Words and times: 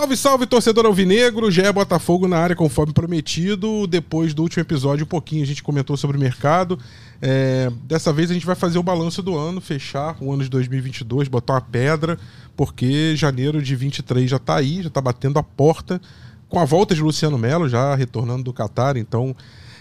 Salve, 0.00 0.16
salve, 0.16 0.46
torcedor 0.46 0.86
alvinegro. 0.86 1.50
Já 1.50 1.64
é 1.64 1.70
Botafogo 1.70 2.26
na 2.26 2.38
área, 2.38 2.56
conforme 2.56 2.90
prometido. 2.90 3.86
Depois 3.86 4.32
do 4.32 4.40
último 4.40 4.62
episódio, 4.62 5.04
um 5.04 5.06
pouquinho 5.06 5.42
a 5.42 5.46
gente 5.46 5.62
comentou 5.62 5.94
sobre 5.94 6.16
o 6.16 6.20
mercado. 6.20 6.78
É, 7.20 7.70
dessa 7.84 8.10
vez 8.10 8.30
a 8.30 8.32
gente 8.32 8.46
vai 8.46 8.54
fazer 8.54 8.78
o 8.78 8.82
balanço 8.82 9.22
do 9.22 9.36
ano, 9.36 9.60
fechar 9.60 10.16
o 10.18 10.32
ano 10.32 10.42
de 10.42 10.48
2022, 10.48 11.28
botar 11.28 11.52
uma 11.52 11.60
pedra, 11.60 12.18
porque 12.56 13.14
janeiro 13.14 13.62
de 13.62 13.76
23 13.76 14.30
já 14.30 14.38
tá 14.38 14.56
aí, 14.56 14.82
já 14.82 14.88
tá 14.88 15.02
batendo 15.02 15.38
a 15.38 15.42
porta. 15.42 16.00
Com 16.48 16.58
a 16.58 16.64
volta 16.64 16.94
de 16.94 17.02
Luciano 17.02 17.36
Melo, 17.36 17.68
já 17.68 17.94
retornando 17.94 18.42
do 18.42 18.54
Catar, 18.54 18.96
então 18.96 19.36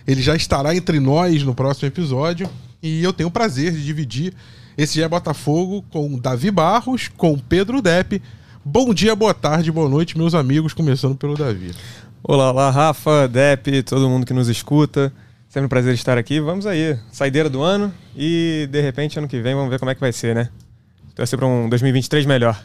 ele 0.05 0.21
já 0.21 0.35
estará 0.35 0.75
entre 0.75 0.99
nós 0.99 1.43
no 1.43 1.55
próximo 1.55 1.87
episódio. 1.87 2.49
E 2.83 3.01
eu 3.01 3.13
tenho 3.13 3.29
o 3.29 3.31
prazer 3.31 3.71
de 3.71 3.85
dividir 3.85 4.33
esse 4.77 4.99
Já 4.99 5.05
é 5.05 5.07
Botafogo 5.07 5.81
com 5.89 6.19
Davi 6.19 6.51
Barros, 6.51 7.07
com 7.07 7.39
Pedro 7.39 7.81
Depp. 7.81 8.21
Bom 8.71 8.93
dia, 8.93 9.15
boa 9.15 9.33
tarde, 9.33 9.71
boa 9.71 9.89
noite, 9.89 10.15
meus 10.15 10.35
amigos, 10.35 10.75
começando 10.75 11.15
pelo 11.15 11.35
Davi. 11.35 11.71
Olá, 12.21 12.51
olá, 12.51 12.69
Rafa, 12.69 13.27
Depp, 13.27 13.81
todo 13.81 14.07
mundo 14.07 14.27
que 14.27 14.33
nos 14.33 14.47
escuta. 14.47 15.11
Sempre 15.47 15.65
um 15.65 15.69
prazer 15.69 15.95
estar 15.95 16.19
aqui. 16.19 16.39
Vamos 16.39 16.67
aí, 16.67 16.95
saideira 17.11 17.49
do 17.49 17.63
ano 17.63 17.91
e 18.15 18.69
de 18.71 18.79
repente 18.79 19.17
ano 19.17 19.27
que 19.27 19.41
vem 19.41 19.55
vamos 19.55 19.71
ver 19.71 19.79
como 19.79 19.89
é 19.89 19.95
que 19.95 19.99
vai 19.99 20.13
ser, 20.13 20.35
né? 20.35 20.49
Torcer 21.15 21.39
para 21.39 21.47
um 21.47 21.67
2023 21.67 22.27
melhor. 22.27 22.63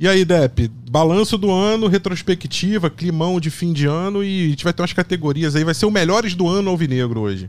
E 0.00 0.08
aí, 0.08 0.24
Depp, 0.24 0.68
balanço 0.90 1.38
do 1.38 1.48
ano, 1.52 1.86
retrospectiva, 1.86 2.90
climão 2.90 3.38
de 3.38 3.50
fim 3.50 3.72
de 3.72 3.86
ano 3.86 4.24
e 4.24 4.46
a 4.46 4.50
gente 4.50 4.64
vai 4.64 4.72
ter 4.72 4.82
umas 4.82 4.92
categorias 4.92 5.54
aí. 5.54 5.62
Vai 5.62 5.74
ser 5.74 5.86
o 5.86 5.92
melhores 5.92 6.34
do 6.34 6.48
ano 6.48 6.70
alvinegro 6.70 7.20
hoje. 7.20 7.48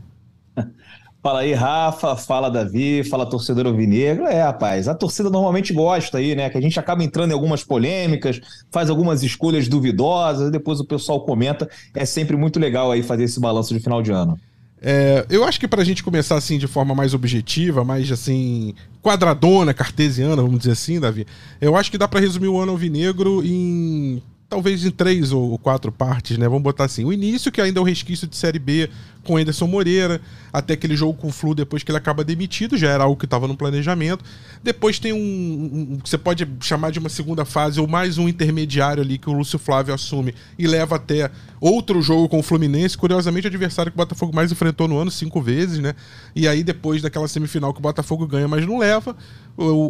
Fala 1.22 1.40
aí, 1.40 1.52
Rafa, 1.52 2.16
fala 2.16 2.50
Davi, 2.50 3.04
fala 3.04 3.24
torcedor 3.24 3.66
alvinegro. 3.66 4.26
É, 4.26 4.42
rapaz, 4.42 4.88
a 4.88 4.94
torcida 4.94 5.30
normalmente 5.30 5.72
gosta 5.72 6.18
aí, 6.18 6.34
né? 6.34 6.50
Que 6.50 6.58
a 6.58 6.60
gente 6.60 6.80
acaba 6.80 7.04
entrando 7.04 7.30
em 7.30 7.34
algumas 7.34 7.62
polêmicas, 7.62 8.40
faz 8.72 8.90
algumas 8.90 9.22
escolhas 9.22 9.68
duvidosas, 9.68 10.50
depois 10.50 10.80
o 10.80 10.84
pessoal 10.84 11.20
comenta. 11.20 11.70
É 11.94 12.04
sempre 12.04 12.36
muito 12.36 12.58
legal 12.58 12.90
aí 12.90 13.04
fazer 13.04 13.22
esse 13.22 13.38
balanço 13.38 13.72
de 13.72 13.78
final 13.78 14.02
de 14.02 14.10
ano. 14.10 14.36
É, 14.84 15.24
eu 15.30 15.44
acho 15.44 15.60
que 15.60 15.68
para 15.68 15.80
a 15.80 15.84
gente 15.84 16.02
começar 16.02 16.34
assim 16.34 16.58
de 16.58 16.66
forma 16.66 16.92
mais 16.92 17.14
objetiva, 17.14 17.84
mais 17.84 18.10
assim 18.10 18.74
quadradona, 19.00 19.72
cartesiana, 19.72 20.42
vamos 20.42 20.58
dizer 20.58 20.72
assim, 20.72 20.98
Davi, 20.98 21.24
eu 21.60 21.76
acho 21.76 21.88
que 21.88 21.96
dá 21.96 22.08
para 22.08 22.18
resumir 22.18 22.48
o 22.48 22.58
ano 22.58 22.72
alvinegro 22.72 23.46
em 23.46 24.20
talvez 24.52 24.84
em 24.84 24.90
três 24.90 25.32
ou 25.32 25.56
quatro 25.56 25.90
partes, 25.90 26.36
né? 26.36 26.46
Vamos 26.46 26.62
botar 26.62 26.84
assim: 26.84 27.04
o 27.04 27.12
início 27.12 27.50
que 27.50 27.60
ainda 27.60 27.78
é 27.78 27.82
um 27.82 27.86
resquício 27.86 28.26
de 28.26 28.36
série 28.36 28.58
B 28.58 28.90
com 29.24 29.36
Anderson 29.36 29.66
Moreira, 29.66 30.20
até 30.52 30.74
aquele 30.74 30.96
jogo 30.96 31.14
com 31.14 31.28
o 31.28 31.32
Flu 31.32 31.54
depois 31.54 31.82
que 31.82 31.90
ele 31.90 31.98
acaba 31.98 32.24
demitido, 32.24 32.76
já 32.76 32.90
era 32.90 33.04
algo 33.04 33.16
que 33.16 33.24
estava 33.24 33.48
no 33.48 33.56
planejamento. 33.56 34.24
Depois 34.62 34.98
tem 34.98 35.12
um, 35.12 35.16
um, 35.16 35.98
que 35.98 36.08
você 36.08 36.18
pode 36.18 36.46
chamar 36.60 36.90
de 36.90 36.98
uma 36.98 37.08
segunda 37.08 37.44
fase 37.44 37.80
ou 37.80 37.86
mais 37.86 38.18
um 38.18 38.28
intermediário 38.28 39.02
ali 39.02 39.18
que 39.18 39.30
o 39.30 39.32
Lúcio 39.32 39.58
Flávio 39.58 39.94
assume 39.94 40.34
e 40.58 40.66
leva 40.66 40.96
até 40.96 41.30
outro 41.60 42.02
jogo 42.02 42.28
com 42.28 42.40
o 42.40 42.42
Fluminense, 42.42 42.98
curiosamente 42.98 43.46
o 43.46 43.48
adversário 43.48 43.92
que 43.92 43.96
o 43.96 44.02
Botafogo 44.02 44.34
mais 44.34 44.50
enfrentou 44.50 44.88
no 44.88 44.98
ano 44.98 45.10
cinco 45.10 45.40
vezes, 45.40 45.78
né? 45.78 45.94
E 46.34 46.48
aí 46.48 46.62
depois 46.64 47.00
daquela 47.00 47.28
semifinal 47.28 47.72
que 47.72 47.78
o 47.78 47.82
Botafogo 47.82 48.26
ganha, 48.26 48.48
mas 48.48 48.66
não 48.66 48.78
leva, 48.78 49.16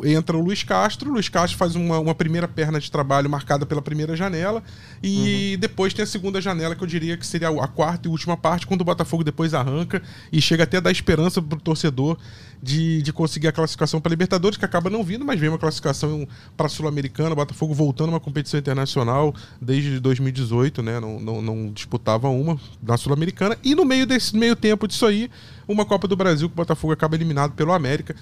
entra 0.04 0.36
o 0.36 0.40
Luiz 0.40 0.62
Castro, 0.62 1.10
o 1.10 1.14
Luiz 1.14 1.28
Castro 1.28 1.56
faz 1.56 1.74
uma, 1.74 1.98
uma 1.98 2.14
primeira 2.14 2.46
perna 2.46 2.78
de 2.78 2.90
trabalho 2.90 3.30
marcada 3.30 3.64
pela 3.64 3.80
primeira 3.80 4.14
janela 4.14 4.62
e 5.02 5.52
uhum. 5.54 5.60
depois 5.60 5.94
tem 5.94 6.02
a 6.02 6.06
segunda 6.06 6.40
janela 6.40 6.74
que 6.74 6.82
eu 6.82 6.86
diria 6.86 7.16
que 7.16 7.26
seria 7.26 7.48
a 7.48 7.68
quarta 7.68 8.06
e 8.06 8.10
última 8.10 8.36
parte 8.36 8.66
quando 8.66 8.82
o 8.82 8.84
Botafogo 8.84 9.21
Depois 9.24 9.54
arranca 9.54 10.02
e 10.32 10.40
chega 10.40 10.64
até 10.64 10.78
a 10.78 10.80
dar 10.80 10.90
esperança 10.90 11.40
pro 11.40 11.60
torcedor 11.60 12.16
de, 12.62 13.02
de 13.02 13.12
conseguir 13.12 13.48
a 13.48 13.52
classificação 13.52 14.00
para 14.00 14.10
Libertadores, 14.10 14.56
que 14.56 14.64
acaba 14.64 14.88
não 14.88 15.02
vindo, 15.02 15.24
mas 15.24 15.40
vem 15.40 15.48
uma 15.48 15.58
classificação 15.58 16.26
para 16.56 16.68
Sul-Americana, 16.68 17.34
Botafogo 17.34 17.74
voltando 17.74 18.10
a 18.10 18.12
uma 18.12 18.20
competição 18.20 18.60
internacional 18.60 19.34
desde 19.60 19.98
2018, 19.98 20.82
né? 20.82 21.00
Não, 21.00 21.18
não, 21.18 21.42
não 21.42 21.72
disputava 21.72 22.28
uma 22.28 22.58
na 22.80 22.96
Sul-Americana. 22.96 23.58
E 23.64 23.74
no 23.74 23.84
meio 23.84 24.06
desse 24.06 24.36
meio 24.36 24.54
tempo 24.54 24.86
disso 24.86 25.04
aí, 25.06 25.28
uma 25.66 25.84
Copa 25.84 26.06
do 26.06 26.14
Brasil 26.14 26.48
que 26.48 26.54
o 26.54 26.56
Botafogo 26.56 26.92
acaba 26.92 27.16
eliminado 27.16 27.52
pelo 27.52 27.72
América. 27.72 28.14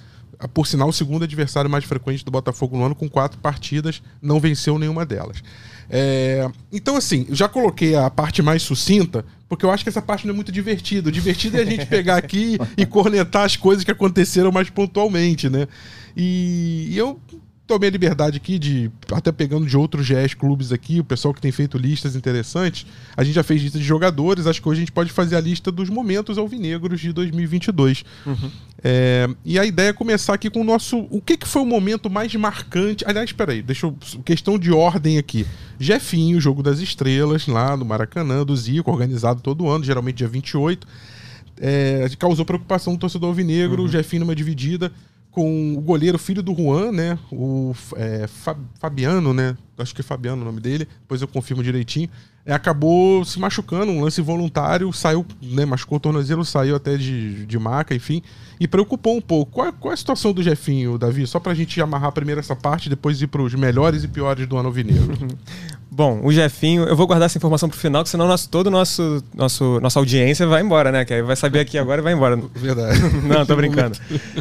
Por 0.54 0.66
sinal, 0.66 0.88
o 0.88 0.92
segundo 0.92 1.24
adversário 1.24 1.68
mais 1.68 1.84
frequente 1.84 2.24
do 2.24 2.30
Botafogo 2.30 2.76
no 2.78 2.84
ano, 2.84 2.94
com 2.94 3.08
quatro 3.10 3.38
partidas, 3.38 4.02
não 4.22 4.40
venceu 4.40 4.78
nenhuma 4.78 5.04
delas. 5.04 5.42
É, 5.90 6.48
então, 6.72 6.96
assim, 6.96 7.26
já 7.30 7.48
coloquei 7.48 7.96
a 7.96 8.08
parte 8.08 8.40
mais 8.40 8.62
sucinta, 8.62 9.24
porque 9.48 9.64
eu 9.64 9.70
acho 9.72 9.82
que 9.82 9.88
essa 9.88 10.00
parte 10.00 10.24
não 10.24 10.32
é 10.32 10.36
muito 10.36 10.52
divertida. 10.52 11.08
O 11.08 11.12
divertido 11.12 11.58
é 11.58 11.62
a 11.62 11.64
gente 11.64 11.84
pegar 11.86 12.16
aqui 12.16 12.56
e 12.78 12.86
cornetar 12.86 13.44
as 13.44 13.56
coisas 13.56 13.82
que 13.82 13.90
aconteceram 13.90 14.52
mais 14.52 14.70
pontualmente, 14.70 15.50
né? 15.50 15.66
E, 16.16 16.86
e 16.90 16.96
eu 16.96 17.18
tomei 17.70 17.88
a 17.88 17.92
liberdade 17.92 18.36
aqui 18.36 18.58
de, 18.58 18.90
até 19.12 19.30
pegando 19.30 19.64
de 19.64 19.76
outros 19.76 20.04
GS 20.04 20.34
clubes 20.34 20.72
aqui, 20.72 20.98
o 20.98 21.04
pessoal 21.04 21.32
que 21.32 21.40
tem 21.40 21.52
feito 21.52 21.78
listas 21.78 22.16
interessantes, 22.16 22.84
a 23.16 23.22
gente 23.22 23.34
já 23.34 23.44
fez 23.44 23.62
lista 23.62 23.78
de 23.78 23.84
jogadores, 23.84 24.48
acho 24.48 24.60
que 24.60 24.68
hoje 24.68 24.78
a 24.78 24.82
gente 24.82 24.92
pode 24.92 25.12
fazer 25.12 25.36
a 25.36 25.40
lista 25.40 25.70
dos 25.70 25.88
momentos 25.88 26.36
alvinegros 26.36 27.00
de 27.00 27.12
2022. 27.12 28.04
Uhum. 28.26 28.50
É, 28.82 29.28
e 29.44 29.56
a 29.56 29.64
ideia 29.64 29.90
é 29.90 29.92
começar 29.92 30.34
aqui 30.34 30.50
com 30.50 30.62
o 30.62 30.64
nosso, 30.64 31.06
o 31.10 31.20
que, 31.20 31.36
que 31.36 31.46
foi 31.46 31.62
o 31.62 31.66
momento 31.66 32.10
mais 32.10 32.34
marcante, 32.34 33.04
aliás, 33.06 33.30
espera 33.30 33.52
aí, 33.52 33.62
deixa 33.62 33.86
eu, 33.86 33.96
questão 34.24 34.58
de 34.58 34.72
ordem 34.72 35.16
aqui. 35.16 35.46
Jefinho, 35.78 36.40
Jogo 36.40 36.64
das 36.64 36.80
Estrelas, 36.80 37.46
lá 37.46 37.76
no 37.76 37.84
Maracanã, 37.84 38.44
do 38.44 38.56
Zico, 38.56 38.90
organizado 38.90 39.40
todo 39.40 39.68
ano, 39.68 39.84
geralmente 39.84 40.16
dia 40.16 40.28
28, 40.28 40.88
é, 41.60 42.10
causou 42.18 42.44
preocupação 42.44 42.94
no 42.94 42.98
torcedor 42.98 43.28
alvinegro, 43.28 43.82
uhum. 43.82 43.86
o 43.86 43.90
Jefinho 43.90 44.24
numa 44.24 44.34
dividida, 44.34 44.90
com 45.30 45.76
o 45.76 45.80
goleiro 45.80 46.18
filho 46.18 46.42
do 46.42 46.54
Juan, 46.54 46.90
né? 46.92 47.18
O 47.30 47.72
é, 47.96 48.26
Fabiano, 48.80 49.32
né? 49.32 49.56
Acho 49.78 49.94
que 49.94 50.00
é 50.00 50.04
Fabiano 50.04 50.42
o 50.42 50.44
nome 50.44 50.60
dele, 50.60 50.86
depois 51.02 51.22
eu 51.22 51.28
confirmo 51.28 51.62
direitinho. 51.62 52.08
É, 52.44 52.52
acabou 52.52 53.24
se 53.24 53.38
machucando, 53.38 53.92
um 53.92 54.02
lance 54.02 54.20
voluntário, 54.20 54.92
saiu, 54.92 55.24
né? 55.42 55.64
Machucou 55.64 55.96
o 55.96 56.00
tornozelo, 56.00 56.44
saiu 56.44 56.74
até 56.74 56.96
de, 56.96 57.46
de 57.46 57.58
maca, 57.58 57.94
enfim. 57.94 58.22
E 58.58 58.66
preocupou 58.66 59.16
um 59.16 59.20
pouco. 59.20 59.52
Qual, 59.52 59.72
qual 59.74 59.92
é 59.92 59.94
a 59.94 59.96
situação 59.96 60.32
do 60.32 60.42
Jefinho, 60.42 60.98
Davi? 60.98 61.26
Só 61.26 61.38
pra 61.38 61.54
gente 61.54 61.80
amarrar 61.80 62.12
primeiro 62.12 62.40
essa 62.40 62.56
parte, 62.56 62.88
depois 62.88 63.20
ir 63.22 63.26
pros 63.28 63.54
melhores 63.54 64.04
e 64.04 64.08
piores 64.08 64.46
do 64.46 64.56
ano 64.56 64.68
alvinegro. 64.68 65.16
Bom, 66.00 66.18
o 66.24 66.32
Jefinho, 66.32 66.84
eu 66.84 66.96
vou 66.96 67.06
guardar 67.06 67.26
essa 67.26 67.36
informação 67.36 67.68
pro 67.68 67.76
final, 67.76 68.02
que 68.02 68.08
senão 68.08 68.26
nosso, 68.26 68.48
todo 68.48 68.70
nosso, 68.70 69.22
nosso 69.34 69.78
nossa 69.82 69.98
audiência 69.98 70.46
vai 70.46 70.62
embora, 70.62 70.90
né? 70.90 71.04
Que 71.04 71.12
aí 71.12 71.20
vai 71.20 71.36
saber 71.36 71.60
aqui 71.60 71.76
agora 71.76 72.00
e 72.00 72.02
vai 72.02 72.14
embora. 72.14 72.38
Verdade. 72.54 72.98
Não, 73.28 73.44
tô 73.44 73.54
brincando. 73.54 73.98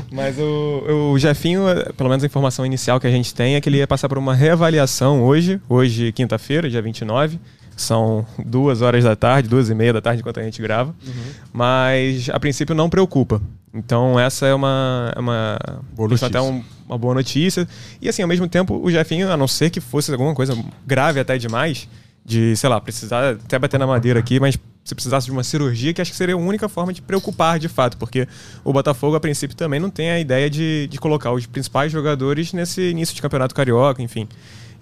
Mas 0.09 0.39
o, 0.39 1.11
o 1.11 1.19
Jefinho, 1.19 1.63
pelo 1.97 2.09
menos 2.09 2.23
a 2.23 2.27
informação 2.27 2.65
inicial 2.65 2.97
que 2.97 3.07
a 3.07 3.11
gente 3.11 3.35
tem 3.35 3.55
é 3.55 3.59
que 3.59 3.67
ele 3.67 3.75
ia 3.75 3.85
passar 3.85 4.07
por 4.07 4.17
uma 4.17 4.33
reavaliação 4.33 5.21
hoje, 5.21 5.59
hoje 5.67 6.13
quinta-feira, 6.13 6.69
dia 6.69 6.81
29. 6.81 7.37
São 7.75 8.25
duas 8.45 8.81
horas 8.81 9.03
da 9.03 9.17
tarde, 9.17 9.49
duas 9.49 9.69
e 9.69 9.75
meia 9.75 9.91
da 9.91 9.99
tarde 9.99 10.21
enquanto 10.21 10.39
a 10.39 10.43
gente 10.43 10.61
grava. 10.61 10.95
Uhum. 11.05 11.13
Mas 11.51 12.29
a 12.29 12.39
princípio 12.39 12.73
não 12.73 12.89
preocupa. 12.89 13.41
Então 13.73 14.19
essa 14.19 14.45
é 14.47 14.53
uma, 14.53 15.13
é 15.15 15.19
uma, 15.19 15.59
boa 15.93 16.09
até 16.21 16.41
um, 16.41 16.63
uma 16.87 16.97
boa 16.97 17.13
notícia. 17.13 17.67
E 18.01 18.09
assim, 18.09 18.21
ao 18.21 18.27
mesmo 18.27 18.47
tempo, 18.47 18.79
o 18.81 18.89
Jefinho, 18.89 19.31
a 19.31 19.37
não 19.37 19.47
ser 19.47 19.69
que 19.69 19.79
fosse 19.79 20.11
alguma 20.11 20.33
coisa 20.33 20.57
grave 20.85 21.19
até 21.19 21.37
demais, 21.37 21.87
de, 22.25 22.55
sei 22.55 22.69
lá, 22.69 22.79
precisar 22.81 23.33
até 23.33 23.57
bater 23.57 23.79
na 23.79 23.87
madeira 23.87 24.19
aqui, 24.19 24.39
mas 24.39 24.57
se 24.83 24.95
precisasse 24.95 25.25
de 25.27 25.31
uma 25.31 25.43
cirurgia, 25.43 25.93
que 25.93 26.01
acho 26.01 26.11
que 26.11 26.17
seria 26.17 26.35
a 26.35 26.37
única 26.37 26.67
forma 26.67 26.91
de 26.91 27.01
preocupar 27.01 27.59
de 27.59 27.67
fato, 27.67 27.95
porque 27.97 28.27
o 28.63 28.73
Botafogo, 28.73 29.15
a 29.15 29.19
princípio, 29.19 29.55
também 29.55 29.79
não 29.79 29.89
tem 29.89 30.09
a 30.09 30.19
ideia 30.19 30.49
de, 30.49 30.87
de 30.87 30.97
colocar 30.97 31.31
os 31.31 31.45
principais 31.45 31.91
jogadores 31.91 32.53
nesse 32.53 32.89
início 32.89 33.15
de 33.15 33.21
campeonato 33.21 33.53
carioca, 33.53 34.01
enfim. 34.01 34.27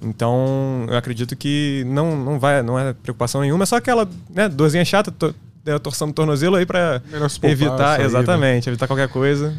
Então, 0.01 0.85
eu 0.89 0.95
acredito 0.95 1.35
que 1.35 1.83
não, 1.87 2.15
não 2.15 2.39
vai, 2.39 2.61
não 2.61 2.79
é 2.79 2.93
preocupação 2.93 3.41
nenhuma, 3.41 3.63
é 3.63 3.65
só 3.65 3.75
aquela 3.75 4.07
né, 4.29 4.47
dorzinha 4.47 4.85
chata, 4.85 5.11
né, 5.67 5.79
torção 5.79 6.07
no 6.07 6.13
tornozelo 6.13 6.55
aí 6.55 6.65
para 6.65 7.01
evitar, 7.43 7.99
exatamente, 8.01 8.67
né? 8.67 8.71
evitar 8.71 8.87
qualquer 8.87 9.09
coisa. 9.09 9.53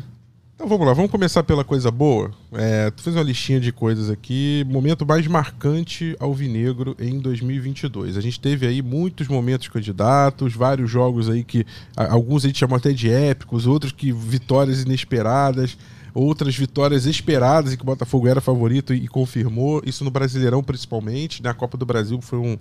Então 0.54 0.66
vamos 0.66 0.88
lá, 0.88 0.92
vamos 0.92 1.10
começar 1.10 1.44
pela 1.44 1.62
coisa 1.62 1.88
boa. 1.88 2.32
É, 2.52 2.90
tu 2.90 3.00
fez 3.00 3.14
uma 3.14 3.22
listinha 3.22 3.60
de 3.60 3.70
coisas 3.70 4.10
aqui. 4.10 4.66
Momento 4.68 5.06
mais 5.06 5.24
marcante 5.28 6.16
alvinegro 6.18 6.96
em 6.98 7.20
2022. 7.20 8.16
A 8.16 8.20
gente 8.20 8.40
teve 8.40 8.66
aí 8.66 8.82
muitos 8.82 9.28
momentos 9.28 9.68
candidatos, 9.68 10.54
vários 10.54 10.90
jogos 10.90 11.30
aí 11.30 11.44
que 11.44 11.64
alguns 11.96 12.44
a 12.44 12.48
gente 12.48 12.58
chamou 12.58 12.76
até 12.76 12.92
de 12.92 13.08
épicos, 13.08 13.68
outros 13.68 13.92
que 13.92 14.10
vitórias 14.10 14.82
inesperadas, 14.82 15.78
outras 16.12 16.56
vitórias 16.56 17.06
esperadas 17.06 17.72
e 17.72 17.76
que 17.76 17.84
o 17.84 17.86
Botafogo 17.86 18.26
era 18.26 18.40
favorito 18.40 18.92
e, 18.92 19.04
e 19.04 19.06
confirmou. 19.06 19.80
Isso 19.86 20.02
no 20.02 20.10
Brasileirão 20.10 20.60
principalmente. 20.60 21.40
Na 21.40 21.54
Copa 21.54 21.78
do 21.78 21.86
Brasil 21.86 22.20
foi 22.20 22.40
um, 22.40 22.58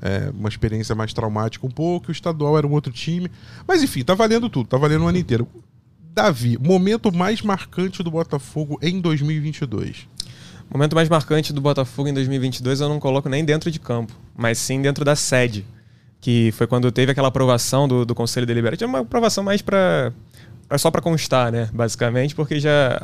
é, 0.00 0.30
uma 0.32 0.48
experiência 0.48 0.94
mais 0.94 1.12
traumática 1.12 1.66
um 1.66 1.70
pouco, 1.70 2.08
o 2.08 2.12
estadual 2.12 2.56
era 2.56 2.66
um 2.66 2.72
outro 2.72 2.92
time. 2.92 3.30
Mas 3.66 3.82
enfim, 3.82 4.02
tá 4.02 4.14
valendo 4.14 4.48
tudo, 4.48 4.68
tá 4.68 4.76
valendo 4.76 5.04
o 5.04 5.08
ano 5.08 5.18
inteiro. 5.18 5.46
Davi, 6.14 6.58
momento 6.58 7.14
mais 7.14 7.42
marcante 7.42 8.02
do 8.02 8.10
Botafogo 8.10 8.78
em 8.82 9.00
2022. 9.00 10.08
O 10.68 10.76
momento 10.76 10.94
mais 10.94 11.08
marcante 11.08 11.52
do 11.52 11.60
Botafogo 11.60 12.08
em 12.08 12.14
2022 12.14 12.80
eu 12.80 12.88
não 12.88 13.00
coloco 13.00 13.28
nem 13.28 13.44
dentro 13.44 13.70
de 13.70 13.80
campo, 13.80 14.12
mas 14.36 14.58
sim 14.58 14.82
dentro 14.82 15.04
da 15.04 15.16
sede, 15.16 15.64
que 16.20 16.52
foi 16.52 16.66
quando 16.66 16.90
teve 16.92 17.12
aquela 17.12 17.28
aprovação 17.28 17.88
do, 17.88 18.04
do 18.04 18.14
Conselho 18.14 18.46
Deliberativo, 18.46 18.88
uma 18.88 19.00
aprovação 19.00 19.42
mais 19.42 19.62
para 19.62 20.12
só 20.76 20.90
para 20.90 21.00
constar, 21.00 21.50
né, 21.50 21.70
basicamente, 21.72 22.34
porque 22.34 22.60
já 22.60 23.00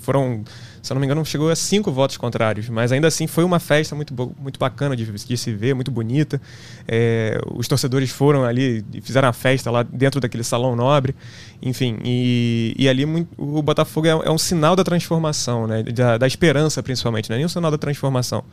foram 0.00 0.44
se 0.82 0.92
eu 0.92 0.94
não 0.94 1.00
me 1.00 1.06
engano, 1.06 1.24
chegou 1.24 1.50
a 1.50 1.56
cinco 1.56 1.90
votos 1.90 2.16
contrários. 2.16 2.68
Mas 2.68 2.92
ainda 2.92 3.08
assim 3.08 3.26
foi 3.26 3.44
uma 3.44 3.58
festa 3.58 3.94
muito, 3.94 4.14
muito 4.38 4.58
bacana 4.58 4.96
de, 4.96 5.04
de 5.04 5.36
se 5.36 5.52
ver, 5.52 5.74
muito 5.74 5.90
bonita. 5.90 6.40
É, 6.86 7.40
os 7.54 7.66
torcedores 7.68 8.10
foram 8.10 8.44
ali 8.44 8.84
e 8.92 9.00
fizeram 9.00 9.28
a 9.28 9.32
festa 9.32 9.70
lá 9.70 9.82
dentro 9.82 10.20
daquele 10.20 10.44
salão 10.44 10.74
nobre. 10.76 11.14
Enfim, 11.60 11.98
e, 12.04 12.74
e 12.78 12.88
ali 12.88 13.04
muito, 13.04 13.28
o 13.36 13.60
Botafogo 13.60 14.06
é, 14.06 14.10
é, 14.10 14.30
um 14.30 14.38
sinal 14.38 14.76
da 14.76 14.84
transformação, 14.84 15.66
né? 15.66 15.82
da, 15.82 16.18
da 16.18 16.26
esperança 16.26 16.82
principalmente. 16.82 17.28
Não 17.28 17.34
é 17.34 17.38
nem 17.38 17.46
um 17.46 17.48
sinal 17.48 17.70
da 17.70 17.78
transformação, 17.78 18.44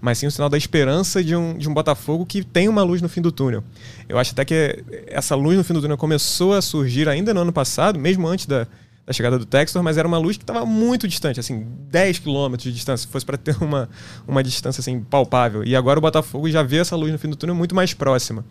mas 0.00 0.18
sim 0.18 0.26
um 0.26 0.30
sinal 0.30 0.48
da 0.48 0.58
esperança 0.58 1.24
de 1.24 1.34
um, 1.34 1.56
de 1.56 1.68
um 1.68 1.74
Botafogo 1.74 2.26
que 2.26 2.44
tem 2.44 2.68
uma 2.68 2.82
luz 2.82 3.00
no 3.00 3.08
fim 3.08 3.20
do 3.20 3.32
túnel. 3.32 3.64
Eu 4.08 4.18
acho 4.18 4.32
até 4.32 4.44
que 4.44 4.84
essa 5.06 5.34
luz 5.34 5.56
no 5.56 5.64
fim 5.64 5.72
do 5.72 5.80
túnel 5.80 5.96
começou 5.96 6.52
a 6.52 6.60
surgir 6.60 7.08
ainda 7.08 7.32
no 7.32 7.40
ano 7.40 7.52
passado, 7.52 7.98
mesmo 7.98 8.28
antes 8.28 8.46
da 8.46 8.66
da 9.06 9.12
chegada 9.12 9.38
do 9.38 9.44
Textor, 9.44 9.82
mas 9.82 9.96
era 9.96 10.06
uma 10.06 10.18
luz 10.18 10.36
que 10.36 10.42
estava 10.42 10.64
muito 10.64 11.08
distante, 11.08 11.40
assim, 11.40 11.66
10 11.90 12.20
quilômetros 12.20 12.64
de 12.64 12.72
distância, 12.72 13.06
se 13.06 13.12
fosse 13.12 13.26
para 13.26 13.36
ter 13.36 13.56
uma, 13.62 13.88
uma 14.26 14.42
distância 14.42 14.80
assim 14.80 15.00
palpável. 15.00 15.64
E 15.64 15.74
agora 15.74 15.98
o 15.98 16.02
Botafogo 16.02 16.48
já 16.50 16.62
vê 16.62 16.78
essa 16.78 16.94
luz 16.94 17.10
no 17.10 17.18
fim 17.18 17.28
do 17.28 17.36
túnel 17.36 17.54
muito 17.54 17.74
mais 17.74 17.92
próxima. 17.94 18.44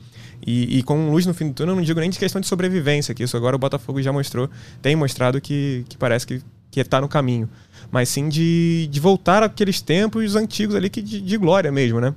E, 0.45 0.79
e, 0.79 0.83
com 0.83 1.11
luz 1.11 1.25
no 1.25 1.33
fim 1.33 1.47
do 1.47 1.53
túnel, 1.53 1.75
não 1.75 1.81
digo 1.81 1.99
nem 1.99 2.09
de 2.09 2.17
questão 2.17 2.39
de 2.41 2.47
sobrevivência, 2.47 3.13
que 3.13 3.23
isso 3.23 3.35
agora 3.35 3.55
o 3.55 3.59
Botafogo 3.59 4.01
já 4.01 4.11
mostrou, 4.11 4.49
tem 4.81 4.95
mostrado 4.95 5.39
que, 5.39 5.85
que 5.87 5.97
parece 5.97 6.25
que 6.25 6.41
que 6.71 6.79
está 6.79 7.01
no 7.01 7.07
caminho, 7.07 7.49
mas 7.89 8.09
sim 8.09 8.29
de, 8.29 8.87
de 8.91 8.99
voltar 8.99 9.41
àqueles 9.41 9.81
tempos 9.81 10.35
antigos 10.35 10.75
ali 10.75 10.89
que 10.89 11.01
de, 11.01 11.19
de 11.19 11.37
glória 11.37 11.71
mesmo, 11.71 11.99
né? 11.99 12.13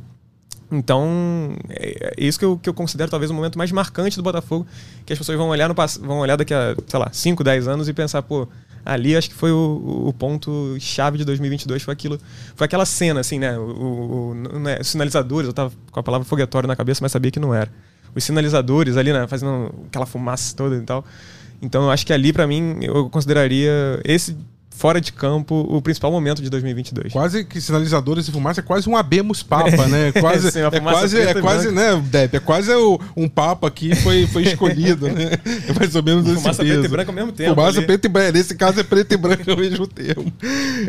Então, 0.73 1.55
é, 1.69 2.15
é 2.17 2.25
isso 2.25 2.39
que 2.39 2.45
eu, 2.47 2.57
que 2.57 2.67
eu 2.67 2.73
considero 2.73 3.11
talvez 3.11 3.31
o 3.31 3.35
momento 3.35 3.59
mais 3.59 3.71
marcante 3.71 4.17
do 4.17 4.23
Botafogo, 4.23 4.67
que 5.05 5.13
as 5.13 5.19
pessoas 5.19 5.37
vão 5.37 5.49
olhar, 5.49 5.69
no, 5.69 5.75
vão 6.01 6.21
olhar 6.21 6.37
daqui 6.37 6.55
a, 6.55 6.75
sei 6.87 6.99
lá, 6.99 7.11
5, 7.13 7.45
10 7.45 7.69
anos 7.69 7.89
e 7.89 7.93
pensar, 7.93 8.23
pô, 8.23 8.49
ali 8.83 9.15
acho 9.15 9.29
que 9.29 9.35
foi 9.35 9.53
o, 9.53 10.05
o 10.07 10.13
ponto 10.15 10.75
chave 10.81 11.19
de 11.19 11.27
2022, 11.27 11.83
foi 11.83 11.93
aquilo, 11.93 12.19
foi 12.57 12.65
aquela 12.65 12.87
cena, 12.87 13.21
assim, 13.21 13.39
né, 13.39 13.57
o, 13.59 14.31
o, 14.31 14.35
né, 14.35 14.79
os 14.81 14.89
sinalizadores, 14.89 15.47
eu 15.47 15.53
tava 15.53 15.73
com 15.91 16.01
a 16.01 16.03
palavra 16.03 16.27
foguetório 16.27 16.67
na 16.67 16.75
cabeça, 16.75 17.01
mas 17.03 17.13
sabia 17.13 17.31
que 17.31 17.39
não 17.39 17.55
era. 17.55 17.71
Os 18.15 18.25
sinalizadores 18.25 18.97
ali, 18.97 19.13
né, 19.13 19.27
fazendo 19.29 19.75
aquela 19.89 20.07
fumaça 20.07 20.57
toda 20.57 20.75
e 20.77 20.81
tal. 20.81 21.05
Então, 21.61 21.85
eu 21.85 21.91
acho 21.91 22.07
que 22.07 22.13
ali, 22.15 22.33
para 22.33 22.47
mim, 22.47 22.79
eu 22.83 23.09
consideraria 23.11 24.01
esse 24.05 24.37
fora 24.75 25.01
de 25.01 25.13
campo 25.13 25.55
o 25.69 25.81
principal 25.81 26.11
momento 26.11 26.43
de 26.43 26.51
2022. 26.51 27.13
Quase 27.13 27.45
que 27.45 27.61
sinalizadores 27.61 28.27
e 28.27 28.33
fumaça 28.33 28.61
é 28.61 28.63
quase 28.65 28.89
um 28.89 28.97
abemos 28.97 29.43
papa, 29.43 29.87
né? 29.87 30.11
Quase, 30.21 30.51
Sim, 30.51 30.61
é 30.61 30.81
quase, 30.81 31.21
é 31.21 31.35
quase, 31.35 31.71
né, 31.71 32.03
Depp, 32.11 32.37
é 32.37 32.41
quase 32.41 32.73
o, 32.73 32.99
um 33.17 33.29
papa 33.29 33.71
que 33.71 33.95
foi, 33.97 34.27
foi 34.27 34.43
escolhido, 34.45 35.09
né? 35.09 35.33
É 35.69 35.73
mais 35.73 35.95
ou 35.95 36.03
menos 36.03 36.27
esse 36.27 36.37
Fumaça 36.37 36.65
preto 36.65 36.85
e 36.85 36.89
branco 36.89 37.11
ao 37.11 37.15
mesmo 37.15 37.33
tempo. 37.33 37.55
Fumaça 37.55 37.79
ali. 37.79 37.87
preto 37.87 38.05
e 38.05 38.09
branco, 38.09 38.33
nesse 38.33 38.55
caso 38.55 38.81
é 38.81 38.83
preto 38.83 39.13
e 39.13 39.17
branco 39.17 39.51
ao 39.51 39.57
mesmo 39.57 39.87
tempo. 39.87 40.33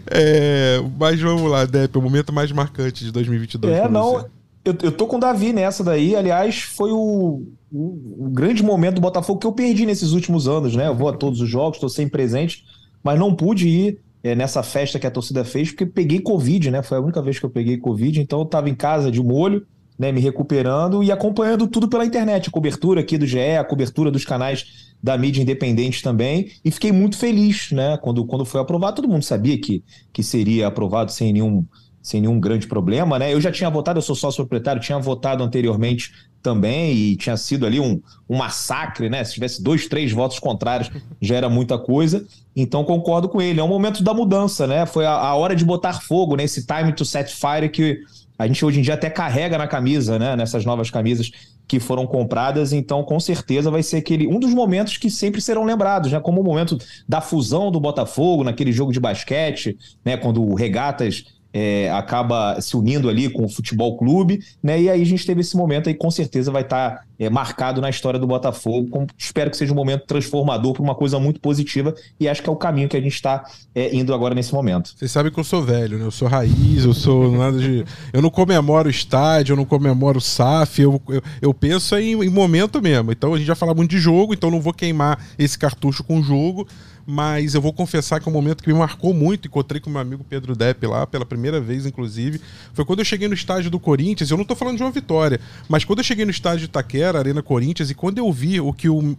É, 0.07 0.81
mas 0.97 1.19
vamos 1.19 1.50
lá, 1.50 1.65
Depp, 1.65 1.97
o 1.97 2.01
momento 2.01 2.31
mais 2.31 2.51
marcante 2.51 3.03
de 3.03 3.12
2022 3.12 3.74
É, 3.74 3.88
não... 3.88 4.25
Eu, 4.65 4.75
eu 4.81 4.91
tô 4.94 5.07
com 5.07 5.18
o 5.18 5.19
Davi 5.19 5.51
nessa 5.51 5.83
daí. 5.83 6.15
Aliás, 6.15 6.62
foi 6.62 6.89
o, 6.91 7.44
o, 7.69 8.27
o 8.27 8.29
grande 8.31 8.63
momento 8.63 8.95
do 8.95 9.01
Botafogo 9.01 9.38
que 9.38 9.45
eu 9.45 9.51
perdi 9.51 9.86
nesses 9.86 10.12
últimos 10.13 10.47
anos, 10.47 10.74
né? 10.74 10.88
Eu 10.88 10.95
vou 10.95 11.09
a 11.09 11.13
todos 11.13 11.41
os 11.41 11.50
jogos, 11.50 11.75
estou 11.75 11.89
sempre 11.89 12.12
presente 12.12 12.63
mas 13.03 13.19
não 13.19 13.35
pude 13.35 13.67
ir 13.67 14.00
é, 14.23 14.33
nessa 14.33 14.63
festa 14.63 14.97
que 14.97 15.05
a 15.05 15.11
torcida 15.11 15.44
fez, 15.44 15.69
porque 15.69 15.85
peguei 15.85 16.21
Covid, 16.21 16.71
né? 16.71 16.81
Foi 16.81 16.97
a 16.97 17.01
única 17.01 17.21
vez 17.21 17.38
que 17.38 17.45
eu 17.45 17.50
peguei 17.50 17.77
Covid, 17.77 18.21
então 18.21 18.39
eu 18.39 18.45
estava 18.45 18.69
em 18.69 18.75
casa 18.75 19.11
de 19.11 19.21
molho, 19.21 19.65
né, 20.00 20.11
me 20.11 20.19
recuperando 20.19 21.03
e 21.03 21.11
acompanhando 21.11 21.67
tudo 21.67 21.88
pela 21.88 22.05
internet, 22.05 22.50
a 22.50 22.51
cobertura 22.51 23.01
aqui 23.01 23.17
do 23.17 23.27
GE, 23.27 23.57
a 23.57 23.63
cobertura 23.63 24.09
dos 24.09 24.25
canais 24.25 24.94
da 25.01 25.17
mídia 25.17 25.41
independente 25.41 26.01
também, 26.01 26.50
e 26.63 26.71
fiquei 26.71 26.91
muito 26.91 27.17
feliz, 27.17 27.71
né? 27.71 27.97
Quando, 27.97 28.25
quando 28.25 28.45
foi 28.45 28.61
aprovado, 28.61 28.95
todo 28.95 29.07
mundo 29.07 29.23
sabia 29.23 29.59
que, 29.59 29.83
que 30.11 30.23
seria 30.23 30.67
aprovado 30.67 31.11
sem 31.11 31.33
nenhum, 31.33 31.65
sem 32.01 32.21
nenhum 32.21 32.39
grande 32.39 32.67
problema, 32.67 33.19
né? 33.19 33.33
Eu 33.33 33.41
já 33.41 33.51
tinha 33.51 33.69
votado, 33.69 33.97
eu 33.97 34.01
sou 34.01 34.15
sócio 34.15 34.44
proprietário, 34.44 34.81
tinha 34.81 34.97
votado 34.97 35.44
anteriormente 35.44 36.11
também 36.44 36.94
e 36.94 37.16
tinha 37.16 37.38
sido 37.38 37.66
ali 37.66 37.80
um, 37.80 38.00
um 38.30 38.38
massacre, 38.38 39.10
né? 39.10 39.24
Se 39.24 39.34
tivesse 39.34 39.63
dois, 39.63 39.88
três 39.88 40.12
votos 40.12 40.38
contrários, 40.38 40.92
já 41.22 41.38
era 41.38 41.50
muita 41.50 41.78
coisa. 41.80 42.25
Então 42.56 42.84
concordo 42.84 43.30
com 43.30 43.42
ele. 43.42 43.60
É 43.60 43.63
um 43.63 43.68
momento 43.68 44.04
da 44.04 44.13
mudança, 44.13 44.68
né? 44.68 44.86
Foi 44.86 45.06
a, 45.06 45.12
a 45.13 45.36
hora 45.36 45.56
de 45.56 45.66
botar 45.66 46.01
fogo 46.01 46.36
nesse 46.36 46.60
né? 46.69 46.78
time 46.78 46.94
to 46.94 47.06
set 47.06 47.34
fire 47.34 47.69
que 47.69 48.01
a 48.38 48.45
gente 48.45 48.66
hoje 48.66 48.80
em 48.80 48.81
dia 48.81 48.95
até 48.95 49.10
carrega 49.10 49.57
na 49.57 49.68
camisa, 49.68 50.19
né? 50.19 50.36
Nessas 50.36 50.66
novas 50.66 50.92
camisas 50.92 51.31
que 51.68 51.80
foram 51.80 52.06
compradas, 52.06 52.74
então 52.74 53.04
com 53.04 53.19
certeza 53.19 53.72
vai 53.72 53.81
ser 53.81 53.98
aquele 53.98 54.28
um 54.28 54.38
dos 54.38 54.54
momentos 54.54 54.98
que 54.98 55.10
sempre 55.10 55.42
serão 55.42 55.63
lembrados, 55.63 56.12
né? 56.12 56.19
Como 56.19 56.42
o 56.42 56.44
momento 56.44 56.78
da 57.07 57.22
fusão 57.22 57.72
do 57.72 57.80
Botafogo 57.80 58.44
naquele 58.44 58.72
jogo 58.72 58.92
de 58.92 59.00
basquete, 59.00 59.78
né? 60.04 60.18
Quando 60.18 60.44
o 60.44 60.56
Regatas 60.56 61.25
é, 61.53 61.89
acaba 61.91 62.59
se 62.59 62.75
unindo 62.75 63.07
ali 63.07 63.29
com 63.29 63.45
o 63.45 63.50
futebol 63.50 63.95
clube, 63.95 64.44
né? 64.61 64.81
E 64.81 64.89
aí 64.89 65.01
a 65.01 65.05
gente 65.05 65.25
teve 65.25 65.41
esse 65.41 65.55
momento 65.55 65.88
aí, 65.88 65.94
com 65.94 66.09
certeza 66.09 66.51
vai 66.51 66.63
estar 66.63 66.91
tá, 66.91 67.03
é, 67.19 67.30
marcado 67.30 67.81
na 67.81 67.89
história 67.89 68.19
do 68.19 68.27
Botafogo. 68.27 69.07
Espero 69.18 69.51
que 69.51 69.57
seja 69.57 69.71
um 69.71 69.75
momento 69.75 70.06
transformador 70.06 70.74
para 70.74 70.83
uma 70.83 70.95
coisa 70.95 71.19
muito 71.19 71.39
positiva 71.39 71.94
e 72.19 72.27
acho 72.27 72.42
que 72.42 72.50
é 72.50 72.51
o 72.51 72.56
caminho 72.56 72.89
que 72.89 72.98
a 72.98 73.01
gente 73.01 73.13
está 73.13 73.44
é, 73.74 73.95
indo 73.95 74.13
agora 74.13 74.36
nesse 74.36 74.54
momento. 74.54 74.94
Vocês 74.95 75.12
sabem 75.12 75.31
que 75.31 75.39
eu 75.39 75.44
sou 75.44 75.62
velho, 75.62 75.98
né? 75.98 76.06
Eu 76.06 76.12
sou 76.12 76.27
raiz, 76.27 76.83
eu 76.83 76.94
sou 76.94 77.31
nada 77.31 77.57
de. 77.57 77.86
Eu 78.12 78.21
não 78.21 78.30
comemoro 78.30 78.89
estádio, 78.89 79.54
eu 79.54 79.57
não 79.57 79.65
comemoro 79.65 80.19
SAF, 80.19 80.81
eu, 80.81 81.01
eu, 81.10 81.21
eu 81.42 81.54
penso 81.54 81.95
em, 81.98 82.12
em 82.24 82.30
momento 82.30 82.81
mesmo. 82.81 83.12
Então 83.12 83.33
a 83.33 83.38
gente 83.38 83.48
já 83.48 83.56
fala 83.56 83.74
muito 83.74 83.92
de 83.92 84.00
jogo, 84.00 84.33
então 84.33 84.50
não 84.50 84.62
vou 84.62 84.74
queimar 84.74 85.19
esse 85.38 85.57
cartucho 85.57 86.04
com 86.04 86.19
o 86.19 86.24
jogo 86.24 86.68
mas 87.06 87.54
eu 87.54 87.62
vou 87.62 87.74
confessar 87.74 88.19
que 88.19 88.27
é 88.27 88.31
um 88.31 88.33
momento 88.33 88.63
que 88.63 88.71
me 88.71 88.77
marcou 88.77 89.13
muito. 89.13 89.48
Encontrei 89.48 89.81
com 89.81 89.89
meu 89.89 90.00
amigo 90.00 90.24
Pedro 90.24 90.56
Depp 90.56 90.86
lá 90.88 91.06
pela 91.06 91.25
primeira 91.25 91.60
vez, 91.60 91.86
inclusive. 91.86 92.39
Foi 92.74 92.86
quando 92.86 93.00
eu 93.00 93.06
cheguei 93.06 93.27
no 93.27 93.33
estádio 93.33 93.69
do 93.69 93.80
Corinthians. 93.80 94.31
Eu 94.31 94.38
não 94.38 94.45
tô 94.45 94.56
falando 94.56 94.77
de 94.77 94.83
uma 94.83 94.92
vitória, 94.92 95.39
mas 95.68 95.83
quando 95.83 96.00
eu 96.00 96.04
cheguei 96.04 96.25
no 96.25 96.31
estádio 96.31 96.60
de 96.60 96.65
Itaquera, 96.65 97.02
Arena 97.05 97.41
Corinthians, 97.41 97.89
e 97.89 97.95
quando 97.95 98.17
eu 98.17 98.31
vi 98.31 98.59
o 98.59 98.73
que 98.73 98.89
o, 98.89 99.15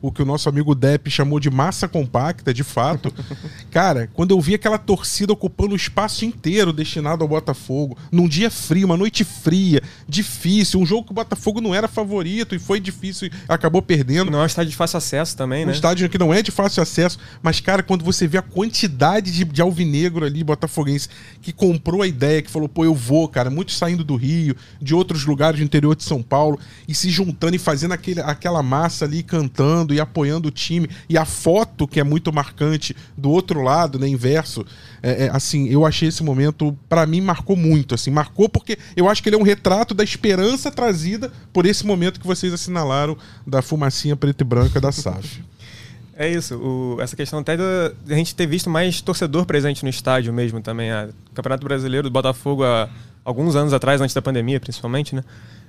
o, 0.00 0.10
que 0.10 0.22
o 0.22 0.24
nosso 0.24 0.48
amigo 0.48 0.74
Depp 0.74 1.10
chamou 1.10 1.38
de 1.40 1.50
massa 1.50 1.86
compacta, 1.88 2.52
de 2.52 2.64
fato, 2.64 3.12
cara, 3.70 4.08
quando 4.12 4.32
eu 4.32 4.40
vi 4.40 4.54
aquela 4.54 4.78
torcida 4.78 5.32
ocupando 5.32 5.72
o 5.72 5.76
espaço 5.76 6.24
inteiro 6.24 6.72
destinado 6.72 7.22
ao 7.22 7.28
Botafogo, 7.28 7.96
num 8.10 8.28
dia 8.28 8.50
frio, 8.50 8.86
uma 8.86 8.96
noite 8.96 9.24
fria, 9.24 9.82
difícil, 10.08 10.80
um 10.80 10.86
jogo 10.86 11.04
que 11.04 11.12
o 11.12 11.14
Botafogo 11.14 11.60
não 11.60 11.74
era 11.74 11.88
favorito 11.88 12.54
e 12.54 12.58
foi 12.58 12.80
difícil 12.80 13.28
e 13.28 13.32
acabou 13.48 13.82
perdendo. 13.82 14.30
Não 14.30 14.40
é 14.40 14.42
um 14.42 14.46
estádio 14.46 14.70
de 14.70 14.76
fácil 14.76 14.98
acesso 14.98 15.36
também, 15.36 15.64
né? 15.64 15.72
Um 15.72 15.74
estádio 15.74 16.08
que 16.08 16.18
não 16.18 16.32
é 16.32 16.42
de 16.42 16.50
fácil 16.50 16.82
acesso. 16.82 17.18
Mas, 17.42 17.60
cara, 17.60 17.82
quando 17.82 18.04
você 18.04 18.26
vê 18.26 18.38
a 18.38 18.42
quantidade 18.42 19.30
de, 19.30 19.44
de 19.44 19.62
alvinegro 19.62 20.24
ali, 20.24 20.42
botafoguense, 20.42 21.08
que 21.40 21.52
comprou 21.52 22.02
a 22.02 22.06
ideia, 22.06 22.42
que 22.42 22.50
falou, 22.50 22.68
pô, 22.68 22.84
eu 22.84 22.94
vou, 22.94 23.28
cara, 23.28 23.50
muitos 23.50 23.76
saindo 23.76 24.04
do 24.04 24.16
Rio, 24.16 24.56
de 24.80 24.94
outros 24.94 25.24
lugares 25.24 25.60
do 25.60 25.64
interior 25.64 25.94
de 25.94 26.04
São 26.04 26.22
Paulo, 26.22 26.58
e 26.86 26.94
se 26.94 27.10
juntando 27.28 27.56
e 27.56 27.58
fazendo 27.58 27.92
aquele, 27.92 28.20
aquela 28.20 28.62
massa 28.62 29.04
ali, 29.04 29.22
cantando 29.22 29.92
e 29.92 30.00
apoiando 30.00 30.48
o 30.48 30.50
time, 30.50 30.88
e 31.08 31.18
a 31.18 31.24
foto, 31.24 31.86
que 31.86 32.00
é 32.00 32.04
muito 32.04 32.32
marcante, 32.32 32.96
do 33.16 33.30
outro 33.30 33.62
lado, 33.62 33.98
né, 33.98 34.08
inverso, 34.08 34.64
é, 35.02 35.26
é, 35.26 35.30
assim, 35.30 35.68
eu 35.68 35.84
achei 35.84 36.08
esse 36.08 36.22
momento, 36.22 36.76
para 36.88 37.06
mim, 37.06 37.20
marcou 37.20 37.54
muito, 37.54 37.94
assim, 37.94 38.10
marcou 38.10 38.48
porque 38.48 38.78
eu 38.96 39.08
acho 39.08 39.22
que 39.22 39.28
ele 39.28 39.36
é 39.36 39.38
um 39.38 39.42
retrato 39.42 39.94
da 39.94 40.02
esperança 40.02 40.70
trazida 40.70 41.30
por 41.52 41.66
esse 41.66 41.86
momento 41.86 42.18
que 42.18 42.26
vocês 42.26 42.52
assinalaram 42.52 43.16
da 43.46 43.60
fumacinha 43.60 44.16
preta 44.16 44.42
e 44.42 44.46
branca 44.46 44.80
da 44.80 44.90
SAF. 44.90 45.42
É 46.20 46.28
isso, 46.28 46.56
o, 46.56 47.00
essa 47.00 47.14
questão 47.14 47.38
até 47.38 47.56
da 47.56 47.92
a 48.08 48.14
gente 48.14 48.34
ter 48.34 48.44
visto 48.44 48.68
mais 48.68 49.00
torcedor 49.00 49.46
presente 49.46 49.84
no 49.84 49.88
estádio 49.88 50.32
mesmo 50.32 50.60
também. 50.60 50.90
A 50.90 51.10
Campeonato 51.32 51.62
Brasileiro 51.62 52.08
do 52.08 52.12
Botafogo 52.12 52.64
há 52.64 52.88
alguns 53.24 53.54
anos 53.54 53.72
atrás, 53.72 54.00
antes 54.00 54.14
da 54.14 54.20
pandemia 54.20 54.58
principalmente, 54.58 55.14
né? 55.14 55.22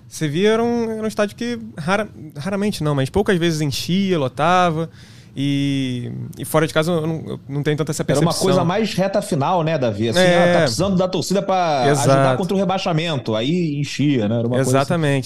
Você 0.09 0.27
via 0.27 0.49
era 0.49 0.63
um, 0.63 0.89
era 0.89 1.03
um 1.03 1.07
estádio 1.07 1.35
que 1.35 1.59
rara, 1.77 2.09
raramente 2.35 2.83
não, 2.83 2.95
mas 2.95 3.09
poucas 3.09 3.37
vezes 3.37 3.61
enchia, 3.61 4.17
lotava. 4.17 4.89
E, 5.37 6.11
e 6.37 6.43
fora 6.43 6.65
de 6.65 6.73
casa 6.73 6.91
eu 6.91 7.05
não, 7.05 7.23
eu 7.27 7.39
não 7.47 7.61
tenho 7.61 7.77
tanta 7.77 7.91
essa 7.91 8.03
percepção. 8.03 8.29
Era 8.29 8.37
uma 8.37 8.43
coisa 8.43 8.65
mais 8.65 8.93
reta 8.95 9.21
final, 9.21 9.63
né, 9.63 9.77
Davi? 9.77 10.09
Assim, 10.09 10.19
é... 10.19 10.49
ah, 10.49 10.53
tá 10.53 10.59
precisando 10.61 10.97
da 10.97 11.07
torcida 11.07 11.41
para 11.43 11.91
ajudar 11.91 12.35
contra 12.35 12.55
o 12.55 12.57
rebaixamento. 12.57 13.35
Aí 13.35 13.79
enchia, 13.79 14.27
né? 14.27 14.39
Era 14.39 14.47
uma 14.47 14.57
exatamente, 14.57 14.57
coisa 14.57 14.67
assim, 14.67 14.71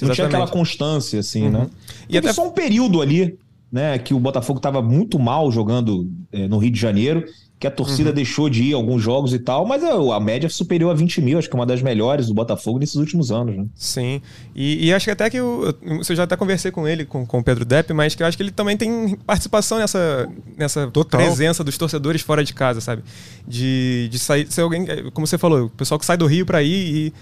não 0.05 0.11
exatamente. 0.11 0.15
tinha 0.15 0.27
aquela 0.27 0.47
constância, 0.47 1.19
assim, 1.19 1.45
uhum. 1.45 1.51
né? 1.51 1.69
E 2.09 2.17
até 2.17 2.33
só 2.33 2.45
um 2.45 2.51
período 2.51 3.01
ali 3.01 3.39
né, 3.71 3.97
que 3.97 4.13
o 4.13 4.19
Botafogo 4.19 4.59
estava 4.59 4.83
muito 4.83 5.17
mal 5.17 5.51
jogando 5.51 6.07
é, 6.31 6.47
no 6.47 6.59
Rio 6.59 6.69
de 6.69 6.79
Janeiro, 6.79 7.25
que 7.59 7.67
a 7.67 7.71
torcida 7.71 8.09
uhum. 8.09 8.15
deixou 8.15 8.49
de 8.49 8.61
ir 8.61 8.73
a 8.73 8.75
alguns 8.75 9.01
jogos 9.01 9.33
e 9.33 9.39
tal, 9.39 9.65
mas 9.65 9.81
a, 9.83 9.93
a 9.93 10.19
média 10.19 10.49
superior 10.49 10.91
a 10.91 10.93
20 10.93 11.21
mil, 11.21 11.37
acho 11.37 11.49
que 11.49 11.55
é 11.55 11.59
uma 11.59 11.65
das 11.65 11.81
melhores 11.81 12.27
do 12.27 12.33
Botafogo 12.33 12.77
nesses 12.77 12.95
últimos 12.95 13.31
anos. 13.31 13.55
Né? 13.55 13.65
Sim, 13.75 14.21
e, 14.53 14.87
e 14.87 14.93
acho 14.93 15.05
que 15.05 15.11
até 15.11 15.29
que 15.29 15.37
eu, 15.37 15.73
eu 15.81 16.15
já 16.15 16.23
até 16.23 16.35
conversei 16.35 16.71
com 16.71 16.85
ele, 16.85 17.05
com, 17.05 17.25
com 17.25 17.39
o 17.39 17.43
Pedro 17.43 17.63
Depp, 17.63 17.93
mas 17.93 18.15
que 18.15 18.23
eu 18.23 18.27
acho 18.27 18.35
que 18.35 18.43
ele 18.43 18.51
também 18.51 18.75
tem 18.75 19.15
participação 19.25 19.77
nessa, 19.77 20.27
nessa 20.57 20.91
presença 21.09 21.63
dos 21.63 21.77
torcedores 21.77 22.21
fora 22.21 22.43
de 22.43 22.53
casa, 22.53 22.81
sabe? 22.81 23.01
De, 23.47 24.09
de 24.11 24.19
sair, 24.19 24.51
ser 24.51 24.61
alguém, 24.61 24.85
como 25.13 25.25
você 25.25 25.37
falou, 25.37 25.65
o 25.65 25.69
pessoal 25.69 25.97
que 25.97 26.05
sai 26.05 26.17
do 26.17 26.25
Rio 26.25 26.45
para 26.45 26.61
ir 26.61 27.07
e 27.07 27.13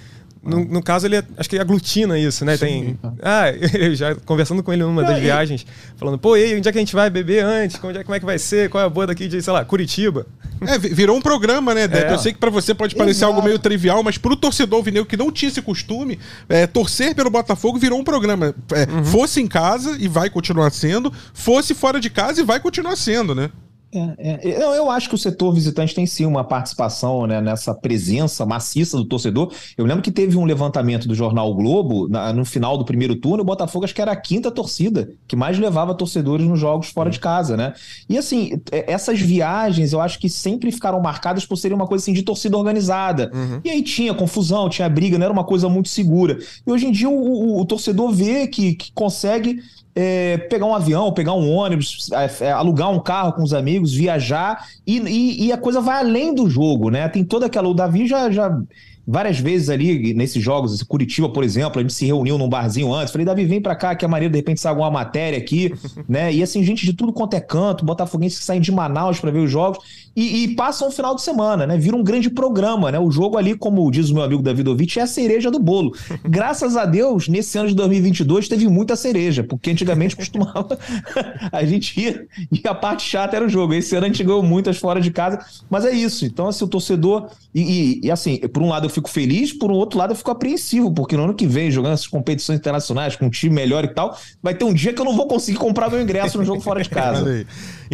no, 0.43 0.65
no, 0.65 0.81
caso, 0.81 1.05
ele 1.05 1.24
acho 1.38 1.48
que 1.48 1.60
aglutina 1.60 2.17
isso, 2.17 2.43
né? 2.43 2.57
Sim, 2.57 2.65
Tem. 2.65 3.00
Ah, 3.21 3.51
eu 3.77 3.93
já 3.93 4.15
conversando 4.15 4.63
com 4.63 4.74
ele 4.74 4.81
numa 4.81 5.03
das 5.03 5.19
viagens, 5.19 5.65
falando, 5.95 6.17
pô, 6.17 6.36
e 6.36 6.43
aí, 6.43 6.57
onde 6.57 6.67
é 6.67 6.71
que 6.71 6.79
a 6.79 6.81
gente 6.81 6.95
vai 6.95 7.12
beber 7.12 7.45
antes? 7.45 7.77
Como 7.77 7.95
é, 7.95 8.03
como 8.03 8.15
é 8.15 8.19
que 8.19 8.25
vai 8.25 8.39
ser? 8.39 8.67
Qual 8.69 8.83
é 8.83 8.88
a 8.88 8.89
boa 8.89 9.05
daqui 9.05 9.27
de, 9.27 9.39
sei 9.39 9.53
lá, 9.53 9.63
Curitiba? 9.63 10.25
É, 10.62 10.79
virou 10.79 11.15
um 11.15 11.21
programa, 11.21 11.75
né, 11.75 11.88
Depp? 11.88 12.07
É. 12.07 12.13
Eu 12.13 12.17
sei 12.17 12.33
que 12.33 12.39
para 12.39 12.50
você 12.50 12.74
pode 12.74 12.95
parecer 12.95 13.19
Exato. 13.19 13.33
algo 13.33 13.45
meio 13.45 13.60
trivial, 13.60 14.01
mas 14.01 14.17
pro 14.17 14.36
torcedor 14.36 14.81
vinil 14.81 15.05
que 15.05 15.15
não 15.15 15.31
tinha 15.31 15.50
esse 15.50 15.62
costume, 15.62 16.17
é, 16.50 16.65
torcer 16.65 17.13
pelo 17.13 17.29
Botafogo 17.29 17.77
virou 17.77 18.00
um 18.00 18.03
programa. 18.03 18.55
É, 18.74 18.91
uhum. 18.91 19.03
Fosse 19.03 19.41
em 19.41 19.48
casa 19.48 19.95
e 20.00 20.07
vai 20.07 20.29
continuar 20.29 20.71
sendo, 20.71 21.13
fosse 21.33 21.75
fora 21.75 22.00
de 22.00 22.10
casa 22.10 22.41
e 22.41 22.43
vai 22.43 22.60
continuar 22.60 22.95
sendo, 22.95 23.36
né? 23.36 23.51
É, 23.93 24.39
é, 24.50 24.63
eu, 24.63 24.74
eu 24.74 24.89
acho 24.89 25.10
que 25.10 25.15
o 25.15 25.17
setor 25.17 25.53
visitante 25.53 25.93
tem 25.93 26.05
sim 26.05 26.25
uma 26.25 26.43
participação 26.43 27.27
né, 27.27 27.41
nessa 27.41 27.74
presença 27.74 28.45
maciça 28.45 28.98
do 28.98 29.05
torcedor. 29.05 29.51
Eu 29.77 29.86
lembro 29.86 30.01
que 30.01 30.12
teve 30.12 30.38
um 30.38 30.45
levantamento 30.45 31.07
do 31.07 31.13
jornal 31.13 31.51
o 31.51 31.55
Globo 31.55 32.07
na, 32.07 32.31
no 32.31 32.45
final 32.45 32.77
do 32.77 32.86
primeiro 32.86 33.15
turno. 33.15 33.43
O 33.43 33.45
Botafogo 33.45 33.83
acho 33.83 33.93
que 33.93 34.01
era 34.01 34.12
a 34.12 34.15
quinta 34.15 34.50
torcida 34.50 35.10
que 35.27 35.36
mais 35.36 35.60
levava 35.60 35.93
torcedores 35.93 36.45
nos 36.48 36.60
jogos 36.60 36.88
fora 36.88 37.10
de 37.10 37.19
casa, 37.19 37.57
né? 37.57 37.74
E 38.07 38.17
assim, 38.17 38.62
é, 38.71 38.91
essas 38.91 39.19
viagens 39.19 39.91
eu 39.91 40.00
acho 40.00 40.19
que 40.19 40.29
sempre 40.29 40.71
ficaram 40.71 41.01
marcadas 41.01 41.45
por 41.45 41.57
serem 41.57 41.75
uma 41.75 41.88
coisa 41.88 42.03
assim 42.03 42.13
de 42.13 42.24
torcida 42.24 42.57
organizada. 42.57 43.29
Uhum. 43.33 43.60
E 43.63 43.69
aí 43.69 43.81
tinha 43.81 44.13
confusão, 44.13 44.69
tinha 44.69 44.88
briga, 44.88 45.17
não 45.17 45.25
era 45.25 45.33
uma 45.33 45.43
coisa 45.43 45.67
muito 45.67 45.89
segura. 45.89 46.38
E 46.65 46.71
hoje 46.71 46.88
em 46.88 46.91
dia 46.91 47.10
o, 47.10 47.13
o, 47.13 47.62
o 47.62 47.65
torcedor 47.65 48.12
vê 48.12 48.48
que, 48.48 48.75
que 48.75 48.91
consegue 48.93 49.60
é, 49.95 50.38
pegar 50.38 50.65
um 50.65 50.75
avião, 50.75 51.12
pegar 51.12 51.33
um 51.33 51.50
ônibus, 51.50 52.10
é, 52.12 52.45
é, 52.45 52.51
alugar 52.51 52.91
um 52.91 53.00
carro 53.00 53.33
com 53.33 53.43
os 53.43 53.53
amigos, 53.53 53.93
viajar, 53.93 54.67
e, 54.86 55.00
e, 55.00 55.45
e, 55.48 55.51
a 55.51 55.57
coisa 55.57 55.81
vai 55.81 56.00
além 56.00 56.33
do 56.33 56.50
jogo, 56.50 56.89
né? 56.89 57.07
Tem 57.10 57.24
toda 57.24 57.45
aquela. 57.45 57.67
O 57.67 57.74
Davi 57.74 58.07
já, 58.07 58.31
já 58.31 58.57
várias 59.05 59.39
vezes 59.39 59.69
ali 59.69 60.13
nesses 60.13 60.41
jogos, 60.41 60.81
Curitiba, 60.83 61.27
por 61.29 61.43
exemplo, 61.43 61.79
a 61.79 61.81
gente 61.81 61.93
se 61.93 62.05
reuniu 62.05 62.38
num 62.38 62.48
barzinho 62.48 62.93
antes. 62.93 63.12
Falei, 63.12 63.25
Davi, 63.25 63.45
vem 63.45 63.62
pra 63.62 63.75
cá, 63.75 63.95
que 63.95 64.05
é 64.05 64.07
maneiro, 64.07 64.31
de 64.31 64.38
repente, 64.38 64.62
sair 64.62 64.71
alguma 64.71 64.91
matéria 64.91 65.38
aqui, 65.38 65.74
né? 66.07 66.33
E 66.33 66.41
assim, 66.41 66.63
gente 66.63 66.86
de 66.86 66.93
tudo 66.93 67.12
quanto 67.12 67.33
é 67.33 67.41
canto, 67.41 67.83
botafoguenses 67.83 68.39
que 68.39 68.45
saem 68.45 68.62
de 68.62 68.71
Manaus 68.71 69.19
para 69.19 69.31
ver 69.31 69.39
os 69.39 69.51
jogos 69.51 70.10
e, 70.15 70.43
e 70.43 70.55
passam 70.55 70.89
um 70.89 70.91
final 70.91 71.15
de 71.15 71.21
semana, 71.21 71.65
né? 71.65 71.77
Vira 71.77 71.95
um 71.95 72.03
grande 72.03 72.29
programa, 72.29 72.91
né? 72.91 72.99
O 72.99 73.09
jogo 73.09 73.37
ali, 73.37 73.55
como 73.55 73.89
diz 73.89 74.09
o 74.09 74.13
meu 74.13 74.23
amigo 74.23 74.41
Davidovich, 74.41 74.99
é 74.99 75.03
a 75.03 75.07
cereja 75.07 75.49
do 75.49 75.59
bolo. 75.59 75.95
Graças 76.23 76.75
a 76.75 76.85
Deus, 76.85 77.27
nesse 77.27 77.57
ano 77.57 77.69
de 77.69 77.75
2022 77.75 78.47
teve 78.47 78.67
muita 78.67 78.95
cereja, 78.95 79.43
porque 79.43 79.71
antigamente 79.71 80.15
costumava 80.15 80.77
a 81.51 81.63
gente 81.63 81.99
ia 81.99 82.27
e 82.51 82.61
a 82.67 82.73
parte 82.73 83.03
chata 83.03 83.35
era 83.35 83.45
o 83.45 83.49
jogo. 83.49 83.73
Esse 83.73 83.95
ano 83.95 84.05
a 84.05 84.09
gente 84.09 84.23
ganhou 84.23 84.43
muitas 84.43 84.77
fora 84.77 84.99
de 84.99 85.11
casa, 85.11 85.39
mas 85.69 85.85
é 85.85 85.91
isso. 85.91 86.25
Então, 86.25 86.47
assim, 86.47 86.63
o 86.63 86.67
torcedor. 86.67 87.29
E, 87.53 87.61
e, 87.61 88.07
e 88.07 88.11
assim, 88.11 88.37
por 88.37 88.61
um 88.63 88.69
lado 88.69 88.85
eu 88.85 88.89
fico 88.89 89.09
feliz, 89.09 89.53
por 89.53 89.71
um 89.71 89.75
outro 89.75 89.99
lado 89.99 90.11
eu 90.11 90.15
fico 90.15 90.31
apreensivo, 90.31 90.91
porque 90.93 91.15
no 91.15 91.23
ano 91.23 91.33
que 91.33 91.45
vem, 91.45 91.71
jogando 91.71 91.93
essas 91.93 92.07
competições 92.07 92.59
internacionais 92.59 93.15
com 93.15 93.25
um 93.25 93.29
time 93.29 93.53
melhor 93.53 93.83
e 93.83 93.89
tal, 93.89 94.17
vai 94.41 94.53
ter 94.53 94.65
um 94.65 94.73
dia 94.73 94.93
que 94.93 95.01
eu 95.01 95.05
não 95.05 95.15
vou 95.15 95.27
conseguir 95.27 95.57
comprar 95.57 95.89
meu 95.89 96.01
ingresso 96.01 96.37
no 96.37 96.45
jogo 96.45 96.61
fora 96.61 96.81
de 96.81 96.89
casa. 96.91 97.45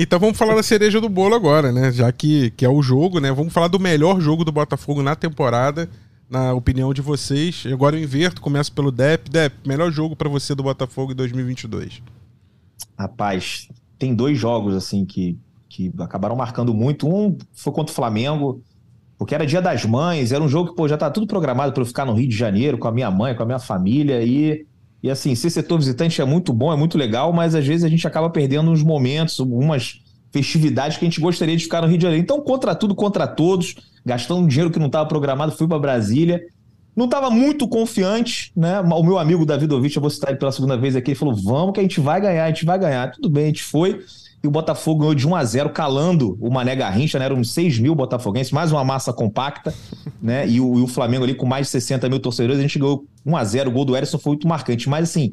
Então 0.03 0.19
vamos 0.19 0.37
falar 0.37 0.53
da 0.53 0.61
cereja 0.61 1.01
do 1.01 1.09
bolo 1.09 1.33
agora, 1.33 1.71
né? 1.71 1.91
Já 1.91 2.11
que, 2.11 2.51
que 2.51 2.63
é 2.63 2.69
o 2.69 2.83
jogo, 2.83 3.19
né? 3.19 3.31
Vamos 3.31 3.51
falar 3.51 3.67
do 3.67 3.79
melhor 3.79 4.21
jogo 4.21 4.45
do 4.45 4.51
Botafogo 4.51 5.01
na 5.01 5.15
temporada, 5.15 5.89
na 6.29 6.53
opinião 6.53 6.93
de 6.93 7.01
vocês. 7.01 7.63
Agora 7.71 7.97
eu 7.97 8.03
inverto, 8.03 8.39
começo 8.39 8.71
pelo 8.71 8.91
Dep. 8.91 9.27
Dep, 9.27 9.55
melhor 9.65 9.91
jogo 9.91 10.15
para 10.15 10.29
você 10.29 10.53
do 10.53 10.61
Botafogo 10.61 11.13
em 11.13 11.15
2022. 11.15 12.03
Rapaz, 12.95 13.67
tem 13.97 14.13
dois 14.13 14.37
jogos 14.37 14.75
assim 14.75 15.03
que, 15.03 15.35
que 15.67 15.91
acabaram 15.99 16.35
marcando 16.35 16.75
muito. 16.75 17.07
Um 17.07 17.35
foi 17.51 17.73
contra 17.73 17.91
o 17.91 17.95
Flamengo, 17.95 18.61
porque 19.17 19.33
era 19.33 19.47
dia 19.47 19.61
das 19.63 19.83
mães, 19.83 20.31
era 20.31 20.43
um 20.43 20.47
jogo 20.49 20.69
que 20.69 20.75
pô, 20.75 20.87
já 20.87 20.95
tá 20.95 21.09
tudo 21.09 21.25
programado 21.25 21.73
para 21.73 21.81
eu 21.81 21.87
ficar 21.87 22.05
no 22.05 22.13
Rio 22.13 22.29
de 22.29 22.35
Janeiro 22.35 22.77
com 22.77 22.87
a 22.87 22.91
minha 22.91 23.09
mãe, 23.09 23.35
com 23.35 23.41
a 23.41 23.45
minha 23.47 23.59
família 23.59 24.21
e 24.23 24.63
e 25.01 25.09
assim, 25.09 25.35
ser 25.35 25.49
setor 25.49 25.77
visitante 25.77 26.21
é 26.21 26.25
muito 26.25 26.51
bom, 26.51 26.73
é 26.73 26.75
muito 26.75 26.97
legal, 26.97 27.31
mas 27.31 27.53
às 27.53 27.65
vezes 27.65 27.83
a 27.83 27.89
gente 27.89 28.05
acaba 28.07 28.29
perdendo 28.29 28.71
uns 28.71 28.81
momentos, 28.81 29.39
algumas 29.39 30.01
festividades 30.31 30.97
que 30.97 31.05
a 31.05 31.07
gente 31.07 31.21
gostaria 31.21 31.55
de 31.55 31.63
ficar 31.63 31.81
no 31.81 31.87
Rio 31.87 31.97
de 31.97 32.03
Janeiro. 32.03 32.23
Então, 32.23 32.41
contra 32.41 32.75
tudo, 32.75 32.95
contra 32.95 33.27
todos, 33.27 33.75
gastando 34.05 34.47
dinheiro 34.47 34.71
que 34.71 34.79
não 34.79 34.87
estava 34.87 35.07
programado, 35.07 35.51
fui 35.51 35.67
para 35.67 35.79
Brasília. 35.79 36.41
Não 36.95 37.05
estava 37.05 37.29
muito 37.29 37.67
confiante, 37.67 38.51
né? 38.55 38.79
O 38.81 39.03
meu 39.03 39.19
amigo 39.19 39.45
Davidovich, 39.45 39.95
eu 39.95 40.01
vou 40.01 40.09
citar 40.09 40.31
ele 40.31 40.39
pela 40.39 40.51
segunda 40.51 40.75
vez 40.75 40.95
aqui, 40.95 41.11
ele 41.11 41.19
falou: 41.19 41.35
vamos 41.35 41.73
que 41.73 41.79
a 41.79 41.83
gente 41.83 41.99
vai 41.99 42.19
ganhar, 42.19 42.45
a 42.45 42.47
gente 42.47 42.65
vai 42.65 42.79
ganhar. 42.79 43.11
Tudo 43.11 43.29
bem, 43.29 43.43
a 43.43 43.47
gente 43.47 43.63
foi. 43.63 44.03
E 44.43 44.47
o 44.47 44.51
Botafogo 44.51 44.99
ganhou 44.99 45.15
de 45.15 45.27
1 45.27 45.35
a 45.35 45.43
0 45.43 45.69
calando 45.71 46.37
o 46.39 46.51
Mané 46.51 46.75
Garrincha, 46.75 47.17
né? 47.17 47.25
Eram 47.25 47.37
uns 47.37 47.51
6 47.51 47.79
mil 47.79 47.95
botafoguenses, 47.95 48.51
mais 48.51 48.71
uma 48.71 48.83
massa 48.83 49.11
compacta, 49.11 49.73
né? 50.21 50.47
E 50.47 50.61
o, 50.61 50.77
e 50.77 50.81
o 50.81 50.87
Flamengo 50.87 51.23
ali 51.23 51.33
com 51.33 51.45
mais 51.45 51.67
de 51.67 51.71
60 51.71 52.07
mil 52.07 52.19
torcedores, 52.19 52.59
a 52.59 52.61
gente 52.61 52.77
ganhou 52.77 53.05
1 53.25 53.35
a 53.35 53.43
0 53.43 53.69
O 53.69 53.73
gol 53.73 53.85
do 53.85 53.97
Erisson 53.97 54.19
foi 54.19 54.31
muito 54.31 54.47
marcante. 54.47 54.87
Mas 54.87 55.09
assim, 55.09 55.31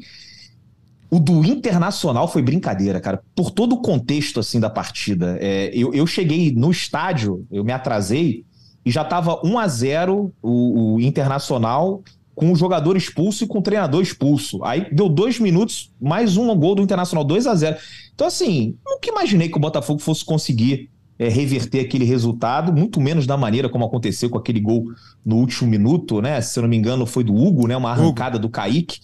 o 1.09 1.19
do 1.19 1.45
Internacional 1.45 2.27
foi 2.27 2.41
brincadeira, 2.41 2.99
cara. 2.99 3.21
Por 3.35 3.51
todo 3.51 3.73
o 3.73 3.81
contexto 3.81 4.39
assim 4.39 4.59
da 4.59 4.69
partida. 4.69 5.37
É, 5.39 5.69
eu, 5.73 5.93
eu 5.93 6.07
cheguei 6.07 6.51
no 6.51 6.71
estádio, 6.71 7.45
eu 7.51 7.63
me 7.63 7.71
atrasei, 7.71 8.43
e 8.83 8.91
já 8.91 9.03
estava 9.03 9.39
1 9.45 9.59
a 9.59 9.67
0 9.67 10.33
o, 10.41 10.95
o 10.95 11.01
Internacional 11.01 12.03
com 12.35 12.51
o 12.51 12.55
jogador 12.55 12.97
expulso 12.97 13.45
e 13.45 13.47
com 13.47 13.59
o 13.59 13.61
treinador 13.61 14.01
expulso. 14.01 14.63
Aí 14.63 14.93
deu 14.93 15.07
dois 15.07 15.39
minutos, 15.39 15.91
mais 16.01 16.35
um 16.35 16.53
gol 16.55 16.75
do 16.75 16.83
Internacional, 16.83 17.23
2 17.23 17.47
a 17.47 17.55
0 17.55 17.77
Então, 18.15 18.27
assim, 18.27 18.77
nunca 18.85 19.09
imaginei 19.09 19.49
que 19.49 19.57
o 19.57 19.61
Botafogo 19.61 19.99
fosse 19.99 20.23
conseguir 20.23 20.89
é, 21.19 21.29
reverter 21.29 21.81
aquele 21.81 22.05
resultado, 22.05 22.73
muito 22.73 22.99
menos 22.99 23.27
da 23.27 23.37
maneira 23.37 23.69
como 23.69 23.85
aconteceu 23.85 24.29
com 24.29 24.37
aquele 24.37 24.59
gol 24.59 24.85
no 25.23 25.35
último 25.35 25.69
minuto, 25.69 26.21
né? 26.21 26.41
Se 26.41 26.57
eu 26.57 26.63
não 26.63 26.69
me 26.69 26.77
engano, 26.77 27.05
foi 27.05 27.23
do 27.23 27.35
Hugo, 27.35 27.67
né? 27.67 27.75
Uma 27.75 27.91
arrancada 27.91 28.37
Hugo. 28.37 28.47
do 28.47 28.49
Kaique. 28.49 28.99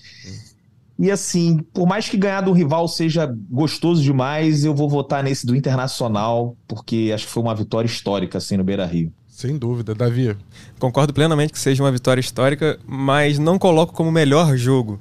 E 0.98 1.10
assim, 1.10 1.58
por 1.74 1.88
mais 1.88 2.08
que 2.08 2.16
ganhar 2.16 2.42
do 2.42 2.52
rival 2.52 2.88
seja 2.88 3.34
gostoso 3.50 4.04
demais, 4.04 4.64
eu 4.64 4.76
vou 4.76 4.88
votar 4.88 5.24
nesse 5.24 5.46
do 5.46 5.56
Internacional, 5.56 6.56
porque 6.68 7.12
acho 7.14 7.26
que 7.26 7.32
foi 7.32 7.42
uma 7.42 7.56
vitória 7.56 7.88
histórica 7.88 8.38
assim 8.38 8.56
no 8.56 8.64
Beira 8.64 8.86
Rio. 8.86 9.12
Sem 9.28 9.58
dúvida, 9.58 9.96
Davi. 9.96 10.38
Concordo 10.78 11.12
plenamente 11.12 11.52
que 11.52 11.58
seja 11.58 11.82
uma 11.82 11.92
vitória 11.92 12.22
histórica, 12.22 12.78
mas 12.86 13.40
não 13.40 13.58
coloco 13.58 13.94
como 13.94 14.12
melhor 14.12 14.56
jogo. 14.56 15.00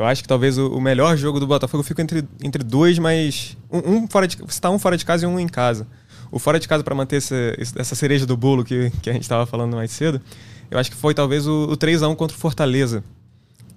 Eu 0.00 0.06
acho 0.06 0.22
que 0.22 0.28
talvez 0.28 0.56
o, 0.56 0.80
melhor 0.80 1.14
jogo 1.16 1.38
do 1.38 1.46
Botafogo 1.46 1.82
fica 1.82 2.00
entre, 2.00 2.26
entre 2.42 2.64
dois, 2.64 2.98
mas 2.98 3.56
um, 3.70 3.96
um 3.96 4.08
fora 4.08 4.26
de 4.26 4.36
você 4.36 4.46
está 4.46 4.70
um 4.70 4.78
fora 4.78 4.96
de 4.96 5.04
casa 5.04 5.24
e 5.24 5.28
um 5.28 5.38
em 5.38 5.46
casa. 5.46 5.86
O 6.32 6.38
fora 6.38 6.58
de 6.58 6.66
casa 6.66 6.82
para 6.82 6.94
manter 6.94 7.16
essa, 7.16 7.34
essa 7.76 7.94
cereja 7.94 8.24
do 8.24 8.34
bolo 8.34 8.64
que, 8.64 8.90
que 9.02 9.10
a 9.10 9.12
gente 9.12 9.22
estava 9.22 9.44
falando 9.44 9.76
mais 9.76 9.90
cedo, 9.90 10.18
eu 10.70 10.78
acho 10.78 10.90
que 10.90 10.96
foi 10.96 11.12
talvez 11.12 11.46
o, 11.46 11.64
o 11.64 11.76
3 11.76 12.02
a 12.02 12.08
1 12.08 12.14
contra 12.14 12.34
o 12.36 12.40
Fortaleza 12.40 13.04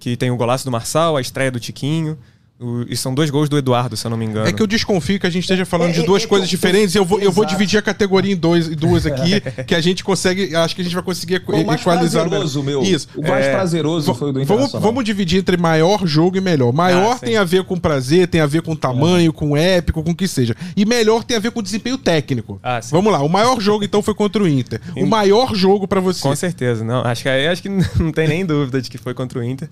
que 0.04 0.18
tem 0.18 0.30
o 0.30 0.36
golaço 0.36 0.66
do 0.66 0.72
Marçal, 0.72 1.16
a 1.16 1.22
estreia 1.22 1.50
do 1.50 1.62
Tiquinho. 1.62 2.18
O, 2.60 2.86
e 2.88 2.96
são 2.96 3.14
dois 3.14 3.30
gols 3.32 3.50
do 3.50 3.58
Eduardo, 3.58 3.98
se 3.98 4.06
eu 4.06 4.12
não 4.12 4.18
me 4.18 4.26
engano. 4.26 4.48
É 4.48 4.54
que 4.54 4.62
eu 4.62 4.68
desconfio 4.68 5.20
que 5.20 5.26
a 5.26 5.30
gente 5.30 5.44
esteja 5.44 5.66
falando 5.66 5.90
é, 5.90 5.94
de 5.94 6.04
duas 6.04 6.24
é, 6.24 6.28
coisas 6.28 6.48
diferentes. 6.48 6.94
Eu 6.94 7.04
vou, 7.04 7.20
eu 7.20 7.32
vou 7.32 7.46
dividir 7.46 7.80
a 7.80 7.82
categoria 7.82 8.32
em 8.32 8.36
dois, 8.36 8.68
duas 8.76 9.06
aqui, 9.06 9.42
que 9.66 9.74
a 9.74 9.82
gente 9.82 10.04
consegue. 10.04 10.56
Acho 10.56 10.76
que 10.76 10.82
a 10.82 10.84
gente 10.84 10.94
vai 10.94 11.04
conseguir 11.04 11.44
o 11.48 11.66
mais 11.66 11.82
equalizar. 11.82 12.28
Prazeroso, 12.28 12.64
meu. 12.64 12.84
Isso. 12.84 13.08
O 13.16 13.28
mais 13.28 13.46
é, 13.46 13.52
prazeroso 13.52 14.14
foi 14.14 14.30
o 14.30 14.34
do 14.34 14.46
vamos, 14.46 14.72
vamos 14.72 15.04
dividir 15.04 15.40
entre 15.40 15.58
maior 15.58 16.06
jogo 16.06 16.38
e 16.38 16.42
melhor. 16.42 16.72
Maior 16.72 17.16
ah, 17.16 17.20
tem 17.20 17.38
a 17.38 17.44
ver 17.44 17.64
com 17.64 17.78
prazer, 17.78 18.28
tem 18.28 18.40
a 18.40 18.46
ver 18.46 18.62
com 18.62 18.76
tamanho, 18.76 19.30
é. 19.30 19.34
com 19.34 19.58
épico, 19.58 20.04
com 20.04 20.12
o 20.12 20.16
que 20.16 20.28
seja. 20.28 20.56
E 20.78 20.86
melhor 20.86 21.24
tem 21.24 21.36
a 21.36 21.40
ver 21.40 21.52
com 21.52 21.62
desempenho 21.62 21.98
técnico. 21.98 22.60
Ah, 22.64 22.80
vamos 22.92 23.12
lá. 23.12 23.22
O 23.24 23.30
maior 23.30 23.60
jogo, 23.60 23.84
então, 23.84 24.02
foi 24.02 24.14
contra 24.14 24.42
o 24.42 24.48
Inter. 24.48 24.80
O 25.04 25.06
maior 25.06 25.54
jogo 25.54 25.88
para 25.88 26.00
você. 26.00 26.22
Com 26.22 26.36
certeza. 26.36 26.84
Não, 26.84 27.02
acho 27.02 27.24
que, 27.24 27.30
acho 27.30 27.62
que 27.62 27.70
não 28.00 28.12
tem 28.12 28.28
nem 28.28 28.46
dúvida 28.46 28.82
de 28.82 28.90
que 28.90 28.98
foi 28.98 29.14
contra 29.14 29.40
o 29.40 29.44
Inter 29.44 29.68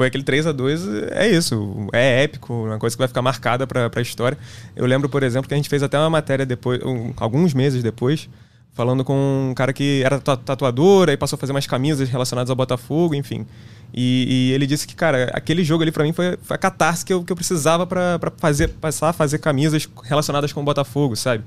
foi 0.00 0.06
aquele 0.06 0.24
3 0.24 0.46
a 0.46 0.52
2 0.52 0.80
é 1.10 1.28
isso. 1.28 1.88
É 1.92 2.19
épico, 2.22 2.52
uma 2.52 2.78
coisa 2.78 2.94
que 2.96 2.98
vai 2.98 3.08
ficar 3.08 3.22
marcada 3.22 3.66
para 3.66 3.90
a 3.94 4.00
história. 4.00 4.36
Eu 4.76 4.86
lembro, 4.86 5.08
por 5.08 5.22
exemplo, 5.22 5.48
que 5.48 5.54
a 5.54 5.56
gente 5.56 5.68
fez 5.68 5.82
até 5.82 5.98
uma 5.98 6.10
matéria 6.10 6.46
depois, 6.46 6.80
um, 6.82 7.12
alguns 7.16 7.54
meses 7.54 7.82
depois, 7.82 8.28
falando 8.72 9.04
com 9.04 9.50
um 9.50 9.54
cara 9.54 9.72
que 9.72 10.02
era 10.04 10.18
tatuador, 10.20 11.08
aí 11.08 11.16
passou 11.16 11.36
a 11.36 11.38
fazer 11.38 11.52
umas 11.52 11.66
camisas 11.66 12.08
relacionadas 12.08 12.50
ao 12.50 12.56
Botafogo, 12.56 13.14
enfim. 13.14 13.46
E, 13.92 14.50
e 14.50 14.52
ele 14.52 14.66
disse 14.66 14.86
que, 14.86 14.94
cara, 14.94 15.30
aquele 15.34 15.64
jogo 15.64 15.82
ali 15.82 15.90
para 15.90 16.04
mim 16.04 16.12
foi, 16.12 16.38
foi, 16.42 16.54
a 16.54 16.58
catarse 16.58 17.04
que 17.04 17.12
eu, 17.12 17.24
que 17.24 17.32
eu 17.32 17.36
precisava 17.36 17.86
para 17.86 18.32
fazer, 18.36 18.68
passar 18.68 19.08
a 19.08 19.12
fazer 19.12 19.38
camisas 19.38 19.88
relacionadas 20.04 20.52
com 20.52 20.60
o 20.60 20.64
Botafogo, 20.64 21.16
sabe? 21.16 21.44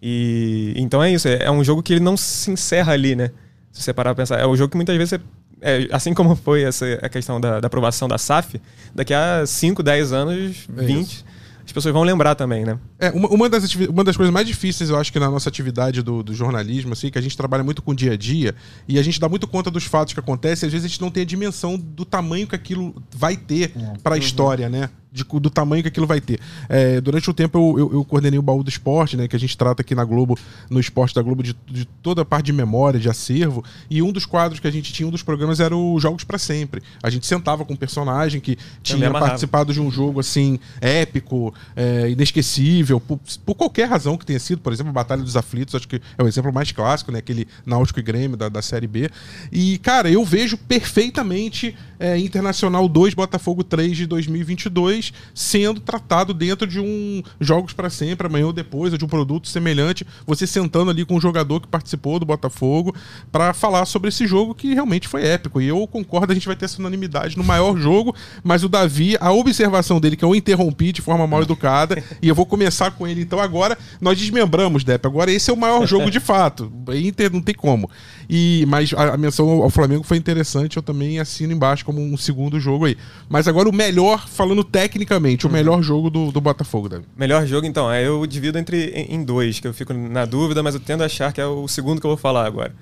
E 0.00 0.72
então 0.76 1.02
é 1.02 1.12
isso, 1.12 1.28
é, 1.28 1.44
é 1.44 1.50
um 1.50 1.62
jogo 1.62 1.82
que 1.82 1.92
ele 1.92 2.00
não 2.00 2.16
se 2.16 2.50
encerra 2.50 2.92
ali, 2.92 3.14
né? 3.14 3.30
Se 3.70 3.82
você 3.82 3.92
parar 3.92 4.14
pra 4.14 4.22
pensar, 4.22 4.40
é 4.40 4.46
um 4.46 4.56
jogo 4.56 4.70
que 4.70 4.76
muitas 4.76 4.96
vezes 4.96 5.10
você 5.10 5.20
é, 5.62 5.88
assim 5.92 6.12
como 6.12 6.34
foi 6.36 6.62
essa 6.62 6.84
a 7.00 7.08
questão 7.08 7.40
da, 7.40 7.60
da, 7.60 7.66
aprovação 7.66 8.08
da 8.08 8.18
SAF, 8.18 8.60
daqui 8.94 9.14
a 9.14 9.46
5, 9.46 9.82
10 9.82 10.12
anos, 10.12 10.66
20, 10.68 11.24
é 11.28 11.32
as 11.64 11.70
pessoas 11.70 11.92
vão 11.92 12.02
lembrar 12.02 12.34
também, 12.34 12.64
né? 12.64 12.76
É, 12.98 13.10
uma, 13.10 13.28
uma, 13.28 13.48
das, 13.48 13.72
uma 13.74 14.02
das 14.02 14.16
coisas 14.16 14.32
mais 14.32 14.46
difíceis, 14.46 14.90
eu 14.90 14.98
acho 14.98 15.12
que 15.12 15.18
na 15.20 15.30
nossa 15.30 15.48
atividade 15.48 16.02
do, 16.02 16.22
do, 16.22 16.34
jornalismo, 16.34 16.92
assim, 16.92 17.08
que 17.08 17.18
a 17.18 17.22
gente 17.22 17.36
trabalha 17.36 17.62
muito 17.62 17.80
com 17.80 17.92
o 17.92 17.94
dia 17.94 18.12
a 18.12 18.16
dia 18.16 18.54
e 18.88 18.98
a 18.98 19.02
gente 19.02 19.20
dá 19.20 19.28
muito 19.28 19.46
conta 19.46 19.70
dos 19.70 19.84
fatos 19.84 20.12
que 20.12 20.20
acontecem, 20.20 20.66
e 20.66 20.68
às 20.68 20.72
vezes 20.72 20.84
a 20.84 20.88
gente 20.88 21.00
não 21.00 21.10
tem 21.10 21.22
a 21.22 21.26
dimensão 21.26 21.78
do 21.78 22.04
tamanho 22.04 22.46
que 22.46 22.54
aquilo 22.54 23.00
vai 23.14 23.36
ter 23.36 23.72
é. 23.76 23.98
para 24.02 24.14
a 24.14 24.18
uhum. 24.18 24.22
história, 24.22 24.68
né? 24.68 24.90
De, 25.12 25.24
do 25.24 25.50
tamanho 25.50 25.82
que 25.82 25.88
aquilo 25.88 26.06
vai 26.06 26.20
ter. 26.20 26.40
É, 26.68 27.00
durante 27.00 27.28
o 27.28 27.34
tempo 27.34 27.58
eu, 27.58 27.78
eu, 27.78 27.92
eu, 27.98 28.04
coordenei 28.04 28.38
o 28.38 28.42
baú 28.42 28.62
do 28.62 28.70
esporte, 28.70 29.16
né? 29.16 29.28
Que 29.28 29.36
a 29.36 29.38
gente 29.38 29.56
trata 29.56 29.82
aqui 29.82 29.94
na 29.94 30.04
Globo, 30.04 30.38
no 30.70 30.80
esporte 30.80 31.14
da 31.14 31.20
Globo, 31.20 31.42
de, 31.42 31.54
de, 31.66 31.84
toda 32.02 32.22
a 32.22 32.24
parte 32.24 32.46
de 32.46 32.52
memória, 32.52 32.98
de 32.98 33.08
acervo. 33.08 33.62
E 33.90 34.00
um 34.00 34.10
dos 34.10 34.24
quadros 34.24 34.58
que 34.58 34.66
a 34.66 34.70
gente 34.70 34.92
tinha, 34.92 35.06
um 35.06 35.10
dos 35.10 35.22
programas, 35.22 35.60
era 35.60 35.76
o 35.76 36.00
Jogos 36.00 36.24
para 36.24 36.38
Sempre. 36.38 36.82
A 37.02 37.10
gente 37.10 37.26
sentava 37.26 37.64
com 37.64 37.74
um 37.74 37.76
personagem 37.76 38.40
que 38.40 38.56
tinha 38.82 39.10
participado 39.10 39.72
de 39.72 39.80
um 39.80 39.90
jogo 39.90 40.20
assim, 40.20 40.58
épico, 40.80 41.54
é, 41.76 42.08
inesquecível, 42.10 42.98
por, 42.98 43.20
por, 43.44 43.54
qualquer 43.54 43.88
razão 43.88 44.16
que 44.16 44.24
tenha 44.24 44.40
sido, 44.40 44.60
por 44.60 44.72
exemplo, 44.72 44.90
a 44.90 44.94
Batalha 44.94 45.22
dos 45.22 45.36
Aflitos, 45.36 45.74
acho 45.74 45.86
que 45.86 46.00
é 46.16 46.22
o 46.22 46.26
exemplo 46.26 46.52
mais 46.52 46.72
clássico, 46.72 47.12
né? 47.12 47.18
Aquele 47.18 47.46
Náutico 47.66 48.00
e 48.00 48.02
Grêmio 48.02 48.36
da, 48.36 48.48
da 48.48 48.62
Série 48.62 48.86
B. 48.86 49.10
E, 49.50 49.78
cara, 49.78 50.10
eu 50.10 50.24
vejo 50.24 50.56
perfeitamente 50.56 51.76
é, 52.02 52.18
Internacional 52.18 52.88
2, 52.88 53.14
Botafogo 53.14 53.62
3 53.62 53.96
de 53.96 54.06
2022 54.06 55.12
sendo 55.32 55.80
tratado 55.80 56.34
dentro 56.34 56.66
de 56.66 56.80
um 56.80 57.22
Jogos 57.40 57.72
para 57.72 57.88
Sempre, 57.88 58.26
amanhã 58.26 58.46
ou 58.46 58.52
depois, 58.52 58.92
ou 58.92 58.98
de 58.98 59.04
um 59.04 59.08
produto 59.08 59.48
semelhante, 59.48 60.04
você 60.26 60.46
sentando 60.46 60.90
ali 60.90 61.04
com 61.04 61.14
um 61.14 61.20
jogador 61.20 61.60
que 61.60 61.68
participou 61.68 62.18
do 62.18 62.26
Botafogo 62.26 62.92
para 63.30 63.54
falar 63.54 63.84
sobre 63.86 64.08
esse 64.08 64.26
jogo 64.26 64.52
que 64.52 64.74
realmente 64.74 65.06
foi 65.06 65.24
épico. 65.24 65.60
E 65.60 65.68
eu 65.68 65.86
concordo, 65.86 66.32
a 66.32 66.34
gente 66.34 66.46
vai 66.46 66.56
ter 66.56 66.64
essa 66.64 66.80
unanimidade 66.80 67.38
no 67.38 67.44
maior 67.44 67.76
jogo, 67.78 68.14
mas 68.42 68.64
o 68.64 68.68
Davi, 68.68 69.16
a 69.20 69.30
observação 69.30 70.00
dele, 70.00 70.16
que 70.16 70.24
eu 70.24 70.34
interrompi 70.34 70.90
de 70.90 71.00
forma 71.00 71.24
mal 71.26 71.42
educada, 71.42 72.02
e 72.20 72.26
eu 72.26 72.34
vou 72.34 72.46
começar 72.46 72.90
com 72.90 73.06
ele 73.06 73.20
então 73.20 73.38
agora, 73.38 73.78
nós 74.00 74.18
desmembramos, 74.18 74.82
Depp. 74.82 75.06
Agora 75.06 75.30
esse 75.30 75.50
é 75.50 75.52
o 75.54 75.56
maior 75.56 75.86
jogo 75.86 76.10
de 76.10 76.18
fato. 76.18 76.72
Inter 76.92 77.32
não 77.32 77.40
tem 77.40 77.54
como. 77.54 77.88
E, 78.28 78.64
mas 78.68 78.92
a, 78.94 79.14
a 79.14 79.16
menção 79.16 79.62
ao 79.62 79.70
Flamengo 79.70 80.02
foi 80.02 80.16
interessante, 80.16 80.76
eu 80.76 80.82
também 80.82 81.18
assino 81.18 81.52
embaixo 81.52 81.84
como 81.84 82.00
um 82.00 82.16
segundo 82.16 82.58
jogo 82.60 82.86
aí. 82.86 82.96
Mas 83.28 83.48
agora 83.48 83.68
o 83.68 83.74
melhor, 83.74 84.28
falando 84.28 84.64
tecnicamente, 84.64 85.46
o 85.46 85.48
uhum. 85.48 85.54
melhor 85.54 85.82
jogo 85.82 86.10
do, 86.10 86.30
do 86.30 86.40
Botafogo, 86.40 86.88
Davi. 86.88 87.04
Melhor 87.16 87.46
jogo, 87.46 87.66
então, 87.66 87.90
é, 87.90 88.06
eu 88.06 88.26
divido 88.26 88.58
entre 88.58 88.90
em, 89.08 89.22
dois, 89.22 89.60
que 89.60 89.66
eu 89.66 89.74
fico 89.74 89.92
na 89.92 90.24
dúvida, 90.24 90.62
mas 90.62 90.74
eu 90.74 90.80
tendo 90.80 91.02
a 91.02 91.06
achar 91.06 91.32
que 91.32 91.40
é 91.40 91.46
o 91.46 91.66
segundo 91.68 92.00
que 92.00 92.06
eu 92.06 92.10
vou 92.10 92.18
falar 92.18 92.46
agora. 92.46 92.74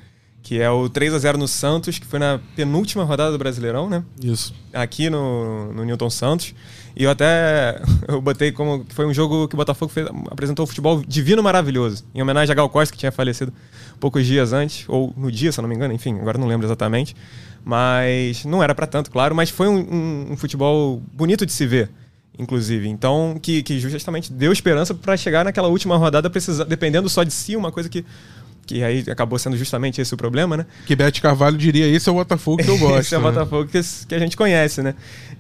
Que 0.43 0.61
é 0.61 0.71
o 0.71 0.89
3 0.89 1.15
a 1.15 1.19
0 1.19 1.39
no 1.39 1.47
Santos, 1.47 1.99
que 1.99 2.07
foi 2.07 2.19
na 2.19 2.41
penúltima 2.57 3.05
rodada 3.05 3.31
do 3.31 3.39
Brasileirão, 3.39 3.89
né? 3.89 4.03
Isso. 4.23 4.55
Aqui 4.73 5.11
no, 5.11 5.73
no 5.73 5.85
Newton 5.85 6.11
Santos. 6.11 6.55
E 6.97 7.05
eu 7.05 7.11
até 7.11 7.81
eu 8.09 8.21
botei 8.21 8.51
como 8.51 8.85
que 8.85 8.95
foi 8.95 9.07
um 9.07 9.15
jogo 9.15 9.47
que 9.49 9.55
o 9.55 9.57
Botafogo 9.57 9.93
fez, 9.93 10.07
apresentou 10.31 10.65
um 10.65 10.67
futebol 10.67 11.03
divino 11.07 11.43
maravilhoso, 11.43 12.05
em 12.15 12.23
homenagem 12.23 12.53
a 12.53 12.55
Gal 12.55 12.69
Costa, 12.69 12.93
que 12.93 12.99
tinha 12.99 13.13
falecido 13.13 13.53
poucos 13.99 14.27
dias 14.27 14.53
antes, 14.53 14.85
ou 14.89 15.13
no 15.17 15.31
dia, 15.31 15.53
se 15.53 15.61
eu 15.61 15.63
não 15.63 15.69
me 15.69 15.75
engano, 15.75 15.93
enfim, 15.93 16.19
agora 16.19 16.39
não 16.39 16.47
lembro 16.47 16.67
exatamente. 16.67 17.15
Mas 17.65 18.45
não 18.45 18.63
era 18.63 18.75
para 18.75 18.87
tanto, 18.87 19.11
claro, 19.11 19.35
mas 19.35 19.51
foi 19.51 19.69
um, 19.69 19.79
um, 19.79 20.33
um, 20.33 20.37
futebol 20.37 21.03
bonito 21.13 21.45
de 21.45 21.53
se 21.53 21.67
ver, 21.67 21.91
inclusive. 22.39 22.89
Então, 22.89 23.39
que, 23.41 23.63
que 23.63 23.79
justamente 23.79 24.33
deu 24.33 24.51
esperança 24.51 24.95
para 24.95 25.15
chegar 25.17 25.45
naquela 25.45 25.69
última 25.69 25.97
rodada, 25.99 26.31
precisa, 26.31 26.65
dependendo 26.65 27.09
só 27.11 27.23
de 27.23 27.33
si, 27.33 27.57
uma 27.57 27.71
coisa 27.71 27.89
que 27.89 28.05
que 28.71 28.85
aí 28.85 29.05
acabou 29.11 29.37
sendo 29.37 29.57
justamente 29.57 30.01
esse 30.01 30.15
o 30.15 30.17
problema, 30.17 30.57
né? 30.57 30.67
Que 30.87 30.95
Bete 30.95 31.21
Carvalho 31.21 31.59
diria: 31.59 31.87
esse 31.89 32.09
é 32.09 32.13
o 32.13 32.15
Botafogo 32.15 32.63
que 32.63 32.71
eu 32.71 32.79
gosto. 32.79 33.01
esse 33.03 33.15
é 33.15 33.19
o 33.19 33.21
né? 33.21 33.31
Botafogo 33.31 33.67
que, 33.67 33.81
que, 34.07 34.15
a 34.15 34.19
gente 34.19 34.37
conhece, 34.37 34.81
né? 34.81 34.95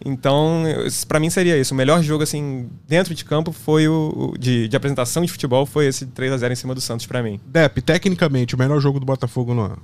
Então, 0.05 0.65
para 1.07 1.21
mim 1.21 1.31
seria 1.31 1.57
isso. 1.57 1.73
O 1.73 1.77
melhor 1.77 2.03
jogo, 2.03 2.25
assim, 2.25 2.69
dentro 2.89 3.15
de 3.15 3.25
campo 3.25 3.53
foi 3.53 3.87
o. 3.87 4.35
de, 4.37 4.67
de 4.67 4.77
apresentação 4.77 5.25
de 5.25 5.31
futebol 5.31 5.65
foi 5.65 5.87
esse 5.87 6.07
3 6.07 6.33
a 6.33 6.37
0 6.39 6.53
em 6.53 6.57
cima 6.57 6.75
do 6.75 6.81
Santos, 6.81 7.07
para 7.07 7.23
mim. 7.23 7.39
Depp, 7.47 7.81
tecnicamente, 7.83 8.57
o 8.57 8.59
melhor 8.59 8.81
jogo 8.81 8.99
do 8.99 9.07
Botafogo 9.07 9.55
no 9.55 9.63
ano. 9.63 9.79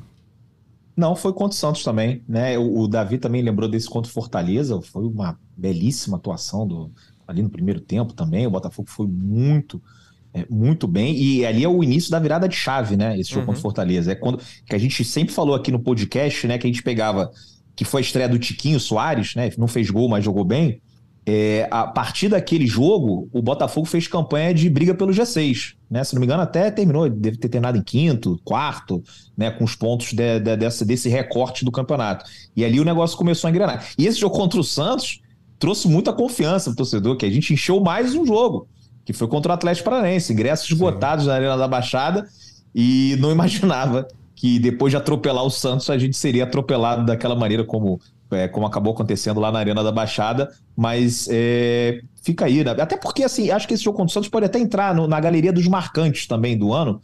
Não, 0.97 1.15
foi 1.15 1.33
contra 1.33 1.55
o 1.55 1.59
Santos 1.59 1.85
também, 1.85 2.25
né? 2.29 2.59
O, 2.59 2.81
o, 2.81 2.89
Davi 2.89 3.19
também 3.19 3.43
lembrou 3.43 3.69
desse 3.69 3.89
contra 3.89 4.11
o 4.11 4.13
Fortaleza, 4.13 4.81
foi 4.81 5.05
uma 5.05 5.39
belíssima 5.57 6.17
atuação 6.17 6.67
do, 6.67 6.91
ali 7.29 7.43
no 7.43 7.51
primeiro 7.51 7.81
tempo 7.81 8.13
também. 8.13 8.47
O 8.47 8.51
Botafogo 8.51 8.89
foi 8.91 9.07
muito 9.07 9.81
muito 10.51 10.87
bem. 10.87 11.17
E 11.17 11.47
ali 11.47 11.65
é 11.65 11.69
o 11.69 11.83
início 11.83 12.11
da 12.11 12.19
virada 12.19 12.49
de 12.49 12.57
chave, 12.57 12.97
né? 12.97 13.19
Esse 13.19 13.31
jogo 13.31 13.41
uhum. 13.41 13.47
contra 13.47 13.63
Fortaleza. 13.63 14.13
É 14.13 14.15
quando 14.15 14.41
que 14.67 14.75
a 14.75 14.79
gente 14.79 15.05
sempre 15.05 15.33
falou 15.33 15.55
aqui 15.55 15.71
no 15.71 15.79
podcast, 15.79 16.47
né? 16.47 16.59
Que 16.59 16.67
a 16.67 16.71
gente 16.71 16.83
pegava, 16.83 17.31
que 17.75 17.85
foi 17.85 18.01
a 18.01 18.05
estreia 18.05 18.29
do 18.29 18.39
Tiquinho 18.39 18.79
Soares, 18.79 19.35
né? 19.35 19.51
Não 19.57 19.69
fez 19.69 19.89
gol, 19.91 20.09
mas 20.09 20.25
jogou 20.25 20.45
bem. 20.45 20.81
É, 21.29 21.67
a 21.73 21.89
partir 21.89 22.29
daquele 22.29 22.69
jogo, 22.69 23.29
o 23.33 23.43
Botafogo 23.43 23.85
fez 23.85 24.07
campanha 24.07 24.55
de 24.55 24.71
briga 24.71 24.95
pelo 24.95 25.13
G6. 25.13 25.75
Né? 25.91 26.05
Se 26.05 26.15
não 26.15 26.21
me 26.21 26.27
engano, 26.27 26.43
até 26.43 26.71
terminou, 26.71 27.11
deve 27.11 27.37
ter 27.37 27.49
terminado 27.49 27.77
em 27.77 27.83
quinto, 27.83 28.41
quarto, 28.45 29.03
né? 29.37 29.51
com 29.51 29.65
os 29.65 29.75
pontos 29.75 30.13
de, 30.13 30.39
de, 30.39 30.57
dessa, 30.57 30.85
desse 30.85 31.09
recorte 31.09 31.65
do 31.65 31.73
campeonato. 31.73 32.25
E 32.55 32.65
ali 32.65 32.79
o 32.79 32.85
negócio 32.85 33.19
começou 33.19 33.49
a 33.49 33.51
engrenar. 33.51 33.85
E 33.99 34.07
esse 34.07 34.21
jogo 34.21 34.37
contra 34.37 34.61
o 34.61 34.65
Santos 34.65 35.21
trouxe 35.59 35.89
muita 35.89 36.13
confiança 36.13 36.71
pro 36.71 36.77
torcedor, 36.77 37.17
que 37.17 37.27
a 37.27 37.31
gente 37.31 37.53
encheu 37.53 37.81
mais 37.81 38.15
um 38.15 38.25
jogo 38.25 38.69
que 39.07 39.13
foi 39.13 39.29
contra 39.29 39.53
o 39.53 39.55
Atlético 39.55 39.89
Paranaense. 39.89 40.33
Ingressos 40.33 40.69
esgotados 40.69 41.25
Sim. 41.25 41.31
na 41.31 41.37
Arena 41.37 41.57
da 41.57 41.69
Baixada 41.69 42.27
e 42.75 43.17
não 43.21 43.31
imaginava 43.33 44.07
que 44.35 44.59
depois 44.59 44.91
de 44.91 44.97
atropelar 44.99 45.45
o 45.45 45.51
Santos, 45.51 45.89
a 45.89 45.97
gente 45.97 46.17
seria 46.17 46.45
atropelado 46.45 47.07
daquela 47.07 47.35
maneira 47.35 47.65
como, 47.65 47.99
é, 48.31 48.49
como 48.49 48.67
acabou 48.67 48.93
acontecendo 48.93 49.41
lá 49.41 49.51
na 49.51 49.61
Arena 49.61 49.83
da 49.83 49.93
Baixada. 49.93 50.51
Mas 50.77 51.29
é, 51.31 52.01
fica 52.21 52.45
aí, 52.45 52.65
né? 52.65 52.73
Até 52.73 52.97
porque, 52.97 53.23
assim, 53.23 53.51
acho 53.51 53.67
que 53.67 53.75
esse 53.75 53.85
jogo 53.85 53.97
contra 53.97 54.11
o 54.11 54.13
Santos 54.13 54.29
pode 54.29 54.45
até 54.45 54.59
entrar 54.59 54.93
no, 54.93 55.07
na 55.07 55.19
galeria 55.21 55.53
dos 55.53 55.69
marcantes 55.69 56.27
também 56.27 56.59
do 56.59 56.75
ano, 56.75 57.01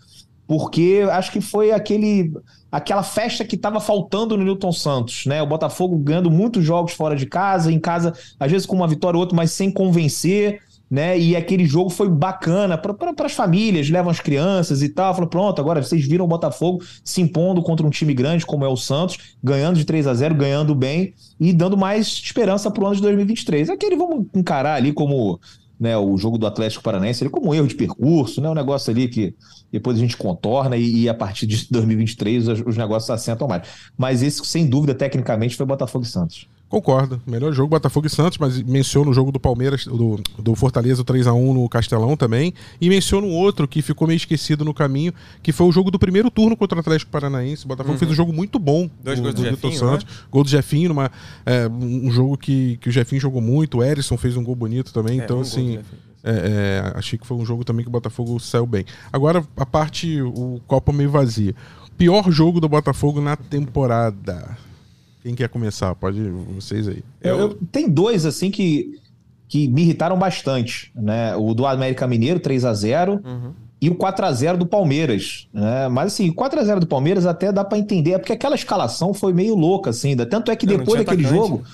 porque 0.46 1.06
acho 1.10 1.30
que 1.30 1.40
foi 1.40 1.70
aquele 1.70 2.32
aquela 2.70 3.02
festa 3.02 3.44
que 3.44 3.54
estava 3.54 3.80
faltando 3.80 4.36
no 4.36 4.44
Newton 4.44 4.72
Santos, 4.72 5.24
né? 5.26 5.40
O 5.40 5.46
Botafogo 5.46 5.96
ganhando 5.98 6.30
muitos 6.30 6.64
jogos 6.64 6.92
fora 6.92 7.14
de 7.14 7.26
casa, 7.26 7.70
em 7.70 7.78
casa, 7.78 8.12
às 8.40 8.50
vezes 8.50 8.66
com 8.66 8.74
uma 8.74 8.88
vitória 8.88 9.16
ou 9.16 9.20
outra, 9.20 9.36
mas 9.36 9.52
sem 9.52 9.70
convencer 9.70 10.60
né? 10.92 11.18
E 11.18 11.34
aquele 11.34 11.64
jogo 11.64 11.88
foi 11.88 12.06
bacana 12.06 12.76
para 12.76 13.24
as 13.24 13.32
famílias, 13.32 13.88
levam 13.88 14.10
as 14.10 14.20
crianças 14.20 14.82
e 14.82 14.90
tal. 14.90 15.14
Falou, 15.14 15.30
pronto, 15.30 15.58
agora 15.58 15.82
vocês 15.82 16.06
viram 16.06 16.26
o 16.26 16.28
Botafogo 16.28 16.84
se 17.02 17.22
impondo 17.22 17.62
contra 17.62 17.86
um 17.86 17.88
time 17.88 18.12
grande 18.12 18.44
como 18.44 18.62
é 18.62 18.68
o 18.68 18.76
Santos, 18.76 19.16
ganhando 19.42 19.78
de 19.78 19.86
3 19.86 20.06
a 20.06 20.12
0 20.12 20.34
ganhando 20.34 20.74
bem 20.74 21.14
e 21.40 21.50
dando 21.50 21.78
mais 21.78 22.08
esperança 22.08 22.70
para 22.70 22.84
o 22.84 22.86
ano 22.86 22.96
de 22.96 23.00
2023. 23.00 23.70
Aquele 23.70 23.96
vamos 23.96 24.26
encarar 24.34 24.74
ali 24.74 24.92
como 24.92 25.40
né, 25.80 25.96
o 25.96 26.14
jogo 26.18 26.36
do 26.36 26.46
Atlético 26.46 26.82
Paranaense, 26.82 27.26
como 27.30 27.48
um 27.48 27.54
erro 27.54 27.68
de 27.68 27.74
percurso, 27.74 28.42
né? 28.42 28.50
Um 28.50 28.54
negócio 28.54 28.90
ali 28.90 29.08
que 29.08 29.34
depois 29.72 29.96
a 29.96 30.00
gente 30.00 30.18
contorna 30.18 30.76
e, 30.76 31.04
e 31.04 31.08
a 31.08 31.14
partir 31.14 31.46
de 31.46 31.68
2023 31.70 32.48
os, 32.48 32.60
os 32.66 32.76
negócios 32.76 33.08
assentam 33.08 33.48
mais. 33.48 33.66
Mas 33.96 34.22
esse, 34.22 34.44
sem 34.44 34.66
dúvida, 34.66 34.94
tecnicamente, 34.94 35.56
foi 35.56 35.64
Botafogo 35.64 36.04
e 36.04 36.08
Santos. 36.08 36.46
Concordo. 36.72 37.20
Melhor 37.26 37.52
jogo 37.52 37.68
Botafogo 37.68 38.06
e 38.06 38.10
Santos, 38.10 38.38
mas 38.38 38.62
menciono 38.62 39.10
o 39.10 39.12
jogo 39.12 39.30
do 39.30 39.38
Palmeiras, 39.38 39.84
do, 39.84 40.18
do 40.38 40.54
Fortaleza 40.54 41.04
3 41.04 41.26
a 41.26 41.34
1 41.34 41.52
no 41.52 41.68
Castelão 41.68 42.16
também. 42.16 42.54
E 42.80 42.88
menciono 42.88 43.28
outro 43.28 43.68
que 43.68 43.82
ficou 43.82 44.08
meio 44.08 44.16
esquecido 44.16 44.64
no 44.64 44.72
caminho, 44.72 45.12
que 45.42 45.52
foi 45.52 45.66
o 45.66 45.72
jogo 45.72 45.90
do 45.90 45.98
primeiro 45.98 46.30
turno 46.30 46.56
contra 46.56 46.78
o 46.78 46.80
Atlético 46.80 47.10
Paranaense. 47.10 47.66
O 47.66 47.68
Botafogo 47.68 47.92
uhum. 47.92 47.98
fez 47.98 48.10
um 48.10 48.14
jogo 48.14 48.32
muito 48.32 48.58
bom. 48.58 48.88
Dois 49.04 49.20
gols 49.20 49.34
do, 49.34 49.42
do 49.42 49.50
Jefinho, 49.50 49.74
Santos. 49.74 50.06
Né? 50.06 50.10
Gol 50.30 50.44
do 50.44 50.48
Jefinho, 50.48 50.88
numa, 50.88 51.10
é, 51.44 51.68
um 51.68 52.10
jogo 52.10 52.38
que, 52.38 52.78
que 52.78 52.88
o 52.88 52.92
Jefinho 52.92 53.20
jogou 53.20 53.42
muito. 53.42 53.76
O 53.76 53.84
Erisson 53.84 54.16
fez 54.16 54.34
um 54.38 54.42
gol 54.42 54.56
bonito 54.56 54.94
também. 54.94 55.20
É, 55.20 55.24
então, 55.24 55.36
um 55.36 55.42
assim. 55.42 55.78
É, 56.24 56.30
é, 56.94 56.98
achei 56.98 57.18
que 57.18 57.26
foi 57.26 57.36
um 57.36 57.44
jogo 57.44 57.64
também 57.64 57.84
que 57.84 57.90
o 57.90 57.92
Botafogo 57.92 58.40
saiu 58.40 58.64
bem. 58.64 58.86
Agora, 59.12 59.44
a 59.58 59.66
parte, 59.66 60.22
o 60.22 60.58
copo 60.66 60.90
meio 60.90 61.10
vazio. 61.10 61.54
Pior 61.98 62.32
jogo 62.32 62.62
do 62.62 62.68
Botafogo 62.68 63.20
na 63.20 63.36
temporada. 63.36 64.56
Quem 65.22 65.34
quer 65.34 65.48
começar? 65.48 65.94
Pode 65.94 66.20
vocês 66.56 66.88
aí. 66.88 67.02
Eu, 67.20 67.38
eu, 67.38 67.54
tem 67.70 67.88
dois 67.88 68.26
assim 68.26 68.50
que, 68.50 69.00
que 69.48 69.68
me 69.68 69.82
irritaram 69.82 70.18
bastante, 70.18 70.90
né? 70.94 71.36
O 71.36 71.54
do 71.54 71.64
América 71.66 72.06
Mineiro 72.06 72.40
3 72.40 72.64
a 72.64 72.74
0 72.74 73.20
uhum. 73.24 73.52
e 73.80 73.88
o 73.88 73.94
4 73.94 74.26
a 74.26 74.32
0 74.32 74.58
do 74.58 74.66
Palmeiras, 74.66 75.48
né? 75.52 75.88
Mas 75.88 76.14
assim, 76.14 76.28
o 76.28 76.34
4 76.34 76.58
a 76.58 76.64
0 76.64 76.80
do 76.80 76.86
Palmeiras 76.86 77.24
até 77.24 77.52
dá 77.52 77.64
para 77.64 77.78
entender, 77.78 78.12
é 78.12 78.18
porque 78.18 78.32
aquela 78.32 78.56
escalação 78.56 79.14
foi 79.14 79.32
meio 79.32 79.54
louca 79.54 79.90
assim, 79.90 80.16
tanto 80.16 80.50
é 80.50 80.56
que 80.56 80.66
depois 80.66 81.04
daquele 81.04 81.24
atacante. 81.24 81.48
jogo 81.48 81.64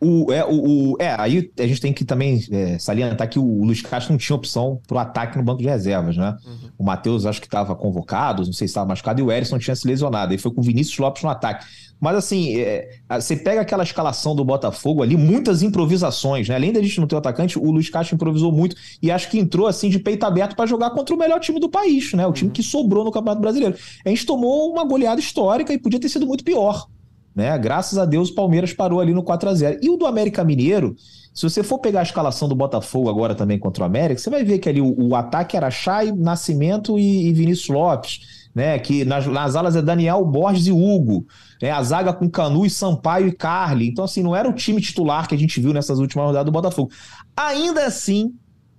o, 0.00 0.32
é, 0.32 0.42
o, 0.46 0.94
o, 0.94 0.96
é, 0.98 1.14
aí 1.20 1.52
a 1.58 1.66
gente 1.66 1.80
tem 1.80 1.92
que 1.92 2.06
também 2.06 2.42
é, 2.50 2.78
salientar 2.78 3.28
que 3.28 3.38
o 3.38 3.64
Luiz 3.64 3.82
Castro 3.82 4.14
não 4.14 4.18
tinha 4.18 4.34
opção 4.34 4.80
para 4.88 4.96
o 4.96 4.98
ataque 4.98 5.36
no 5.36 5.44
banco 5.44 5.60
de 5.60 5.68
reservas, 5.68 6.16
né? 6.16 6.34
Uhum. 6.44 6.70
O 6.78 6.84
Matheus 6.84 7.26
acho 7.26 7.38
que 7.38 7.46
estava 7.46 7.76
convocado, 7.76 8.42
não 8.42 8.52
sei 8.52 8.66
se 8.66 8.70
estava 8.72 8.88
machucado, 8.88 9.20
e 9.20 9.22
o 9.22 9.30
Erisson 9.30 9.58
tinha 9.58 9.76
se 9.76 9.86
lesionado. 9.86 10.32
Aí 10.32 10.38
foi 10.38 10.50
com 10.50 10.62
o 10.62 10.64
Vinícius 10.64 10.98
Lopes 10.98 11.22
no 11.22 11.28
ataque. 11.28 11.66
Mas 12.00 12.16
assim, 12.16 12.58
é, 12.58 13.00
você 13.10 13.36
pega 13.36 13.60
aquela 13.60 13.82
escalação 13.82 14.34
do 14.34 14.44
Botafogo 14.44 15.02
ali, 15.02 15.16
muitas 15.16 15.62
improvisações, 15.62 16.48
né? 16.48 16.54
Além 16.54 16.72
da 16.72 16.80
gente 16.80 16.98
não 16.98 17.06
ter 17.06 17.14
o 17.14 17.18
atacante, 17.18 17.58
o 17.58 17.70
Luiz 17.70 17.90
Castro 17.90 18.14
improvisou 18.14 18.50
muito 18.50 18.74
e 19.02 19.10
acho 19.10 19.28
que 19.28 19.38
entrou 19.38 19.66
assim 19.66 19.90
de 19.90 19.98
peito 19.98 20.24
aberto 20.24 20.56
para 20.56 20.66
jogar 20.66 20.90
contra 20.90 21.14
o 21.14 21.18
melhor 21.18 21.38
time 21.40 21.60
do 21.60 21.68
país, 21.68 22.12
né? 22.14 22.26
O 22.26 22.32
time 22.32 22.48
uhum. 22.48 22.54
que 22.54 22.62
sobrou 22.62 23.04
no 23.04 23.10
Campeonato 23.10 23.42
Brasileiro. 23.42 23.76
A 24.04 24.08
gente 24.08 24.24
tomou 24.24 24.72
uma 24.72 24.84
goleada 24.84 25.20
histórica 25.20 25.72
e 25.74 25.78
podia 25.78 26.00
ter 26.00 26.08
sido 26.08 26.26
muito 26.26 26.42
pior. 26.42 26.86
Né? 27.34 27.56
Graças 27.58 27.98
a 27.98 28.04
Deus 28.04 28.30
o 28.30 28.34
Palmeiras 28.34 28.72
parou 28.72 29.00
ali 29.00 29.14
no 29.14 29.22
4 29.22 29.48
a 29.48 29.54
0 29.54 29.78
E 29.80 29.88
o 29.88 29.96
do 29.96 30.04
América 30.04 30.42
Mineiro, 30.42 30.96
Se 31.32 31.42
você 31.42 31.62
for 31.62 31.78
pegar 31.78 32.00
a 32.00 32.02
escalação 32.02 32.48
do 32.48 32.56
Botafogo 32.56 33.08
agora 33.08 33.34
também 33.34 33.58
contra 33.58 33.84
o 33.84 33.86
América, 33.86 34.20
você 34.20 34.30
vai 34.30 34.42
ver 34.42 34.58
que 34.58 34.68
ali 34.68 34.80
o, 34.80 34.94
o 34.98 35.14
ataque 35.14 35.56
era 35.56 35.70
Chay, 35.70 36.12
Nascimento 36.12 36.98
e, 36.98 37.28
e 37.28 37.32
Vinícius 37.32 37.68
Lopes, 37.68 38.39
né? 38.54 38.78
Que 38.78 39.04
nas, 39.04 39.26
nas 39.26 39.56
alas 39.56 39.76
é 39.76 39.82
Daniel 39.82 40.24
Borges 40.24 40.66
e 40.66 40.72
Hugo. 40.72 41.26
Né? 41.62 41.70
A 41.70 41.82
zaga 41.82 42.12
com 42.12 42.28
Canu 42.28 42.66
e 42.66 42.70
Sampaio 42.70 43.28
e 43.28 43.32
Carly. 43.32 43.88
Então, 43.88 44.04
assim, 44.04 44.22
não 44.22 44.34
era 44.34 44.48
o 44.48 44.52
time 44.52 44.80
titular 44.80 45.28
que 45.28 45.34
a 45.34 45.38
gente 45.38 45.60
viu 45.60 45.72
nessas 45.72 45.98
últimas 45.98 46.26
rodadas 46.26 46.46
do 46.46 46.52
Botafogo. 46.52 46.90
Ainda 47.36 47.86
assim, 47.86 48.34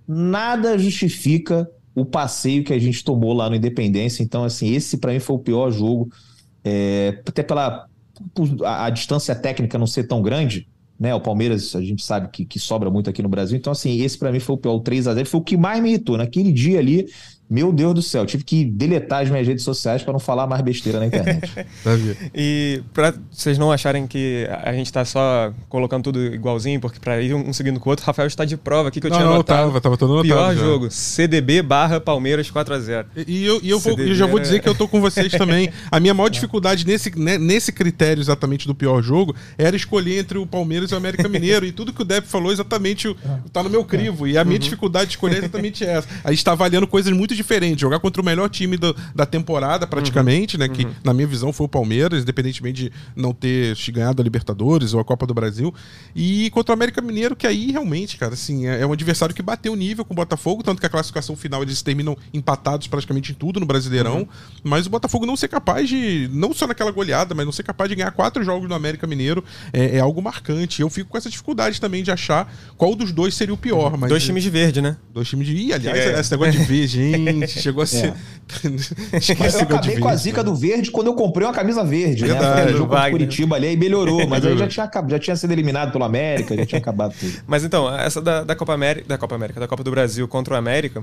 nada 0.06 0.78
justifica 0.78 1.68
o 1.94 2.04
passeio 2.04 2.64
que 2.64 2.72
a 2.72 2.78
gente 2.78 3.04
tomou 3.04 3.32
lá 3.32 3.48
no 3.48 3.56
Independência. 3.56 4.22
Então, 4.22 4.44
assim, 4.44 4.72
esse 4.72 4.98
para 4.98 5.12
mim 5.12 5.20
foi 5.20 5.36
o 5.36 5.40
pior 5.40 5.70
jogo. 5.70 6.10
É, 6.64 7.20
até 7.26 7.42
pela 7.42 7.86
a, 8.64 8.86
a, 8.86 8.90
distância 8.90 9.34
técnica 9.34 9.78
não 9.78 9.86
ser 9.86 10.04
tão 10.04 10.22
grande, 10.22 10.68
né? 10.98 11.14
O 11.14 11.20
Palmeiras, 11.20 11.74
a 11.74 11.82
gente 11.82 12.04
sabe 12.04 12.28
que, 12.28 12.44
que 12.44 12.58
sobra 12.58 12.90
muito 12.90 13.10
aqui 13.10 13.22
no 13.22 13.28
Brasil. 13.28 13.56
Então, 13.56 13.72
assim, 13.72 14.00
esse 14.00 14.16
para 14.18 14.30
mim 14.30 14.40
foi 14.40 14.54
o 14.54 14.58
pior. 14.58 14.74
O 14.74 14.80
3 14.80 15.08
a 15.08 15.14
0 15.14 15.28
foi 15.28 15.40
o 15.40 15.44
que 15.44 15.56
mais 15.56 15.82
me 15.82 15.90
irritou. 15.90 16.16
Naquele 16.16 16.52
dia 16.52 16.78
ali, 16.78 17.06
meu 17.52 17.70
Deus 17.70 17.92
do 17.92 18.00
céu, 18.00 18.24
tive 18.24 18.42
que 18.44 18.64
deletar 18.64 19.22
as 19.22 19.28
minhas 19.28 19.46
redes 19.46 19.62
sociais 19.62 20.02
para 20.02 20.12
não 20.12 20.18
falar 20.18 20.46
mais 20.46 20.62
besteira 20.62 20.98
na 20.98 21.06
internet. 21.06 21.52
e 22.34 22.82
para 22.94 23.12
vocês 23.30 23.58
não 23.58 23.70
acharem 23.70 24.06
que 24.06 24.48
a 24.62 24.72
gente 24.72 24.86
está 24.86 25.04
só 25.04 25.52
colocando 25.68 26.04
tudo 26.04 26.24
igualzinho, 26.34 26.80
porque 26.80 26.98
para 26.98 27.20
ir 27.20 27.34
um 27.34 27.52
seguindo 27.52 27.78
com 27.78 27.90
o 27.90 27.92
outro, 27.92 28.06
Rafael 28.06 28.26
está 28.26 28.46
de 28.46 28.56
prova 28.56 28.88
aqui 28.88 29.02
que 29.02 29.06
eu 29.06 29.10
não, 29.10 29.18
tinha 29.18 29.28
não. 29.28 29.42
Tava, 29.42 29.80
tava 29.82 29.98
todo 29.98 30.22
Pior 30.22 30.54
já. 30.54 30.62
jogo, 30.62 30.90
CDB 30.90 31.60
barra 31.60 32.00
Palmeiras 32.00 32.50
4x0. 32.50 33.04
E, 33.26 33.44
eu, 33.44 33.60
e 33.62 33.68
eu, 33.68 33.78
vou, 33.78 33.98
eu 33.98 34.14
já 34.14 34.26
vou 34.26 34.40
dizer 34.40 34.60
que 34.60 34.68
eu 34.68 34.74
tô 34.74 34.88
com 34.88 34.98
vocês 34.98 35.30
também. 35.32 35.70
A 35.90 36.00
minha 36.00 36.14
maior 36.14 36.30
dificuldade 36.30 36.86
nesse, 36.86 37.16
né, 37.18 37.36
nesse 37.36 37.70
critério 37.70 38.20
exatamente 38.22 38.66
do 38.66 38.74
pior 38.74 39.02
jogo 39.02 39.34
era 39.58 39.76
escolher 39.76 40.20
entre 40.20 40.38
o 40.38 40.46
Palmeiras 40.46 40.90
e 40.90 40.94
o 40.94 40.96
América 40.96 41.28
Mineiro. 41.28 41.66
e 41.66 41.72
tudo 41.72 41.92
que 41.92 42.00
o 42.00 42.04
Deb 42.04 42.24
falou 42.24 42.50
exatamente 42.50 43.14
tá 43.52 43.62
no 43.62 43.68
meu 43.68 43.84
crivo. 43.84 44.26
E 44.26 44.38
a 44.38 44.44
minha 44.44 44.56
uhum. 44.56 44.62
dificuldade 44.62 45.06
de 45.06 45.12
escolher 45.12 45.36
é 45.36 45.38
exatamente 45.38 45.84
essa. 45.84 46.08
A 46.24 46.30
gente 46.30 46.38
está 46.38 46.52
avaliando 46.52 46.86
coisas 46.86 47.12
muito 47.12 47.34
diferente. 47.42 47.80
Jogar 47.80 47.98
contra 48.00 48.22
o 48.22 48.24
melhor 48.24 48.48
time 48.48 48.76
do, 48.76 48.94
da 49.14 49.26
temporada, 49.26 49.86
praticamente, 49.86 50.56
uhum. 50.56 50.60
né? 50.60 50.68
Que, 50.68 50.84
uhum. 50.84 50.94
na 51.04 51.12
minha 51.12 51.26
visão, 51.26 51.52
foi 51.52 51.66
o 51.66 51.68
Palmeiras, 51.68 52.22
independentemente 52.22 52.84
de 52.84 52.92
não 53.14 53.32
ter 53.32 53.76
ganhado 53.90 54.22
a 54.22 54.24
Libertadores 54.24 54.94
ou 54.94 55.00
a 55.00 55.04
Copa 55.04 55.26
do 55.26 55.34
Brasil. 55.34 55.74
E 56.14 56.50
contra 56.50 56.72
o 56.72 56.74
América 56.74 57.00
Mineiro, 57.00 57.36
que 57.36 57.46
aí 57.46 57.70
realmente, 57.70 58.16
cara, 58.16 58.34
assim, 58.34 58.66
é, 58.66 58.80
é 58.80 58.86
um 58.86 58.92
adversário 58.92 59.34
que 59.34 59.42
bateu 59.42 59.72
o 59.72 59.76
nível 59.76 60.04
com 60.04 60.14
o 60.14 60.16
Botafogo, 60.16 60.62
tanto 60.62 60.80
que 60.80 60.86
a 60.86 60.88
classificação 60.88 61.36
final 61.36 61.62
eles 61.62 61.82
terminam 61.82 62.16
empatados 62.32 62.86
praticamente 62.86 63.32
em 63.32 63.34
tudo 63.34 63.60
no 63.60 63.66
Brasileirão. 63.66 64.18
Uhum. 64.18 64.28
Mas 64.64 64.86
o 64.86 64.90
Botafogo 64.90 65.26
não 65.26 65.36
ser 65.36 65.48
capaz 65.48 65.88
de, 65.88 66.28
não 66.32 66.52
só 66.52 66.66
naquela 66.66 66.90
goleada, 66.90 67.34
mas 67.34 67.44
não 67.44 67.52
ser 67.52 67.62
capaz 67.62 67.88
de 67.90 67.96
ganhar 67.96 68.10
quatro 68.12 68.42
jogos 68.42 68.68
no 68.68 68.74
América 68.74 69.06
Mineiro 69.06 69.44
é, 69.72 69.96
é 69.96 70.00
algo 70.00 70.22
marcante. 70.22 70.82
Eu 70.82 70.90
fico 70.90 71.10
com 71.10 71.18
essa 71.18 71.28
dificuldade 71.28 71.80
também 71.80 72.02
de 72.02 72.10
achar 72.10 72.52
qual 72.76 72.94
dos 72.94 73.12
dois 73.12 73.34
seria 73.34 73.54
o 73.54 73.58
pior. 73.58 73.96
Mas, 73.96 74.08
dois 74.08 74.24
times 74.24 74.42
de 74.42 74.50
verde, 74.50 74.80
né? 74.80 74.96
Dois 75.12 75.28
times 75.28 75.46
de. 75.46 75.54
Ih, 75.54 75.72
aliás, 75.72 75.98
é. 75.98 76.20
esse 76.20 76.30
negócio 76.30 76.52
de 76.52 76.64
verde, 76.64 77.00
gente, 77.24 77.60
chegou 77.60 77.82
a 77.82 77.86
ser. 77.86 78.14
É. 78.62 79.34
mas 79.38 79.54
eu 79.54 79.62
acabei 79.62 79.98
com 79.98 80.08
a 80.08 80.16
zica 80.16 80.44
do 80.44 80.54
verde 80.54 80.90
quando 80.90 81.06
eu 81.06 81.14
comprei 81.14 81.46
uma 81.46 81.54
camisa 81.54 81.82
verde, 81.82 82.22
né? 82.22 82.34
Verdade, 82.34 82.66
né? 82.66 82.74
O 82.74 82.76
jogo 82.76 82.94
Curitiba 83.10 83.56
ali 83.56 83.72
e 83.72 83.76
melhorou, 83.76 84.26
mas 84.28 84.44
aí 84.44 84.58
já 84.58 84.68
tinha, 84.68 84.90
já 85.08 85.18
tinha 85.18 85.36
sido 85.36 85.52
eliminado 85.52 85.90
pelo 85.90 86.04
América, 86.04 86.54
já 86.54 86.66
tinha 86.66 86.78
acabado 86.78 87.14
tudo. 87.18 87.32
Mas 87.46 87.64
então, 87.64 87.90
essa 87.94 88.20
da, 88.20 88.44
da 88.44 88.54
Copa 88.54 88.74
América, 88.74 89.08
da 89.08 89.16
Copa 89.16 89.34
América, 89.34 89.58
da 89.58 89.68
Copa 89.68 89.82
do 89.82 89.90
Brasil 89.90 90.28
contra 90.28 90.54
o 90.54 90.56
América, 90.56 91.02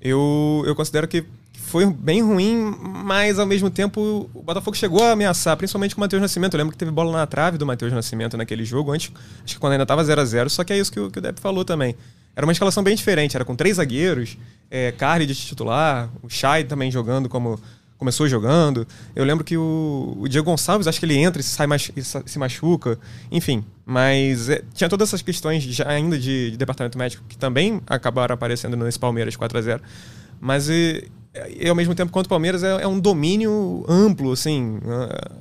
eu, 0.00 0.62
eu 0.66 0.74
considero 0.74 1.08
que 1.08 1.24
foi 1.70 1.86
bem 1.86 2.20
ruim, 2.20 2.74
mas 3.04 3.38
ao 3.38 3.46
mesmo 3.46 3.70
tempo 3.70 4.28
o 4.34 4.42
Botafogo 4.42 4.76
chegou 4.76 5.04
a 5.04 5.12
ameaçar, 5.12 5.56
principalmente 5.56 5.94
com 5.94 6.00
o 6.00 6.02
Matheus 6.02 6.20
Nascimento. 6.20 6.54
Eu 6.54 6.58
lembro 6.58 6.72
que 6.72 6.78
teve 6.78 6.90
bola 6.90 7.12
na 7.12 7.26
trave 7.26 7.56
do 7.56 7.64
Matheus 7.64 7.92
Nascimento 7.92 8.36
naquele 8.36 8.64
jogo, 8.64 8.90
antes, 8.90 9.12
acho 9.44 9.54
que 9.54 9.60
quando 9.60 9.72
ainda 9.72 9.84
estava 9.84 10.02
0 10.02 10.20
a 10.20 10.24
0 10.24 10.50
só 10.50 10.64
que 10.64 10.72
é 10.72 10.78
isso 10.78 10.90
que 10.90 10.98
o, 10.98 11.10
que 11.10 11.18
o 11.18 11.22
Depp 11.22 11.40
falou 11.40 11.64
também. 11.64 11.94
Era 12.34 12.44
uma 12.44 12.52
escalação 12.52 12.82
bem 12.82 12.96
diferente, 12.96 13.36
era 13.36 13.44
com 13.44 13.54
três 13.54 13.76
zagueiros, 13.76 14.36
é, 14.70 14.92
Carly 14.92 15.26
de 15.26 15.34
titular, 15.34 16.08
o 16.22 16.28
Chay 16.28 16.64
também 16.64 16.90
jogando 16.90 17.28
como 17.28 17.60
começou 18.00 18.26
jogando. 18.26 18.86
Eu 19.14 19.24
lembro 19.24 19.44
que 19.44 19.58
o, 19.58 20.16
o 20.18 20.26
Diego 20.26 20.50
Gonçalves, 20.50 20.86
acho 20.86 20.98
que 20.98 21.04
ele 21.04 21.16
entra 21.16 21.38
e, 21.38 21.44
sai 21.44 21.66
mach, 21.66 21.92
e 21.94 22.02
se 22.02 22.38
machuca, 22.38 22.98
enfim. 23.30 23.62
Mas 23.84 24.48
é, 24.48 24.62
tinha 24.72 24.88
todas 24.88 25.10
essas 25.10 25.20
questões 25.20 25.62
já 25.62 25.86
ainda 25.86 26.18
de, 26.18 26.52
de, 26.52 26.56
departamento 26.56 26.96
médico 26.96 27.22
que 27.28 27.36
também 27.36 27.82
acabaram 27.86 28.34
aparecendo 28.34 28.74
nesse 28.78 28.98
Palmeiras 28.98 29.36
4 29.36 29.58
a 29.58 29.60
0 29.60 29.82
Mas 30.40 30.70
e, 30.70 31.06
e 31.60 31.68
ao 31.68 31.74
mesmo 31.74 31.94
tempo, 31.94 32.10
quanto 32.10 32.24
o 32.24 32.28
Palmeiras 32.30 32.64
é, 32.64 32.82
é, 32.82 32.86
um 32.86 32.98
domínio 32.98 33.84
amplo, 33.86 34.32
assim, 34.32 34.78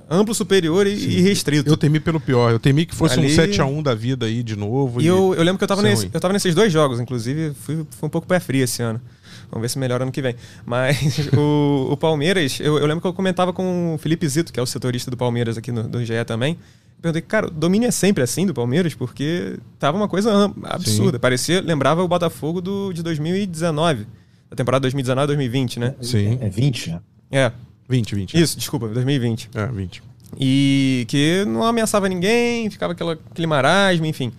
amplo, 0.10 0.36
superior 0.36 0.86
e, 0.86 1.22
restrito. 1.22 1.70
Eu 1.70 1.78
temi 1.78 2.02
pelo 2.02 2.20
pior, 2.20 2.52
eu 2.52 2.60
temi 2.60 2.86
que 2.86 2.94
fosse 2.94 3.18
Ali... 3.18 3.28
um 3.28 3.38
7x1 3.38 3.82
da 3.84 3.96
vida 3.96 4.26
aí 4.26 4.44
de 4.44 4.58
novo. 4.58 5.00
E, 5.00 5.06
e 5.06 5.08
eu, 5.08 5.34
eu 5.34 5.44
lembro 5.44 5.58
que 5.58 5.64
eu 5.64 5.68
tava, 5.68 5.82
nesse, 5.82 6.10
eu 6.14 6.20
tava 6.20 6.34
nesses 6.34 6.54
dois 6.54 6.74
jogos, 6.74 7.00
inclusive, 7.00 7.54
fui, 7.54 7.86
fui 7.90 8.08
um 8.08 8.10
pouco 8.10 8.28
pé 8.28 8.42
frio 8.42 8.66
esse 8.66 8.82
ano. 8.84 9.00
Vamos 9.50 9.62
ver 9.62 9.70
se 9.70 9.80
melhora 9.80 10.04
ano 10.04 10.12
que 10.12 10.22
vem. 10.22 10.36
Mas 10.66 11.30
o, 11.36 11.90
o 11.92 11.98
Palmeiras, 11.98 12.60
eu, 12.60 12.78
eu, 12.78 12.86
lembro 12.86 13.02
que 13.02 13.08
eu 13.08 13.14
comentava 13.14 13.52
com 13.52 13.96
o 13.96 13.98
Felipe 13.98 14.28
Zito, 14.28 14.54
que 14.54 14.60
é 14.60 14.64
o 14.64 14.66
setorista 14.66 15.10
do 15.10 15.18
Palmeiras 15.18 15.58
aqui 15.58 15.72
no, 15.72 15.84
do 15.84 16.04
GE 16.04 16.24
também. 16.26 16.54
Eu 16.54 17.02
perguntei, 17.02 17.22
cara, 17.22 17.48
o 17.48 17.52
domínio 17.52 17.88
é 17.88 17.92
sempre 17.92 18.24
assim 18.24 18.46
do 18.46 18.54
Palmeiras? 18.54 18.94
Porque 18.94 19.58
tava 19.78 19.98
uma 19.98 20.08
coisa 20.08 20.54
absurda. 20.64 21.18
Sim. 21.18 21.22
Parecia, 21.22 21.62
lembrava 21.62 22.04
o 22.04 22.08
Botafogo 22.08 22.62
do, 22.62 22.92
de 22.94 23.02
2019 23.02 24.06
da 24.50 24.56
temporada 24.56 24.82
2019 24.82 25.28
2020, 25.28 25.80
né? 25.80 25.96
Sim. 26.02 26.40
É 26.42 26.50
20, 26.50 26.92
né? 26.92 27.00
É. 27.32 27.52
20, 27.88 28.16
20. 28.16 28.40
Isso, 28.40 28.58
desculpa, 28.58 28.88
2020. 28.88 29.50
É, 29.54 29.66
20. 29.68 30.04
E 30.40 31.06
que 31.08 31.44
não 31.46 31.64
ameaçava 31.64 32.08
ninguém, 32.10 32.70
ficava 32.70 32.94
aquela, 32.94 33.14
aquele 33.14 33.48
marasmo, 33.48 34.06
enfim. 34.06 34.32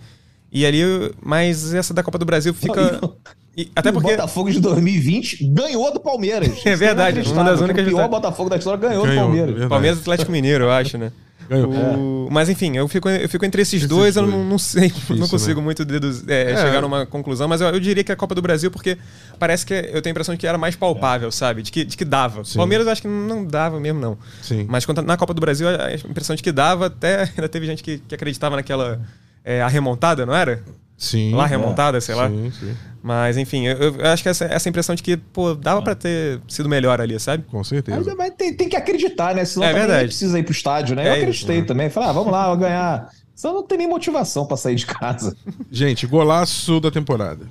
E 0.51 0.65
ali, 0.65 0.81
mas 1.21 1.73
essa 1.73 1.93
da 1.93 2.03
Copa 2.03 2.17
do 2.17 2.25
Brasil 2.25 2.53
fica. 2.53 2.99
Não, 3.01 3.15
e, 3.55 3.71
até 3.75 3.91
porque. 3.91 4.07
O 4.07 4.11
Botafogo 4.11 4.51
de 4.51 4.59
2020 4.59 5.45
ganhou 5.47 5.93
do 5.93 5.99
Palmeiras. 5.99 6.59
é 6.65 6.75
verdade, 6.75 7.21
uma 7.31 7.43
das 7.43 7.61
únicas. 7.61 7.85
O 7.85 7.89
pior 7.89 8.07
Botafogo 8.09 8.49
da 8.49 8.57
história 8.57 8.79
ganhou, 8.79 9.03
ganhou 9.03 9.27
do 9.27 9.29
Palmeiras. 9.29 9.69
Palmeiras 9.69 9.99
Atlético 9.99 10.31
Mineiro, 10.31 10.65
eu 10.65 10.71
acho, 10.71 10.97
né? 10.97 11.11
O... 11.49 12.29
Mas 12.31 12.47
enfim, 12.47 12.77
eu 12.77 12.87
fico, 12.87 13.09
eu 13.09 13.27
fico 13.27 13.43
entre 13.43 13.61
esses, 13.61 13.73
esses 13.73 13.89
dois, 13.89 14.15
dois, 14.15 14.15
eu 14.15 14.25
não, 14.25 14.45
não 14.45 14.57
sei, 14.57 14.87
Difícil, 14.89 15.17
não 15.17 15.27
consigo 15.27 15.59
né? 15.59 15.65
muito 15.65 15.83
deduz, 15.83 16.25
é, 16.25 16.51
é. 16.51 16.55
chegar 16.55 16.81
numa 16.81 17.05
conclusão, 17.05 17.45
mas 17.45 17.59
eu, 17.59 17.67
eu, 17.67 17.79
diria 17.79 18.05
que 18.05 18.11
é 18.11 18.13
a 18.13 18.17
Copa 18.17 18.33
do 18.33 18.41
Brasil, 18.41 18.71
porque 18.71 18.97
parece 19.37 19.65
que 19.65 19.73
eu 19.73 20.01
tenho 20.01 20.11
a 20.11 20.15
impressão 20.15 20.33
de 20.33 20.39
que 20.39 20.47
era 20.47 20.57
mais 20.57 20.77
palpável, 20.77 21.27
é. 21.27 21.31
sabe? 21.31 21.61
De 21.61 21.69
que, 21.69 21.83
de 21.83 21.97
que 21.97 22.05
dava. 22.05 22.45
Sim. 22.45 22.57
Palmeiras 22.57 22.87
eu 22.87 22.93
acho 22.93 23.01
que 23.01 23.07
não 23.09 23.43
dava 23.43 23.81
mesmo, 23.81 23.99
não. 23.99 24.17
Sim. 24.41 24.65
Mas 24.69 24.87
na 24.87 25.17
Copa 25.17 25.33
do 25.33 25.41
Brasil, 25.41 25.67
a 25.67 25.93
impressão 25.93 26.37
de 26.37 26.41
que 26.41 26.53
dava, 26.53 26.85
até 26.85 27.23
ainda 27.35 27.49
teve 27.49 27.65
gente 27.65 27.83
que, 27.83 27.97
que 27.97 28.15
acreditava 28.15 28.55
naquela 28.55 29.01
é, 29.43 29.61
a 29.61 29.67
remontada, 29.67 30.25
não 30.25 30.33
era? 30.33 30.63
Sim. 30.97 31.33
Lá 31.33 31.47
remontada, 31.47 31.99
sei 31.99 32.13
lá. 32.13 32.29
Sim, 32.29 32.51
sim. 32.51 32.77
Mas, 33.01 33.35
enfim, 33.35 33.65
eu, 33.65 33.95
eu, 33.95 34.05
acho 34.05 34.21
que 34.21 34.29
essa, 34.29 34.45
essa 34.45 34.69
impressão 34.69 34.93
de 34.93 35.01
que, 35.01 35.17
pô, 35.17 35.55
dava 35.55 35.79
ah. 35.79 35.81
para 35.81 35.95
ter 35.95 36.39
sido 36.47 36.69
melhor 36.69 37.01
ali, 37.01 37.19
sabe? 37.19 37.43
Com 37.49 37.63
certeza. 37.63 38.13
Mas, 38.15 38.33
tem, 38.35 38.53
tem 38.53 38.69
que 38.69 38.75
acreditar, 38.75 39.33
né? 39.33 39.43
Senão 39.43 39.65
é 39.65 39.73
verdade. 39.73 40.05
precisa 40.05 40.37
ir 40.37 40.43
pro 40.43 40.51
estádio, 40.51 40.95
né? 40.95 41.07
É 41.07 41.09
eu 41.09 41.13
acreditei 41.13 41.57
isso, 41.57 41.65
também. 41.65 41.89
Falei, 41.89 42.09
ah, 42.09 42.11
vamos 42.11 42.31
lá, 42.31 42.47
vou 42.49 42.57
ganhar. 42.57 43.09
Senão 43.33 43.55
não 43.55 43.63
tem 43.63 43.79
nem 43.79 43.87
motivação 43.87 44.45
para 44.45 44.55
sair 44.57 44.75
de 44.75 44.85
casa. 44.85 45.35
Gente, 45.71 46.05
golaço 46.05 46.79
da 46.79 46.91
temporada. 46.91 47.47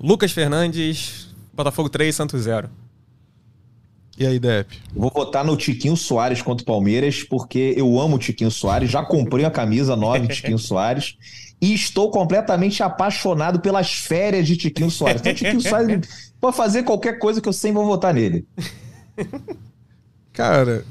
Lucas 0.00 0.32
Fernandes, 0.32 1.28
Botafogo 1.52 1.88
3, 1.88 2.14
Santos 2.14 2.42
0. 2.42 2.68
E 4.18 4.26
aí, 4.26 4.40
Dep? 4.40 4.76
Vou 4.92 5.12
votar 5.14 5.44
no 5.44 5.56
Tiquinho 5.56 5.96
Soares 5.96 6.42
contra 6.42 6.64
o 6.64 6.66
Palmeiras, 6.66 7.22
porque 7.22 7.74
eu 7.76 8.00
amo 8.00 8.16
o 8.16 8.18
Tiquinho 8.18 8.50
Soares. 8.50 8.90
Já 8.90 9.04
comprei 9.04 9.44
a 9.44 9.50
camisa 9.50 9.94
9 9.94 10.26
Tiquinho 10.26 10.58
Soares 10.58 11.16
e 11.60 11.72
estou 11.72 12.10
completamente 12.10 12.82
apaixonado 12.82 13.60
pelas 13.60 13.92
férias 13.92 14.46
de 14.48 14.56
Tiquinho 14.56 14.90
Soares. 14.90 15.20
Então, 15.20 15.32
Tiquinho 15.32 15.60
Soares 15.60 16.32
pode 16.40 16.56
fazer 16.56 16.82
qualquer 16.82 17.20
coisa 17.20 17.40
que 17.40 17.48
eu 17.48 17.52
sempre 17.52 17.76
vou 17.76 17.86
votar 17.86 18.12
nele. 18.12 18.44
Cara, 20.32 20.84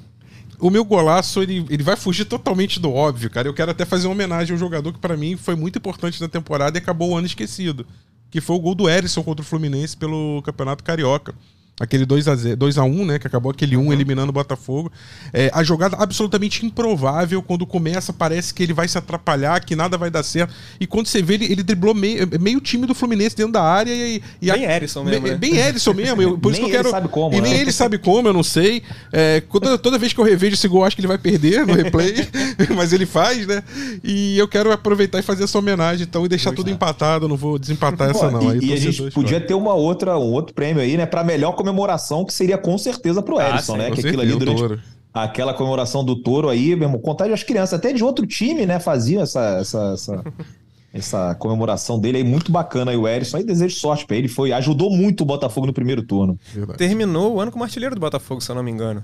o 0.58 0.70
meu 0.70 0.86
golaço 0.86 1.44
ele, 1.44 1.66
ele 1.70 1.84
vai 1.84 1.98
fugir 1.98 2.24
totalmente 2.24 2.80
do 2.80 2.94
óbvio, 2.94 3.30
cara. 3.30 3.48
Eu 3.48 3.54
quero 3.54 3.72
até 3.72 3.84
fazer 3.84 4.08
uma 4.08 4.14
homenagem 4.14 4.54
a 4.54 4.56
um 4.56 4.60
jogador 4.60 4.94
que 4.94 5.00
para 5.00 5.18
mim 5.18 5.36
foi 5.36 5.56
muito 5.56 5.78
importante 5.78 6.22
na 6.22 6.30
temporada 6.30 6.78
e 6.78 6.82
acabou 6.82 7.12
o 7.12 7.18
ano 7.18 7.28
esquecido, 7.28 7.86
que 8.32 8.40
foi 8.40 8.56
o 8.56 8.60
gol 8.60 8.74
do 8.74 8.90
Erisson 8.90 9.22
contra 9.22 9.44
o 9.44 9.46
Fluminense 9.46 9.98
pelo 9.98 10.42
Campeonato 10.44 10.82
Carioca. 10.82 11.36
Aquele 11.80 12.08
2x1, 12.08 12.84
1 12.84 13.06
né? 13.06 13.20
Que 13.20 13.28
acabou 13.28 13.52
aquele 13.52 13.78
1 13.78 13.80
um 13.80 13.94
eliminando 13.94 14.30
o 14.30 14.34
Botafogo. 14.34 14.92
É, 15.32 15.52
a 15.54 15.64
jogada 15.64 15.96
absolutamente 15.98 16.66
improvável. 16.66 17.40
Quando 17.44 17.68
começa, 17.68 18.12
parece 18.12 18.52
que 18.52 18.64
ele 18.64 18.74
vai 18.74 18.88
se 18.88 18.98
atrapalhar, 18.98 19.64
que 19.64 19.76
nada 19.76 19.96
vai 19.96 20.10
dar 20.10 20.24
certo. 20.24 20.56
E 20.80 20.88
quando 20.88 21.06
você 21.06 21.22
vê, 21.22 21.36
ele, 21.36 21.46
ele 21.46 21.62
driblou 21.62 21.94
meio, 21.94 22.28
meio 22.40 22.60
time 22.60 22.88
do 22.88 22.96
Fluminense 22.96 23.36
dentro 23.36 23.54
da 23.54 23.62
área. 23.62 23.92
E, 23.92 24.24
e 24.42 24.52
bem 24.52 24.66
a, 24.66 24.76
Erisson 24.76 25.04
mesmo. 25.04 25.22
Bem, 25.22 25.32
né? 25.34 25.38
bem 25.38 25.56
Erisson 25.56 25.94
mesmo. 25.94 26.20
Eu, 26.20 26.38
por 26.40 26.52
isso 26.52 26.62
que 26.62 26.66
eu 26.66 26.72
quero. 26.72 26.90
Sabe 26.90 27.10
como, 27.10 27.36
e 27.36 27.42
nem 27.42 27.54
né? 27.54 27.62
ele 27.62 27.72
sabe 27.72 28.00
como, 28.00 28.28
eu 28.28 28.34
não 28.34 28.44
sei. 28.44 28.82
É, 29.12 29.42
toda, 29.42 29.78
toda 29.78 30.00
vez 30.00 30.14
que 30.14 30.20
eu 30.20 30.26
revejo 30.26 30.56
esse 30.56 30.68
gol, 30.68 30.84
acho 30.84 30.96
que 30.96 31.02
ele 31.02 31.08
vai 31.08 31.20
perder 31.20 31.64
no 31.68 31.74
replay. 31.74 32.28
mas 32.76 32.92
ele 32.92 33.06
faz, 33.06 33.46
né? 33.46 33.62
E 34.04 34.36
eu 34.40 34.48
quero 34.48 34.72
aproveitar 34.72 35.20
e 35.20 35.22
fazer 35.22 35.44
essa 35.44 35.60
homenagem 35.60 36.08
então 36.10 36.26
e 36.26 36.30
deixar 36.30 36.54
tudo 36.54 36.72
empatado. 36.72 37.26
Eu 37.26 37.30
não 37.30 37.38
vou 37.38 37.60
desempatar 37.60 38.12
Pô, 38.12 38.18
essa, 38.18 38.32
não. 38.32 38.52
E, 38.52 38.52
aí, 38.52 38.70
e 38.70 38.74
a 38.74 38.78
gente 38.78 39.12
podia 39.12 39.40
ter 39.40 39.54
uma 39.54 39.76
outra, 39.76 40.18
um 40.18 40.32
outro 40.32 40.56
prêmio 40.56 40.82
aí, 40.82 40.98
né? 40.98 41.06
Pra 41.06 41.24
melhor 41.24 41.52
comemoração 41.68 42.24
que 42.24 42.34
seria 42.34 42.58
com 42.58 42.78
certeza 42.78 43.22
pro 43.22 43.38
ah, 43.38 43.50
Edson, 43.50 43.76
ah, 43.76 43.78
né? 43.78 43.92
Que 43.92 44.00
aquilo 44.00 44.22
ali 44.22 44.36
durante 44.36 44.82
aquela 45.14 45.54
comemoração 45.54 46.04
do 46.04 46.16
touro 46.16 46.50
aí, 46.50 46.76
mesmo, 46.76 47.00
contagem 47.00 47.34
as 47.34 47.44
crianças, 47.44 47.74
até 47.80 47.92
de 47.92 48.04
outro 48.04 48.26
time, 48.26 48.66
né, 48.66 48.80
faziam 48.80 49.24
essa, 49.24 49.58
essa, 49.60 49.94
essa, 49.94 50.24
essa 50.94 51.36
comemoração 51.36 52.00
dele 52.00 52.20
aí 52.20 52.24
muito 52.24 52.52
bacana 52.52 52.92
aí, 52.92 52.98
o 52.98 53.08
Erisson. 53.08 53.38
Aí 53.38 53.44
desejo 53.44 53.76
sorte 53.76 54.06
pra 54.06 54.16
ele. 54.16 54.28
Foi, 54.28 54.52
ajudou 54.52 54.92
muito 54.92 55.22
o 55.22 55.26
Botafogo 55.26 55.68
no 55.68 55.74
primeiro 55.74 56.04
turno. 56.04 56.38
Verdade. 56.54 56.78
Terminou 56.78 57.36
o 57.36 57.42
ano 57.42 57.52
como 57.52 57.64
artilheiro 57.64 57.96
do 57.96 58.02
Botafogo, 58.02 58.42
se 58.42 58.52
eu 58.52 58.56
não 58.56 58.64
me 58.64 58.72
engano. 58.72 59.04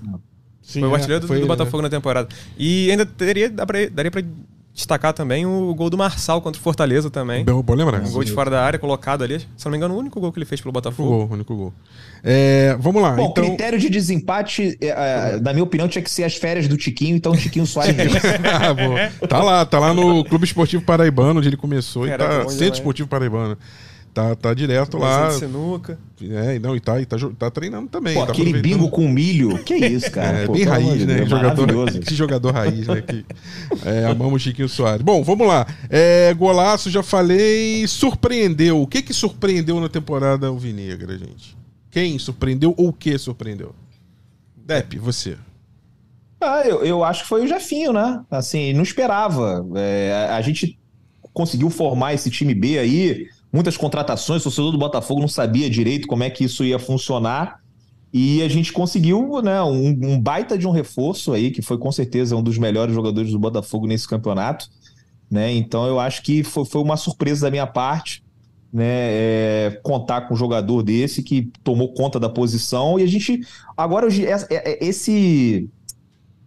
Sim, 0.62 0.80
foi 0.80 0.88
o 0.88 0.92
é, 0.92 0.94
artilheiro 0.94 1.26
foi 1.26 1.36
do, 1.36 1.40
ele, 1.40 1.48
Botafogo 1.48 1.78
né? 1.78 1.82
na 1.84 1.90
temporada. 1.90 2.28
E 2.56 2.90
ainda 2.90 3.04
teria, 3.04 3.50
daria 3.50 4.10
pra 4.10 4.22
destacar 4.74 5.12
também 5.12 5.46
o 5.46 5.72
gol 5.74 5.88
do 5.88 5.96
Marçal 5.96 6.40
contra 6.42 6.58
o 6.58 6.62
Fortaleza 6.62 7.08
também. 7.08 7.44
Bom, 7.44 7.62
bom 7.62 7.74
lembrar. 7.74 8.02
Um 8.02 8.10
gol 8.10 8.24
de 8.24 8.32
fora 8.32 8.50
da 8.50 8.62
área, 8.62 8.78
colocado 8.78 9.22
ali. 9.22 9.40
Se 9.40 9.66
eu 9.66 9.70
não 9.70 9.70
me 9.72 9.76
engano, 9.76 9.94
o 9.94 9.98
único 9.98 10.18
gol 10.20 10.32
que 10.32 10.38
ele 10.38 10.46
fez 10.46 10.60
pelo 10.60 10.70
Único 10.70 10.82
Botafogo. 10.82 11.08
gol, 11.08 11.28
único 11.30 11.54
gol. 11.54 11.72
É, 12.26 12.74
vamos 12.80 13.02
lá, 13.02 13.12
Bom, 13.12 13.28
então... 13.30 13.44
critério 13.44 13.78
de 13.78 13.90
desempate, 13.90 14.78
é, 14.80 14.86
é, 14.86 15.40
na 15.42 15.52
minha 15.52 15.62
opinião, 15.62 15.86
tinha 15.86 16.00
que 16.00 16.10
ser 16.10 16.24
as 16.24 16.34
férias 16.34 16.66
do 16.66 16.74
Tiquinho, 16.74 17.14
então 17.14 17.32
o 17.32 17.36
Tiquinho 17.36 17.66
Soares. 17.66 17.94
Ah, 18.44 19.26
tá 19.26 19.42
lá, 19.42 19.66
tá 19.66 19.78
lá 19.78 19.92
no 19.92 20.24
Clube 20.24 20.44
Esportivo 20.44 20.82
Paraibano, 20.82 21.40
onde 21.40 21.48
ele 21.48 21.56
começou, 21.56 22.06
Cara, 22.06 22.14
e 22.14 22.18
tá 22.18 22.30
Centro 22.44 22.56
demais. 22.56 22.78
Esportivo 22.78 23.08
Paraibano. 23.08 23.58
Tá, 24.14 24.34
tá 24.36 24.54
direto 24.54 24.96
lá. 24.96 25.28
de 25.28 25.40
sinuca. 25.40 25.98
É, 26.22 26.58
não, 26.60 26.76
e 26.76 26.80
tá, 26.80 27.00
e 27.00 27.04
tá, 27.04 27.16
tá 27.36 27.50
treinando 27.50 27.88
também. 27.88 28.14
Pô, 28.14 28.24
tá 28.24 28.32
aquele 28.32 28.60
bingo 28.60 28.88
com 28.88 29.08
milho, 29.08 29.58
que 29.64 29.74
isso, 29.74 30.08
cara. 30.10 30.38
É, 30.38 30.46
Pô, 30.46 30.52
bem 30.52 30.62
raiz, 30.62 31.04
né? 31.04 31.16
Deus, 31.16 31.28
jogador, 31.28 31.88
esse 31.88 32.14
jogador 32.14 32.54
raiz, 32.54 32.86
né? 32.86 33.02
Que, 33.02 33.24
é, 33.84 34.06
amamos 34.06 34.34
o 34.34 34.38
Chiquinho 34.38 34.68
Soares. 34.68 35.02
Bom, 35.02 35.24
vamos 35.24 35.48
lá. 35.48 35.66
É, 35.90 36.32
golaço, 36.32 36.90
já 36.90 37.02
falei. 37.02 37.86
Surpreendeu. 37.88 38.80
O 38.80 38.86
que 38.86 39.02
que 39.02 39.12
surpreendeu 39.12 39.80
na 39.80 39.88
temporada 39.88 40.46
alvinegra, 40.46 41.18
gente? 41.18 41.63
Quem 41.94 42.18
surpreendeu 42.18 42.74
ou 42.76 42.88
o 42.88 42.92
que 42.92 43.16
surpreendeu? 43.16 43.72
Depp, 44.56 44.98
você. 44.98 45.38
Ah, 46.40 46.62
eu, 46.66 46.84
eu 46.84 47.04
acho 47.04 47.22
que 47.22 47.28
foi 47.28 47.44
o 47.44 47.46
Jefinho, 47.46 47.92
né? 47.92 48.20
Assim, 48.28 48.72
não 48.72 48.82
esperava. 48.82 49.64
É, 49.76 50.28
a 50.32 50.40
gente 50.42 50.76
conseguiu 51.32 51.70
formar 51.70 52.12
esse 52.12 52.28
time 52.32 52.52
B 52.52 52.80
aí, 52.80 53.28
muitas 53.52 53.76
contratações, 53.76 54.40
o 54.40 54.42
torcedor 54.42 54.72
do 54.72 54.78
Botafogo 54.78 55.20
não 55.20 55.28
sabia 55.28 55.70
direito 55.70 56.08
como 56.08 56.24
é 56.24 56.30
que 56.30 56.42
isso 56.42 56.64
ia 56.64 56.80
funcionar. 56.80 57.60
E 58.12 58.42
a 58.42 58.48
gente 58.48 58.72
conseguiu 58.72 59.40
né, 59.40 59.62
um, 59.62 59.90
um 59.90 60.20
baita 60.20 60.58
de 60.58 60.66
um 60.66 60.72
reforço 60.72 61.32
aí, 61.32 61.52
que 61.52 61.62
foi 61.62 61.78
com 61.78 61.92
certeza 61.92 62.34
um 62.34 62.42
dos 62.42 62.58
melhores 62.58 62.92
jogadores 62.92 63.30
do 63.30 63.38
Botafogo 63.38 63.86
nesse 63.86 64.08
campeonato. 64.08 64.68
Né? 65.30 65.52
Então 65.52 65.86
eu 65.86 66.00
acho 66.00 66.22
que 66.22 66.42
foi, 66.42 66.64
foi 66.64 66.82
uma 66.82 66.96
surpresa 66.96 67.46
da 67.46 67.52
minha 67.52 67.68
parte 67.68 68.23
né, 68.74 68.84
é, 68.88 69.80
contar 69.84 70.22
com 70.22 70.34
um 70.34 70.36
jogador 70.36 70.82
desse 70.82 71.22
que 71.22 71.48
tomou 71.62 71.94
conta 71.94 72.18
da 72.18 72.28
posição. 72.28 72.98
E 72.98 73.04
a 73.04 73.06
gente. 73.06 73.40
Agora, 73.76 74.08
é- 74.12 74.46
é- 74.50 74.84
esse. 74.84 75.70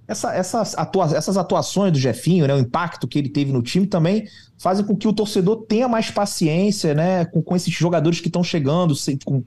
Essa, 0.10 0.34
essas, 0.34 0.74
atua- 0.78 1.18
essas 1.18 1.36
atuações 1.36 1.92
do 1.92 2.00
Jefinho, 2.00 2.48
né, 2.48 2.54
o 2.54 2.60
impacto 2.60 3.06
que 3.10 3.20
ele 3.20 3.28
teve 3.28 3.52
no 3.52 3.62
time 3.62 3.86
também 3.86 4.26
fazem 4.58 4.86
com 4.86 4.96
que 4.96 5.06
o 5.06 5.12
torcedor 5.12 5.66
tenha 5.68 5.86
mais 5.86 6.10
paciência, 6.10 6.94
né, 6.94 7.26
com, 7.26 7.42
com 7.42 7.54
esses 7.58 7.74
jogadores 7.74 8.22
que 8.22 8.28
estão 8.28 8.42
chegando, 8.42 8.96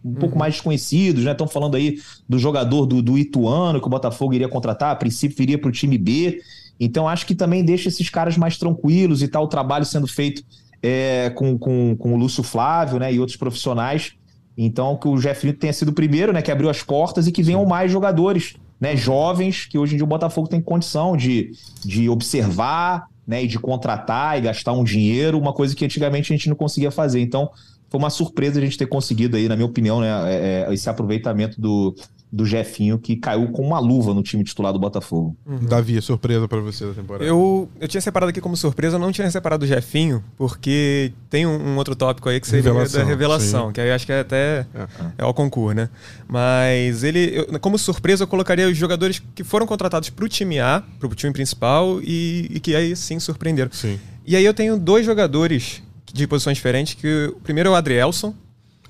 um 0.05 0.15
pouco 0.15 0.39
mais 0.39 0.55
desconhecidos, 0.55 1.25
né, 1.25 1.33
estão 1.33 1.49
falando 1.49 1.77
aí 1.77 1.99
do 2.29 2.39
jogador 2.39 2.85
do, 2.85 3.01
do 3.01 3.17
Ituano 3.17 3.81
que 3.81 3.87
o 3.87 3.91
Botafogo 3.91 4.35
iria 4.35 4.51
contratar, 4.51 4.91
a 4.93 4.97
princípio 4.97 5.43
iria 5.43 5.59
para 5.59 5.71
o 5.71 5.73
time 5.73 5.97
B, 5.97 6.43
então 6.79 7.09
acho 7.09 7.25
que 7.25 7.35
também 7.35 7.65
deixa 7.65 7.89
esses 7.89 8.11
caras 8.11 8.37
mais 8.37 8.59
tranquilos 8.59 9.23
e 9.23 9.29
tal, 9.29 9.45
o 9.45 9.49
trabalho 9.49 9.87
sendo 9.87 10.07
feito 10.07 10.43
é, 10.83 11.31
com, 11.31 11.59
com, 11.59 11.97
com 11.97 12.15
o 12.15 12.17
Lúcio 12.17 12.43
Flávio, 12.43 12.99
né, 12.99 13.13
e 13.13 13.19
outros 13.21 13.37
profissionais, 13.37 14.13
então 14.57 14.97
que 14.97 15.09
o 15.09 15.19
Jefinho 15.19 15.55
tenha 15.55 15.73
sido 15.73 15.89
o 15.89 15.95
primeiro, 15.95 16.33
né, 16.33 16.43
que 16.43 16.51
abriu 16.51 16.69
as 16.69 16.83
portas 16.83 17.27
e 17.27 17.33
que 17.33 17.43
venham 17.43 17.65
mais 17.65 17.91
jogadores, 17.91 18.55
né, 18.81 18.97
jovens, 18.97 19.67
que 19.67 19.79
hoje 19.79 19.95
em 19.95 19.97
dia 19.97 20.05
o 20.05 20.09
Botafogo 20.09 20.49
tem 20.49 20.61
condição 20.61 21.17
de, 21.17 21.53
de 21.85 22.09
observar, 22.09 23.07
né, 23.27 23.45
e 23.45 23.47
de 23.47 23.59
contratar 23.59 24.39
e 24.39 24.41
gastar 24.41 24.73
um 24.73 24.83
dinheiro, 24.83 25.39
uma 25.39 25.53
coisa 25.53 25.75
que 25.77 25.85
antigamente 25.85 26.33
a 26.33 26.37
gente 26.37 26.49
não 26.49 26.57
conseguia 26.57 26.91
fazer. 26.91 27.21
Então, 27.21 27.51
foi 27.89 27.99
uma 27.99 28.11
surpresa 28.11 28.59
a 28.59 28.63
gente 28.63 28.79
ter 28.79 28.87
conseguido 28.87 29.37
aí, 29.37 29.49
na 29.49 29.57
minha 29.57 29.67
opinião, 29.67 30.01
né, 30.01 30.09
é, 30.33 30.67
é, 30.69 30.75
esse 30.75 30.89
aproveitamento 30.89 31.61
do, 31.61 31.95
do 32.33 32.47
Jefinho, 32.47 32.97
que 32.99 33.17
caiu 33.17 33.49
com 33.49 33.61
uma 33.67 33.81
luva 33.81 34.15
no 34.15 34.23
time 34.23 34.45
titular 34.45 34.73
do 34.73 34.79
Botafogo. 34.79 35.37
Davi, 35.69 36.01
surpresa 36.01 36.47
pra 36.47 36.61
você 36.61 36.87
da 36.87 36.93
temporada. 36.95 37.25
Eu, 37.25 37.69
eu 37.81 37.89
tinha 37.89 38.01
separado 38.01 38.31
aqui 38.31 38.41
como 38.41 38.57
surpresa, 38.57 38.95
eu 38.97 39.01
não 39.01 39.11
tinha 39.11 39.29
separado 39.31 39.65
o 39.65 39.67
Jefinho, 39.67 40.23
porque 40.37 41.13
tem 41.29 41.45
um, 41.47 41.57
um 41.73 41.77
outro 41.77 41.97
tópico 41.97 42.29
aí 42.29 42.39
que 42.41 42.47
seria 42.47 42.63
Revelação, 42.63 43.01
da 43.01 43.07
revelação, 43.07 43.67
sim. 43.67 43.73
que 43.73 43.81
aí 43.81 43.91
acho 43.91 44.07
que 44.07 44.13
é 44.13 44.21
até 44.21 44.67
É. 44.75 44.87
é 45.19 45.23
ao 45.25 45.35
concurso, 45.35 45.75
né? 45.75 45.89
Mas 46.29 47.03
ele, 47.03 47.33
eu- 47.51 47.59
como 47.61 47.77
surpresa, 47.77 48.23
eu 48.23 48.29
colocaria 48.29 48.69
os 48.69 48.77
jogadores 48.77 49.21
que 49.35 49.43
foram 49.43 49.67
contratados 49.67 50.09
pro 50.11 50.29
time 50.29 50.61
A, 50.61 50.83
pro 51.01 51.13
time 51.15 51.33
principal, 51.33 52.01
e, 52.03 52.47
e 52.51 52.61
que 52.61 52.75
aí 52.77 52.95
sim 52.95 53.19
surpreenderam. 53.19 53.71
Sim. 53.73 53.99
E 54.25 54.37
aí 54.37 54.45
eu 54.45 54.55
tenho 54.55 54.79
dois 54.79 55.05
jogadores 55.05 55.83
de 56.13 56.27
posições 56.27 56.57
diferentes, 56.57 56.95
que 56.95 57.33
o 57.37 57.41
primeiro 57.41 57.71
é 57.71 57.73
o 57.73 57.75
Adrielson, 57.75 58.33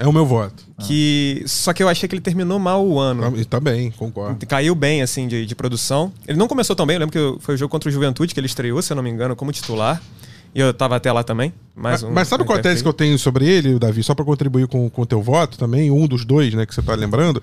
É 0.00 0.06
o 0.08 0.12
meu 0.12 0.24
voto. 0.24 0.64
que 0.86 1.42
só 1.46 1.72
que 1.74 1.82
eu 1.82 1.88
achei 1.88 2.08
que 2.08 2.14
ele 2.14 2.22
terminou 2.22 2.58
mal 2.58 2.84
o 2.86 2.98
ano. 2.98 3.30
Tá, 3.32 3.44
tá 3.50 3.60
bem, 3.60 3.90
concordo. 3.90 4.44
Caiu 4.46 4.74
bem, 4.74 5.02
assim, 5.02 5.28
de, 5.28 5.44
de 5.44 5.54
produção. 5.54 6.10
Ele 6.26 6.38
não 6.38 6.48
começou 6.48 6.74
tão 6.74 6.86
bem, 6.86 6.96
eu 6.96 7.00
lembro 7.00 7.12
que 7.38 7.44
foi 7.44 7.54
o 7.54 7.58
jogo 7.58 7.70
contra 7.70 7.88
o 7.88 7.92
Juventude 7.92 8.32
que 8.32 8.40
ele 8.40 8.46
estreou, 8.46 8.80
se 8.80 8.92
eu 8.92 8.96
não 8.96 9.02
me 9.02 9.10
engano, 9.10 9.36
como 9.36 9.52
titular. 9.52 10.00
E 10.54 10.58
eu 10.60 10.72
tava 10.74 10.96
até 10.96 11.12
lá 11.12 11.22
também. 11.22 11.52
Mais 11.76 12.02
Mas, 12.02 12.10
um, 12.10 12.12
mas 12.14 12.28
sabe 12.28 12.44
qual 12.44 12.56
é 12.56 12.60
a 12.60 12.62
tese 12.62 12.82
que 12.82 12.88
eu 12.88 12.92
tenho 12.92 13.16
sobre 13.18 13.46
ele, 13.46 13.78
Davi? 13.78 14.02
Só 14.02 14.14
pra 14.14 14.24
contribuir 14.24 14.66
com 14.66 14.90
o 14.96 15.06
teu 15.06 15.22
voto 15.22 15.56
também, 15.58 15.90
um 15.90 16.06
dos 16.08 16.24
dois, 16.24 16.54
né, 16.54 16.64
que 16.66 16.74
você 16.74 16.82
tá 16.82 16.94
lembrando. 16.94 17.40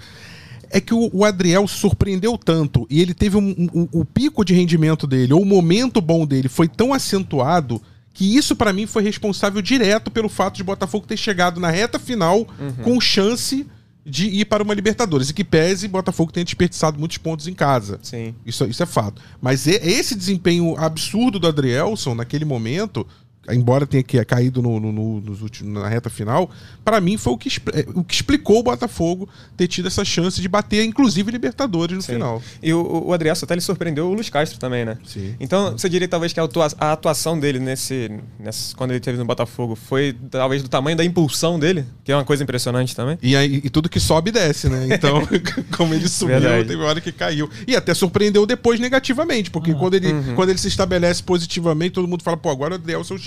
É 0.70 0.82
que 0.82 0.93
o, 0.93 1.10
o 1.13 1.24
Adriel 1.24 1.65
surpreendeu 1.67 2.38
tanto 2.38 2.86
e 2.89 3.00
ele 3.02 3.13
teve 3.13 3.38
um, 3.38 3.56
um- 3.58 3.70
um- 3.84 3.88
o 3.93 4.04
pico 4.04 4.43
de 4.43 4.54
rendimento 4.54 5.08
dele, 5.08 5.32
ou 5.32 5.41
o 5.41 5.46
momento 5.46 6.02
bom 6.02 6.26
dele 6.26 6.50
foi 6.50 6.67
tão 6.67 6.93
acentuado 6.93 7.82
que 8.17 8.36
isso 8.36 8.56
pra 8.56 8.73
mim 8.73 8.88
foi 8.88 9.03
responsável 9.03 9.62
direto 9.62 10.10
pelo 10.10 10.27
fato 10.27 10.56
de 10.56 10.63
Botafogo 10.63 11.06
ter 11.06 11.15
chegado 11.15 11.60
na 11.60 11.69
reta 11.69 11.99
final 11.99 12.47
com 12.84 12.99
chance 12.99 13.67
de 14.03 14.25
ir 14.25 14.45
para 14.45 14.63
uma 14.63 14.73
Libertadores. 14.73 15.30
E 15.30 15.34
que 15.36 15.43
pese, 15.43 15.88
Botafogo 15.88 16.32
tenha 16.32 16.43
desperdiçado 16.43 16.97
muitos 16.97 17.19
pontos 17.19 17.47
em 17.47 17.53
casa. 17.53 17.99
Sim. 18.01 18.34
Isso, 18.43 18.65
isso 18.65 18.82
é 18.82 18.88
fato. 18.88 19.21
Mas 19.39 19.67
esse 19.67 20.15
desempenho 20.15 20.75
absurdo 20.80 21.38
do 21.38 21.47
Adrielson 21.47 22.15
naquele 22.15 22.43
momento, 22.43 23.06
embora 23.49 23.86
tenha 23.88 24.03
caído 24.25 24.62
no, 24.62 24.79
no- 24.79 24.91
no- 24.91 25.21
nos 25.21 25.41
últimos, 25.41 25.73
na 25.73 25.88
reta 25.88 26.10
final, 26.10 26.49
pra 26.83 26.99
mim 26.99 27.17
foi 27.17 27.33
o 27.33 27.38
que, 27.38 27.49
o 27.95 28.03
que 28.03 28.13
explicou 28.15 28.60
o 28.60 28.63
Botafogo 28.63 29.27
ter 29.55 29.67
tido 29.67 29.88
essa 29.88 30.03
chance 30.05 30.41
de 30.41 30.47
bater, 30.47 30.83
inclusive, 30.83 31.31
Libertadores 31.31 31.95
no 31.95 32.01
Sim. 32.01 32.13
final. 32.13 32.41
E 32.62 32.73
o, 32.73 33.05
o 33.07 33.13
Adriano 33.13 33.38
até 33.41 33.53
ele 33.53 33.62
surpreendeu 33.62 34.07
o 34.10 34.13
Luiz 34.13 34.29
Castro 34.29 34.60
também, 34.60 34.86
né? 34.86 34.97
Sim. 35.05 35.36
Então, 35.39 35.71
você 35.77 35.88
diria 35.89 36.07
talvez 36.07 36.33
que 36.33 36.39
a, 36.39 36.43
atua- 36.43 36.67
a 36.79 36.91
atuação 36.93 37.39
dele 37.39 37.60
nesse, 37.60 38.10
nesse- 38.39 38.75
quando 38.75 38.91
ele 38.91 38.99
teve 38.99 39.17
no 39.17 39.25
Botafogo 39.25 39.75
foi 39.75 40.15
talvez 40.31 40.63
do 40.63 40.69
tamanho 40.69 40.95
da 40.97 41.03
impulsão 41.03 41.60
dele, 41.60 41.86
que 42.03 42.12
é 42.12 42.15
uma 42.15 42.25
coisa 42.25 42.43
impressionante 42.43 42.95
também. 42.95 43.17
E, 43.21 43.36
aí, 43.36 43.62
e 43.63 43.69
tudo 43.69 43.89
que 43.89 43.99
sobe 43.99 44.31
desce, 44.31 44.69
né? 44.69 44.88
Então, 44.91 45.21
como 45.77 45.93
ele 45.93 46.07
subiu, 46.07 46.39
Verdade. 46.39 46.67
teve 46.67 46.81
hora 46.81 46.99
que 47.01 47.12
caiu. 47.12 47.49
E 47.67 47.75
até 47.75 47.93
surpreendeu 47.93 48.45
depois 48.45 48.79
negativamente, 48.79 49.49
porque 49.51 49.73
quando, 49.73 49.93
ele, 49.95 50.07
Uhum. 50.12 50.36
quando 50.36 50.49
ele 50.49 50.57
se 50.60 50.67
estabelece 50.67 51.21
positivamente, 51.21 51.91
todo 51.93 52.07
mundo 52.07 52.23
fala, 52.23 52.38
pô, 52.38 52.49
agora 52.49 52.73
o 52.73 52.75
Adrielson 52.75 53.15
é 53.15 53.17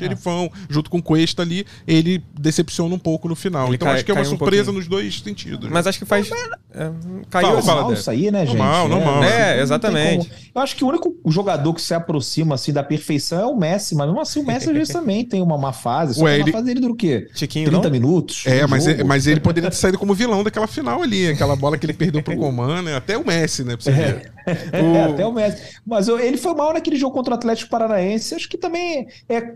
junto 0.68 0.90
com 0.90 0.99
o 0.99 1.03
Cuesta 1.03 1.42
ali, 1.42 1.66
ele 1.87 2.23
decepciona 2.38 2.94
um 2.94 2.99
pouco 2.99 3.29
no 3.29 3.35
final. 3.35 3.66
Ele 3.66 3.77
então 3.77 3.87
cai- 3.87 3.96
acho 3.96 4.05
que 4.05 4.11
é 4.11 4.14
uma 4.14 4.23
um 4.23 4.25
surpresa 4.25 4.64
pouquinho. 4.64 4.79
nos 4.79 4.88
dois 4.88 5.20
sentidos. 5.20 5.64
né? 5.64 5.70
Mas 5.73 5.87
acho 5.87 5.99
que 5.99 6.05
faz. 6.05 6.31
é, 6.75 6.90
caiu. 7.29 7.57
Assim. 7.59 7.66
fala, 7.66 7.81
Normal 7.81 7.92
isso 7.94 8.11
aí, 8.11 8.31
né, 8.31 8.46
gente? 8.46 8.57
Normal, 8.59 8.88
normal. 8.88 9.14
Não 9.16 9.25
É, 9.25 9.61
exatamente. 9.61 10.31
Eu 10.55 10.61
acho 10.61 10.77
que 10.77 10.85
o 10.85 10.88
único 10.88 11.14
jogador 11.27 11.75
que 11.75 11.83
se 11.83 11.94
aproxima 11.94 12.55
assim 12.55 12.73
da 12.73 12.83
perfeição 12.83 13.40
é 13.40 13.46
o 13.46 13.57
Messi, 13.57 13.94
mas 13.94 14.07
mesmo 14.07 14.20
assim 14.20 14.40
o 14.40 14.46
Messi 14.46 14.68
às 14.68 14.75
vezes 14.77 14.92
também 14.92 15.25
tem 15.25 15.42
uma 15.42 15.57
má 15.59 15.73
fase. 15.73 16.14
Só 16.14 16.25
Ué, 16.25 16.35
a 16.35 16.38
ele- 16.38 16.53
fase 16.53 16.64
dele 16.66 16.81
dura 16.81 16.92
o 16.92 16.96
quê? 16.96 17.29
Tiquinho, 17.35 17.68
30 17.70 17.85
não? 17.85 17.90
minutos? 17.90 18.44
É, 18.46 18.66
mas, 18.66 18.85
mas 19.05 19.27
ele 19.27 19.40
poderia 19.40 19.70
ter 19.70 19.77
saído 19.77 19.99
como 19.99 20.14
vilão 20.14 20.42
daquela 20.42 20.66
final 20.66 21.03
ali, 21.03 21.29
aquela 21.29 21.55
bola 21.57 21.77
que 21.79 21.87
ele 21.87 21.92
perdeu 21.92 22.23
pro 22.23 22.37
Coman, 22.37 22.83
né? 22.83 22.96
Até 22.96 23.16
o 23.16 23.27
Messi, 23.27 23.64
né? 23.64 23.77
Pra 23.77 23.85
você 23.85 23.92
ver. 23.92 24.33
É, 24.46 25.03
até 25.05 25.26
o 25.26 25.33
Messi. 25.33 25.79
Mas 25.87 26.09
ele 26.09 26.37
foi 26.37 26.55
mal 26.55 26.72
naquele 26.72 26.96
jogo 26.96 27.14
contra 27.14 27.33
o 27.33 27.37
Atlético 27.37 27.70
Paranaense. 27.70 28.35
Acho 28.35 28.48
que 28.48 28.59
também 28.59 29.07
é 29.29 29.55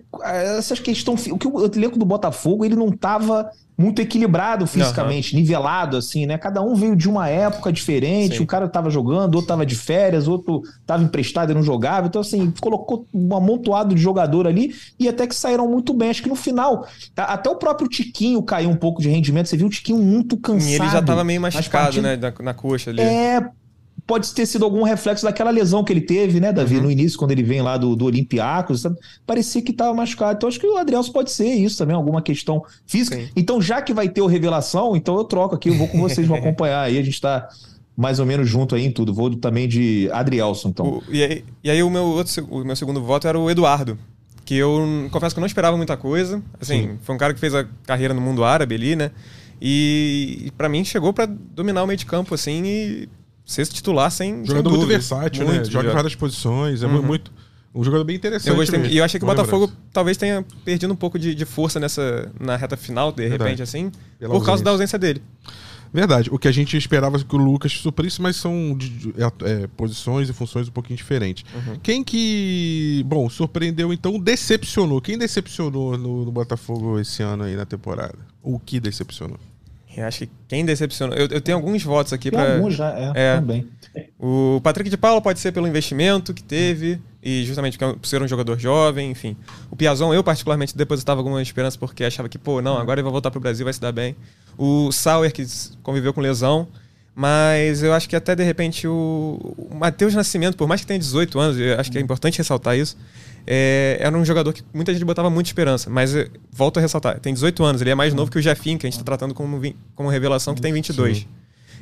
essas 0.59 0.79
questões. 0.81 1.27
O 1.27 1.39
que 1.39 1.47
o 1.47 1.65
elenco 1.65 1.99
do 1.99 2.05
Botafogo 2.05 2.65
ele 2.65 2.77
não 2.77 2.89
estava 2.89 3.51
muito 3.77 4.01
equilibrado 4.01 4.67
fisicamente, 4.69 5.35
nivelado 5.35 5.97
assim, 5.97 6.27
né? 6.27 6.39
Cada 6.39 6.63
um 6.63 6.77
veio 6.77 6.95
de 6.95 7.09
uma 7.09 7.29
época 7.29 7.73
diferente. 7.73 8.37
Sim. 8.37 8.43
Um 8.45 8.47
cara 8.47 8.69
tava 8.69 8.89
jogando, 8.89 9.35
outro 9.35 9.49
tava 9.49 9.67
de 9.67 9.75
férias, 9.75 10.29
outro 10.29 10.63
tava 10.87 11.03
emprestado 11.03 11.51
e 11.51 11.55
não 11.55 11.63
jogava. 11.63 12.07
Então 12.07 12.21
assim 12.21 12.53
colocou 12.61 13.07
um 13.13 13.35
amontoado 13.35 13.95
de 13.95 14.01
jogador 14.01 14.47
ali 14.47 14.73
e 14.99 15.09
até 15.09 15.27
que 15.27 15.35
saíram 15.35 15.69
muito 15.69 15.93
bem. 15.93 16.11
Acho 16.11 16.23
que 16.23 16.29
no 16.29 16.37
final 16.37 16.87
até 17.17 17.51
o 17.51 17.57
próprio 17.57 17.89
Tiquinho 17.89 18.43
caiu 18.43 18.71
um 18.71 18.77
pouco 18.77 19.03
de 19.03 19.09
rendimento. 19.09 19.49
Você 19.49 19.57
viu 19.57 19.67
o 19.67 19.71
Tiquinho 19.71 19.99
muito 19.99 20.37
cansado. 20.37 20.71
E 20.71 20.75
ele 20.75 20.89
já 20.89 21.03
tava 21.03 21.25
meio 21.25 21.41
machucado, 21.41 22.01
né? 22.01 22.17
Na, 22.17 22.33
na 22.41 22.55
coxa 22.55 22.91
ali. 22.91 23.01
é, 23.01 23.45
pode 24.07 24.33
ter 24.35 24.45
sido 24.47 24.65
algum 24.65 24.83
reflexo 24.83 25.25
daquela 25.25 25.51
lesão 25.51 25.83
que 25.83 25.93
ele 25.93 26.01
teve, 26.03 26.39
né, 26.41 26.53
Davi, 26.53 26.77
Uhum. 26.77 26.83
no 26.85 26.91
início, 26.91 27.19
quando 27.19 27.31
ele 27.31 27.43
vem 27.43 27.63
lá 27.63 27.77
do, 27.79 27.97
do 27.97 28.05
Olympiacos, 28.05 28.83
sabe? 28.83 28.97
parecia 29.27 29.63
que 29.63 29.71
estava 29.71 29.95
machucado. 29.95 30.37
Então 30.37 30.49
acho 30.49 30.61
que 30.61 30.67
o 30.67 30.77
Adrielson 30.77 31.11
pode 31.13 31.31
ser 31.31 31.47
isso 31.55 31.79
também, 31.79 31.97
alguma 31.97 32.21
questão 32.21 32.63
física. 32.87 33.17
Sim. 33.17 33.29
Então, 33.35 33.63
já 33.63 33.81
que 33.81 33.95
vai 33.95 34.09
ter 34.09 34.21
o 34.21 34.27
revelação, 34.27 34.95
então 34.95 35.17
eu 35.17 35.25
troco 35.25 35.55
aqui, 35.55 35.71
eu 35.71 35.79
vou 35.79 35.89
com 35.89 35.99
vocês, 36.01 36.27
vou 36.27 36.37
acompanhar 36.39 36.83
aí, 36.83 36.99
a 36.99 37.03
gente 37.03 37.19
tá 37.21 37.49
mais 37.97 38.19
ou 38.19 38.27
menos 38.27 38.49
junto 38.49 38.75
aí 38.75 38.85
em 38.85 38.91
tudo. 38.91 39.15
Vou 39.15 39.35
também 39.37 39.67
de 39.69 40.11
Adrielson, 40.13 40.69
então. 40.69 40.87
O- 40.99 41.03
e, 41.09 41.23
aí, 41.23 41.45
e 41.63 41.71
aí 41.71 41.83
o 41.83 41.89
meu, 41.89 42.03
outro, 42.05 42.45
o 42.51 42.65
meu 42.65 42.77
segundo 42.77 43.01
voto 43.03 43.27
era 43.27 43.39
o 43.39 43.49
Eduardo. 43.51 43.97
que 44.45 44.57
eu 44.57 45.09
confesso 45.11 45.35
que 45.35 45.39
eu 45.39 45.43
não 45.43 45.47
esperava 45.47 45.75
muita 45.79 45.97
coisa. 45.97 46.43
Assim, 46.61 46.83
Sim. 46.83 46.99
foi 47.01 47.15
um 47.15 47.19
cara 47.19 47.33
que 47.33 47.41
fez 47.41 47.55
a 47.55 47.65
carreira 47.87 48.13
no 48.13 48.21
mundo 48.21 48.45
árabe 48.45 48.75
ali, 48.75 48.95
né? 48.95 49.11
E, 49.63 50.43
e 50.47 50.51
para 50.51 50.69
mim 50.69 50.85
chegou 50.85 51.13
para 51.15 51.25
dominar 51.27 51.83
o 51.83 51.87
meio 51.87 51.97
de 51.97 52.05
campo, 52.05 52.35
assim, 52.35 52.63
e 52.67 53.09
ser 53.45 53.67
titular 53.67 54.11
sem. 54.11 54.45
Jogador 54.45 54.71
sem 54.71 54.79
muito 54.79 54.89
versátil, 54.89 55.45
muito, 55.45 55.67
né? 55.67 55.71
Joga 55.71 55.91
em 55.91 55.93
várias 55.93 56.15
posições, 56.15 56.83
é 56.83 56.87
uhum. 56.87 57.03
muito. 57.03 57.33
Um 57.75 57.83
jogador 57.83 58.05
bem 58.05 58.15
interessante. 58.15 58.51
Eu 58.51 58.57
gostei, 58.57 58.81
e 58.87 58.99
eu 58.99 59.05
achei 59.05 59.19
que 59.19 59.25
o 59.25 59.27
Botafogo 59.27 59.71
talvez 59.93 60.17
tenha 60.17 60.45
perdido 60.65 60.93
um 60.93 60.97
pouco 60.97 61.19
de, 61.19 61.35
de, 61.35 61.45
força 61.45 61.81
nessa, 61.81 62.31
na 62.39 62.55
reta 62.55 62.77
final, 62.77 63.11
de 63.11 63.23
Verdade. 63.23 63.43
repente, 63.43 63.63
assim, 63.63 63.91
Pela 64.17 64.31
por 64.31 64.37
ausência. 64.37 64.47
causa 64.47 64.65
da 64.65 64.71
ausência 64.71 64.99
dele. 64.99 65.21
Verdade. 65.95 66.29
O 66.33 66.41
que 66.41 66.49
a 66.49 66.53
gente 66.53 66.77
esperava 66.77 67.23
que 67.23 67.37
o 67.37 67.39
Lucas 67.39 67.71
suprisse, 67.73 68.21
mas 68.21 68.35
são 68.35 68.77
é, 69.17 69.63
é, 69.63 69.67
posições 69.69 70.29
e 70.29 70.33
funções 70.33 70.67
um 70.67 70.73
pouquinho 70.73 70.97
diferentes. 70.97 71.45
Uhum. 71.55 71.79
Quem 71.81 72.03
que, 72.03 73.05
bom, 73.07 73.31
surpreendeu 73.31 73.93
então, 73.93 74.19
decepcionou? 74.19 75.01
Quem 75.01 75.17
decepcionou 75.17 75.97
no, 75.97 76.25
no, 76.25 76.33
Botafogo 76.33 76.99
esse 76.99 77.23
ano 77.23 77.45
aí 77.45 77.55
na 77.55 77.65
temporada? 77.65 78.19
O 78.43 78.59
que 78.59 78.81
decepcionou? 78.81 79.39
Eu 79.97 80.07
acho 80.07 80.21
que 80.21 80.31
quem 80.49 80.65
decepcionou. 80.65 81.17
Eu, 81.17 81.29
eu 81.31 81.41
tenho 81.41 81.57
alguns 81.57 81.83
votos 81.83 82.13
aqui 82.13 82.31
para. 82.31 82.57
Alguns 82.57 82.75
já, 82.75 82.91
é, 82.99 83.13
é, 83.15 83.37
também. 83.37 83.69
O 84.19 84.61
Patrick 84.63 84.91
de 84.91 84.97
Paula 84.97 85.21
pode 85.21 85.39
ser 85.39 85.53
pelo 85.53 85.69
investimento 85.69 86.35
que 86.35 86.43
teve, 86.43 87.01
e 87.23 87.45
justamente 87.45 87.79
por 87.79 88.05
ser 88.05 88.21
um 88.21 88.29
jogador 88.29 88.59
jovem, 88.59 89.11
enfim. 89.11 89.37
O 89.71 89.77
Piazon, 89.77 90.13
eu 90.13 90.25
particularmente 90.25 90.77
depositava 90.77 91.21
alguma 91.21 91.41
esperança 91.41 91.79
porque 91.79 92.05
achava 92.05 92.29
que, 92.29 92.39
pô, 92.39 92.61
não, 92.61 92.77
agora 92.77 92.99
ele 92.99 93.05
vai 93.05 93.13
voltar 93.13 93.31
pro 93.31 93.41
Brasil, 93.41 93.65
vai 93.65 93.73
se 93.73 93.81
dar 93.81 93.93
bem. 93.93 94.17
O 94.59 94.91
Sauer, 94.91 95.33
que 95.33 95.47
conviveu 95.83 96.13
com 96.13 96.21
lesão. 96.21 96.69
Mas 97.17 97.81
eu 97.83 97.93
acho 97.93 98.09
que 98.09 98.17
até 98.17 98.35
de 98.35 98.43
repente 98.43 98.89
o, 98.89 99.39
o 99.71 99.75
Matheus 99.75 100.15
Nascimento, 100.15 100.57
por 100.57 100.67
mais 100.67 100.81
que 100.81 100.87
tenha 100.89 100.99
18 100.99 101.39
anos, 101.39 101.59
eu 101.59 101.79
acho 101.79 101.91
que 101.91 101.97
é 101.97 102.01
importante 102.01 102.39
ressaltar 102.39 102.77
isso, 102.77 102.97
é, 103.47 103.99
era 104.01 104.17
um 104.17 104.25
jogador 104.25 104.53
que 104.53 104.63
muita 104.73 104.93
gente 104.93 105.05
botava 105.05 105.29
muita 105.31 105.49
esperança. 105.49 105.91
Mas 105.91 106.15
volto 106.51 106.79
a 106.79 106.81
ressaltar, 106.81 107.21
tem 107.21 107.33
18 107.33 107.65
anos, 107.65 107.81
ele 107.81 107.91
é 107.91 107.95
mais 107.95 108.15
novo 108.15 108.31
que 108.31 108.39
o 108.39 108.43
Jefinho, 108.43 108.79
que 108.79 108.87
a 108.87 108.89
gente 108.89 108.95
está 108.95 109.05
tratando 109.05 109.35
como, 109.35 109.61
como 109.95 110.09
revelação, 110.09 110.55
que 110.55 110.63
tem 110.63 110.73
22. 110.73 111.19
Sim. 111.19 111.27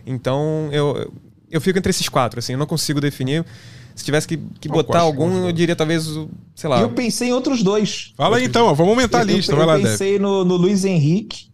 Então 0.07 0.69
eu, 0.73 1.13
eu 1.51 1.61
fico 1.61 1.79
entre 1.79 1.91
esses 1.91 2.09
quatro, 2.09 2.39
assim, 2.39 2.53
eu 2.53 2.59
não 2.59 2.67
consigo 2.67 3.01
definir. 3.01 3.45
Se 3.95 4.05
tivesse 4.05 4.27
que, 4.27 4.39
que 4.59 4.69
botar 4.69 5.01
algum, 5.01 5.47
eu 5.47 5.53
diria 5.53 5.77
talvez, 5.77 6.09
sei 6.55 6.71
lá. 6.71 6.81
Eu 6.81 6.91
pensei 6.91 7.29
em 7.29 7.33
outros 7.33 7.63
dois. 7.63 8.15
Fala 8.17 8.39
aí 8.39 8.45
então, 8.45 8.75
vamos 8.75 8.91
aumentar 8.91 9.21
a 9.21 9.25
lista. 9.25 9.53
Eu, 9.53 9.59
eu, 9.59 9.69
eu 9.69 9.83
pensei 9.83 10.19
no, 10.19 10.45
no 10.45 10.57
Luiz 10.57 10.85
Henrique 10.85 11.51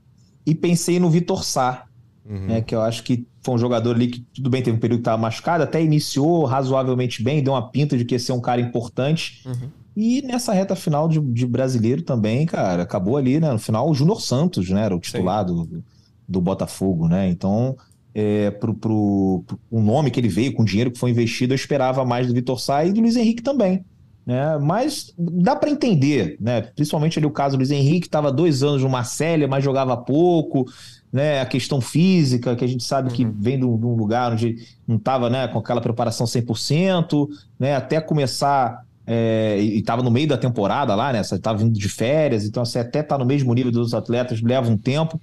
e 0.47 0.55
pensei 0.55 1.01
no 1.01 1.11
Vitor 1.11 1.45
Sá, 1.45 1.85
uhum. 2.25 2.47
né, 2.47 2.61
que 2.61 2.75
eu 2.75 2.81
acho 2.81 3.03
que 3.03 3.27
foi 3.43 3.55
um 3.55 3.59
jogador 3.59 3.97
ali 3.97 4.09
que, 4.09 4.21
tudo 4.35 4.49
bem, 4.51 4.63
teve 4.63 4.77
um 4.77 4.81
período 4.81 4.99
que 4.99 5.03
estava 5.03 5.21
machucado, 5.21 5.65
até 5.65 5.83
iniciou 5.83 6.45
razoavelmente 6.45 7.23
bem, 7.23 7.43
deu 7.43 7.53
uma 7.55 7.71
pinta 7.71 7.97
de 7.97 8.05
que 8.05 8.15
ia 8.15 8.19
ser 8.19 8.33
um 8.33 8.41
cara 8.41 8.61
importante. 8.61 9.43
Uhum. 9.45 9.69
E 10.01 10.23
nessa 10.23 10.53
reta 10.53 10.77
final 10.77 11.09
de, 11.09 11.19
de, 11.19 11.45
brasileiro 11.45 12.03
também, 12.03 12.47
cara, 12.47 12.85
acabou 12.85 13.17
ali, 13.17 13.41
né? 13.41 13.51
No 13.51 13.59
final, 13.59 13.91
o 13.91 13.93
Júnior 13.93 14.21
Santos, 14.21 14.71
né? 14.71 14.85
Era 14.85 14.95
o 14.95 15.01
titular 15.01 15.45
do, 15.45 15.83
do, 16.29 16.41
Botafogo, 16.41 17.09
né? 17.09 17.29
Então, 17.29 17.77
é, 18.15 18.49
pro, 18.53 18.73
pro, 18.75 19.43
pro, 19.45 19.59
o 19.69 19.81
nome 19.81 20.13
que 20.13 20.21
ele 20.21 20.29
veio, 20.29 20.55
com 20.55 20.63
o 20.63 20.65
dinheiro 20.65 20.93
que 20.93 21.01
foi 21.01 21.11
investido, 21.11 21.53
eu 21.53 21.57
esperava 21.57 22.05
mais 22.05 22.29
do 22.29 22.33
Vitor 22.33 22.61
Sá 22.61 22.85
e 22.85 22.93
do 22.93 23.01
Luiz 23.01 23.17
Henrique 23.17 23.43
também. 23.43 23.85
Né? 24.25 24.57
Mas 24.59 25.13
dá 25.19 25.57
para 25.57 25.69
entender, 25.69 26.37
né? 26.41 26.61
Principalmente 26.61 27.19
ali 27.19 27.27
o 27.27 27.33
caso 27.33 27.57
do 27.57 27.59
Luiz 27.59 27.73
Henrique, 27.73 28.07
estava 28.07 28.31
dois 28.31 28.63
anos 28.63 28.85
no 28.85 28.89
Marcélia, 28.89 29.49
mas 29.49 29.65
jogava 29.65 29.97
pouco, 29.97 30.65
né? 31.13 31.41
A 31.41 31.47
questão 31.47 31.81
física, 31.81 32.55
que 32.55 32.65
a 32.65 32.69
gente 32.69 32.85
sabe 32.85 33.09
uhum. 33.09 33.15
que 33.17 33.25
vem 33.25 33.59
de 33.59 33.65
um 33.65 33.97
lugar 33.97 34.31
onde 34.33 34.65
não 34.87 34.95
estava 34.95 35.29
né, 35.29 35.49
com 35.49 35.59
aquela 35.59 35.81
preparação 35.81 36.25
100%, 36.25 37.29
né? 37.59 37.75
Até 37.75 38.01
começar 38.01 38.87
é, 39.09 39.59
e 39.59 39.79
estava 39.79 40.03
no 40.03 40.11
meio 40.11 40.29
da 40.29 40.37
temporada 40.37 40.95
lá, 40.95 41.13
né? 41.13 41.23
Você 41.23 41.37
estava 41.37 41.59
vindo 41.59 41.73
de 41.73 41.89
férias, 41.89 42.45
então 42.45 42.65
você 42.65 42.79
até 42.79 43.01
está 43.01 43.17
no 43.17 43.25
mesmo 43.25 43.55
nível 43.55 43.73
dos 43.73 43.95
atletas, 43.95 44.43
leva 44.43 44.69
um 44.69 44.77
tempo 44.77 45.19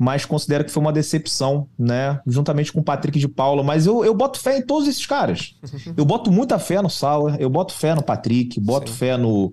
mas 0.00 0.24
considero 0.24 0.64
que 0.64 0.70
foi 0.70 0.80
uma 0.82 0.94
decepção, 0.94 1.68
né? 1.78 2.18
Juntamente 2.26 2.72
com 2.72 2.80
o 2.80 2.82
Patrick 2.82 3.18
de 3.18 3.28
Paula. 3.28 3.62
Mas 3.62 3.84
eu, 3.84 4.02
eu 4.02 4.14
boto 4.14 4.40
fé 4.40 4.56
em 4.56 4.62
todos 4.62 4.88
esses 4.88 5.04
caras. 5.04 5.56
Eu 5.94 6.06
boto 6.06 6.32
muita 6.32 6.58
fé 6.58 6.80
no 6.80 6.88
Sauer, 6.88 7.36
eu 7.38 7.50
boto 7.50 7.74
fé 7.74 7.94
no 7.94 8.02
Patrick, 8.02 8.58
boto 8.58 8.90
Sim. 8.90 8.96
fé 8.96 9.16
no, 9.18 9.52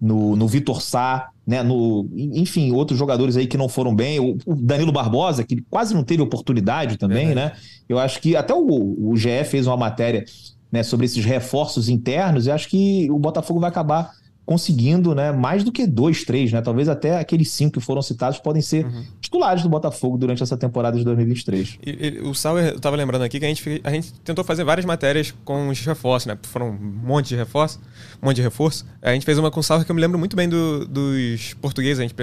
no, 0.00 0.36
no 0.36 0.46
Vitor 0.46 0.80
Sá, 0.80 1.30
né? 1.44 1.64
No, 1.64 2.08
enfim, 2.14 2.70
outros 2.70 2.96
jogadores 2.96 3.36
aí 3.36 3.48
que 3.48 3.56
não 3.56 3.68
foram 3.68 3.92
bem. 3.92 4.20
O, 4.20 4.38
o 4.46 4.54
Danilo 4.54 4.92
Barbosa, 4.92 5.42
que 5.42 5.60
quase 5.62 5.94
não 5.94 6.04
teve 6.04 6.22
oportunidade 6.22 6.96
também, 6.96 7.32
é, 7.32 7.34
né? 7.34 7.52
Eu 7.88 7.98
acho 7.98 8.20
que 8.20 8.36
até 8.36 8.54
o, 8.54 9.10
o 9.10 9.16
GE 9.16 9.42
fez 9.44 9.66
uma 9.66 9.76
matéria 9.76 10.24
né, 10.70 10.82
sobre 10.82 11.06
esses 11.06 11.24
reforços 11.24 11.88
internos, 11.88 12.46
e 12.46 12.50
acho 12.50 12.68
que 12.68 13.10
o 13.10 13.18
Botafogo 13.18 13.60
vai 13.60 13.70
acabar 13.70 14.12
conseguindo 14.48 15.14
né, 15.14 15.30
mais 15.30 15.62
do 15.62 15.70
que 15.70 15.86
dois, 15.86 16.24
três, 16.24 16.50
né? 16.50 16.62
Talvez 16.62 16.88
até 16.88 17.18
aqueles 17.18 17.50
cinco 17.50 17.74
que 17.74 17.80
foram 17.80 18.00
citados 18.00 18.38
podem 18.38 18.62
ser 18.62 18.86
uhum. 18.86 19.04
titulares 19.20 19.62
do 19.62 19.68
Botafogo 19.68 20.16
durante 20.16 20.42
essa 20.42 20.56
temporada 20.56 20.96
de 20.96 21.04
2023. 21.04 21.78
E, 21.84 21.90
e, 21.90 22.20
o 22.22 22.32
Sauer, 22.32 22.68
eu 22.68 22.76
estava 22.76 22.96
lembrando 22.96 23.20
aqui 23.20 23.38
que 23.38 23.44
a 23.44 23.48
gente, 23.48 23.82
a 23.84 23.90
gente 23.90 24.10
tentou 24.24 24.42
fazer 24.42 24.64
várias 24.64 24.86
matérias 24.86 25.34
com 25.44 25.68
os 25.68 25.84
reforços, 25.84 26.28
né? 26.28 26.38
Foram 26.44 26.70
um 26.70 26.78
monte 26.78 27.28
de 27.28 27.36
reforço, 27.36 27.78
um 28.22 28.26
monte 28.26 28.36
de 28.36 28.42
reforço. 28.42 28.86
A 29.02 29.12
gente 29.12 29.26
fez 29.26 29.36
uma 29.36 29.50
com 29.50 29.60
o 29.60 29.62
Sauer 29.62 29.84
que 29.84 29.90
eu 29.90 29.94
me 29.94 30.00
lembro 30.00 30.18
muito 30.18 30.34
bem 30.34 30.48
do, 30.48 30.86
dos 30.86 31.52
portugueses, 31.60 31.98
a 31.98 32.02
gente 32.04 32.14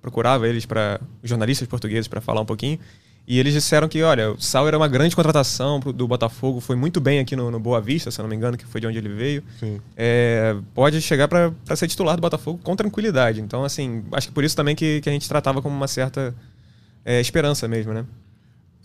procurava 0.00 0.48
eles 0.48 0.64
para 0.64 0.98
jornalistas 1.22 1.68
portugueses 1.68 2.08
para 2.08 2.22
falar 2.22 2.40
um 2.40 2.46
pouquinho. 2.46 2.78
E 3.26 3.40
eles 3.40 3.52
disseram 3.52 3.88
que, 3.88 4.02
olha, 4.02 4.32
o 4.32 4.40
Sal 4.40 4.68
era 4.68 4.76
uma 4.76 4.86
grande 4.86 5.16
contratação 5.16 5.80
do 5.80 6.06
Botafogo, 6.06 6.60
foi 6.60 6.76
muito 6.76 7.00
bem 7.00 7.18
aqui 7.18 7.34
no, 7.34 7.50
no 7.50 7.58
Boa 7.58 7.80
Vista, 7.80 8.10
se 8.10 8.20
eu 8.20 8.22
não 8.22 8.30
me 8.30 8.36
engano, 8.36 8.56
que 8.56 8.64
foi 8.64 8.80
de 8.80 8.86
onde 8.86 8.98
ele 8.98 9.08
veio. 9.08 9.42
É, 9.96 10.56
pode 10.72 11.00
chegar 11.02 11.26
para 11.26 11.52
ser 11.74 11.88
titular 11.88 12.14
do 12.14 12.20
Botafogo 12.20 12.60
com 12.62 12.76
tranquilidade. 12.76 13.40
Então, 13.40 13.64
assim, 13.64 14.04
acho 14.12 14.28
que 14.28 14.34
por 14.34 14.44
isso 14.44 14.54
também 14.54 14.76
que, 14.76 15.00
que 15.00 15.08
a 15.08 15.12
gente 15.12 15.28
tratava 15.28 15.60
como 15.60 15.74
uma 15.74 15.88
certa 15.88 16.32
é, 17.04 17.20
esperança 17.20 17.66
mesmo, 17.66 17.92
né? 17.92 18.04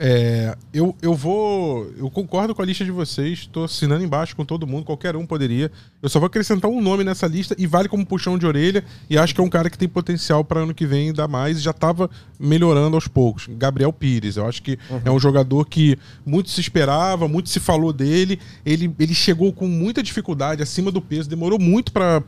É, 0.04 0.58
eu, 0.74 0.96
eu 1.00 1.14
vou. 1.14 1.92
Eu 1.96 2.10
concordo 2.10 2.56
com 2.56 2.62
a 2.64 2.66
lista 2.66 2.84
de 2.84 2.90
vocês, 2.90 3.40
estou 3.40 3.66
assinando 3.66 4.04
embaixo 4.04 4.36
com 4.36 4.44
todo 4.44 4.66
mundo, 4.66 4.84
qualquer 4.84 5.16
um 5.16 5.28
poderia. 5.28 5.72
Eu 6.02 6.10
só 6.10 6.20
vou 6.20 6.26
acrescentar 6.26 6.72
um 6.72 6.82
nome 6.82 7.04
nessa 7.04 7.28
lista 7.28 7.56
e 7.56 7.68
vale 7.68 7.88
como 7.88 8.04
puxão 8.04 8.36
de 8.36 8.48
orelha. 8.48 8.84
E 9.08 9.16
acho 9.16 9.36
que 9.36 9.40
é 9.40 9.44
um 9.44 9.50
cara 9.50 9.70
que 9.70 9.78
tem 9.78 9.88
potencial 9.88 10.44
para 10.44 10.62
ano 10.62 10.74
que 10.74 10.88
vem 10.88 11.14
dar 11.14 11.28
mais 11.28 11.60
e 11.60 11.62
já 11.62 11.70
estava 11.70 12.10
melhorando 12.40 12.96
aos 12.96 13.08
poucos. 13.08 13.48
Gabriel 13.52 13.94
Pires. 13.94 14.38
Eu 14.38 14.48
acho 14.48 14.64
que 14.64 14.80
uhum. 14.90 15.02
é 15.06 15.12
um 15.12 15.20
jogador 15.20 15.68
que 15.68 15.96
muito 16.26 16.50
se 16.50 16.60
esperava, 16.60 17.28
muito 17.28 17.50
se 17.50 17.60
falou 17.60 17.94
dele. 17.94 18.40
Ele, 18.66 18.92
ele 18.98 19.14
chegou 19.14 19.54
com 19.54 19.68
muita 19.68 20.02
dificuldade, 20.02 20.64
acima 20.64 20.92
do 20.92 21.00
peso, 21.00 21.30
demorou 21.30 21.60
muito 21.60 21.92
para 21.92 22.24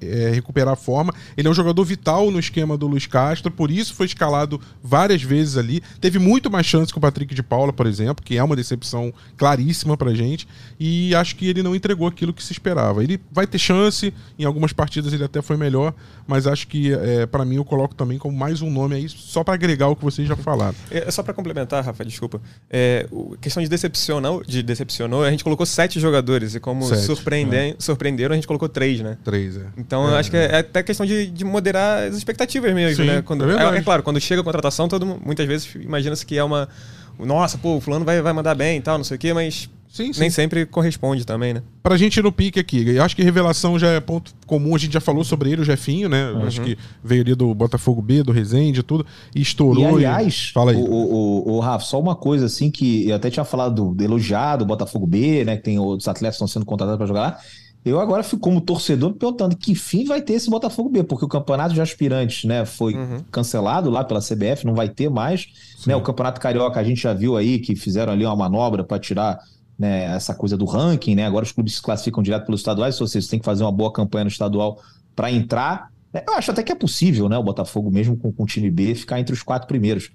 é, 0.00 0.30
recuperar 0.30 0.72
a 0.72 0.76
forma. 0.76 1.12
Ele 1.36 1.46
é 1.46 1.50
um 1.50 1.54
jogador 1.54 1.84
vital 1.84 2.30
no 2.30 2.38
esquema 2.38 2.78
do 2.78 2.86
Luiz 2.86 3.06
Castro, 3.06 3.50
por 3.50 3.70
isso 3.70 3.94
foi 3.94 4.06
escalado 4.06 4.58
várias 4.82 5.22
vezes 5.22 5.58
ali. 5.58 5.82
Teve 6.00 6.18
muito 6.18 6.50
mais 6.50 6.64
chance 6.64 6.90
que 6.90 7.01
Patrick 7.02 7.34
de 7.34 7.42
Paula, 7.42 7.72
por 7.72 7.86
exemplo, 7.86 8.24
que 8.24 8.38
é 8.38 8.44
uma 8.44 8.54
decepção 8.54 9.12
claríssima 9.36 9.96
pra 9.96 10.14
gente. 10.14 10.46
E 10.78 11.14
acho 11.14 11.36
que 11.36 11.48
ele 11.48 11.62
não 11.62 11.74
entregou 11.74 12.06
aquilo 12.06 12.32
que 12.32 12.42
se 12.42 12.52
esperava. 12.52 13.02
Ele 13.02 13.20
vai 13.30 13.46
ter 13.46 13.58
chance, 13.58 14.14
em 14.38 14.44
algumas 14.44 14.72
partidas 14.72 15.12
ele 15.12 15.24
até 15.24 15.42
foi 15.42 15.56
melhor, 15.56 15.92
mas 16.26 16.46
acho 16.46 16.68
que 16.68 16.92
é, 16.92 17.26
para 17.26 17.44
mim 17.44 17.56
eu 17.56 17.64
coloco 17.64 17.94
também 17.94 18.18
como 18.18 18.36
mais 18.36 18.62
um 18.62 18.70
nome 18.70 18.94
aí, 18.94 19.08
só 19.08 19.42
para 19.42 19.54
agregar 19.54 19.88
o 19.88 19.96
que 19.96 20.04
vocês 20.04 20.26
já 20.26 20.36
falaram. 20.36 20.74
É, 20.90 21.10
só 21.10 21.22
para 21.22 21.34
complementar, 21.34 21.84
Rafa, 21.84 22.04
desculpa. 22.04 22.40
É, 22.70 23.06
questão 23.40 23.62
de 23.62 23.68
decepcionou, 23.68 24.42
de 24.44 24.62
decepcionou, 24.62 25.24
a 25.24 25.30
gente 25.30 25.42
colocou 25.42 25.66
sete 25.66 25.98
jogadores 25.98 26.54
e 26.54 26.60
como 26.60 26.84
sete, 26.84 27.00
é. 27.00 27.74
surpreenderam, 27.78 28.32
a 28.32 28.36
gente 28.36 28.46
colocou 28.46 28.68
três, 28.68 29.00
né? 29.00 29.18
Três, 29.24 29.56
é. 29.56 29.66
Então 29.76 30.08
eu 30.08 30.16
acho 30.16 30.30
que 30.30 30.36
é, 30.36 30.44
é 30.44 30.58
até 30.58 30.82
questão 30.82 31.04
de, 31.04 31.26
de, 31.26 31.44
moderar 31.44 32.04
as 32.04 32.16
expectativas 32.16 32.72
mesmo, 32.72 33.02
Sim, 33.02 33.08
né? 33.08 33.22
Quando, 33.22 33.50
é, 33.50 33.78
é, 33.78 33.82
claro, 33.82 34.02
quando 34.02 34.20
chega 34.20 34.40
a 34.40 34.44
contratação, 34.44 34.88
todo, 34.88 35.04
muitas 35.24 35.46
vezes 35.46 35.74
imagina-se 35.74 36.24
que 36.24 36.38
é 36.38 36.44
uma 36.44 36.68
nossa, 37.18 37.58
pô, 37.58 37.76
o 37.76 37.80
fulano 37.80 38.04
vai, 38.04 38.20
vai 38.20 38.32
mandar 38.32 38.54
bem 38.54 38.78
e 38.78 38.80
tal, 38.80 38.98
não 38.98 39.04
sei 39.04 39.16
o 39.16 39.20
quê, 39.20 39.32
mas 39.32 39.68
sim, 39.88 40.12
sim. 40.12 40.20
nem 40.20 40.30
sempre 40.30 40.66
corresponde 40.66 41.24
também, 41.24 41.54
né? 41.54 41.62
Pra 41.82 41.96
gente 41.96 42.16
ir 42.16 42.22
no 42.22 42.32
pique 42.32 42.58
aqui, 42.58 42.88
eu 42.88 43.02
acho 43.02 43.14
que 43.14 43.22
revelação 43.22 43.78
já 43.78 43.88
é 43.88 44.00
ponto 44.00 44.34
comum, 44.46 44.74
a 44.74 44.78
gente 44.78 44.92
já 44.92 45.00
falou 45.00 45.24
sobre 45.24 45.50
ele, 45.50 45.62
o 45.62 45.64
Jefinho, 45.64 46.08
né? 46.08 46.30
Uhum. 46.30 46.46
Acho 46.46 46.60
que 46.62 46.76
veio 47.02 47.22
ali 47.22 47.34
do 47.34 47.54
Botafogo 47.54 48.00
B, 48.00 48.22
do 48.22 48.32
Resende 48.32 48.80
e 48.80 48.82
tudo, 48.82 49.06
e 49.34 49.40
estourou. 49.40 49.82
E 49.82 50.06
aliás, 50.06 50.48
e... 50.50 50.52
Fala 50.52 50.72
aí. 50.72 50.76
O, 50.76 50.84
o, 50.84 51.52
o, 51.54 51.60
Rafa, 51.60 51.84
só 51.84 52.00
uma 52.00 52.14
coisa 52.14 52.46
assim 52.46 52.70
que 52.70 53.08
eu 53.08 53.16
até 53.16 53.30
tinha 53.30 53.44
falado 53.44 53.92
do, 53.92 54.04
elogiado, 54.04 54.64
Botafogo 54.64 55.06
B, 55.06 55.44
né? 55.44 55.56
Que 55.56 55.62
tem 55.62 55.78
outros 55.78 56.08
atletas 56.08 56.36
que 56.36 56.44
estão 56.44 56.48
sendo 56.48 56.66
contratados 56.66 56.98
para 56.98 57.06
jogar 57.06 57.20
lá. 57.20 57.38
Eu 57.84 57.98
agora 57.98 58.22
fico 58.22 58.40
como 58.40 58.60
torcedor 58.60 59.12
perguntando 59.14 59.56
que 59.56 59.74
fim 59.74 60.04
vai 60.04 60.22
ter 60.22 60.34
esse 60.34 60.48
Botafogo 60.48 60.88
B, 60.88 61.02
porque 61.02 61.24
o 61.24 61.28
campeonato 61.28 61.74
de 61.74 61.80
aspirantes, 61.80 62.44
né, 62.44 62.64
foi 62.64 62.94
uhum. 62.94 63.24
cancelado 63.30 63.90
lá 63.90 64.04
pela 64.04 64.20
CBF, 64.20 64.64
não 64.64 64.74
vai 64.74 64.88
ter 64.88 65.10
mais, 65.10 65.48
né? 65.84 65.96
O 65.96 66.00
Campeonato 66.00 66.40
Carioca 66.40 66.78
a 66.78 66.84
gente 66.84 67.02
já 67.02 67.12
viu 67.12 67.36
aí 67.36 67.58
que 67.58 67.74
fizeram 67.74 68.12
ali 68.12 68.24
uma 68.24 68.36
manobra 68.36 68.84
para 68.84 69.00
tirar 69.00 69.40
né, 69.76 70.04
essa 70.14 70.32
coisa 70.32 70.56
do 70.56 70.64
ranking, 70.64 71.16
né? 71.16 71.26
Agora 71.26 71.44
os 71.44 71.50
clubes 71.50 71.74
se 71.74 71.82
classificam 71.82 72.22
direto 72.22 72.46
pelos 72.46 72.60
estaduais, 72.60 73.00
ou 73.00 73.06
seja, 73.08 73.24
você 73.24 73.30
tem 73.30 73.40
que 73.40 73.44
fazer 73.44 73.64
uma 73.64 73.72
boa 73.72 73.92
campanha 73.92 74.24
no 74.24 74.30
estadual 74.30 74.80
para 75.16 75.32
entrar. 75.32 75.90
Eu 76.14 76.34
acho 76.34 76.52
até 76.52 76.62
que 76.62 76.70
é 76.70 76.74
possível, 76.76 77.28
né, 77.28 77.36
o 77.36 77.42
Botafogo 77.42 77.90
mesmo 77.90 78.16
com, 78.16 78.30
com 78.30 78.44
o 78.44 78.46
time 78.46 78.70
B 78.70 78.94
ficar 78.94 79.18
entre 79.18 79.34
os 79.34 79.42
quatro 79.42 79.66
primeiros. 79.66 80.10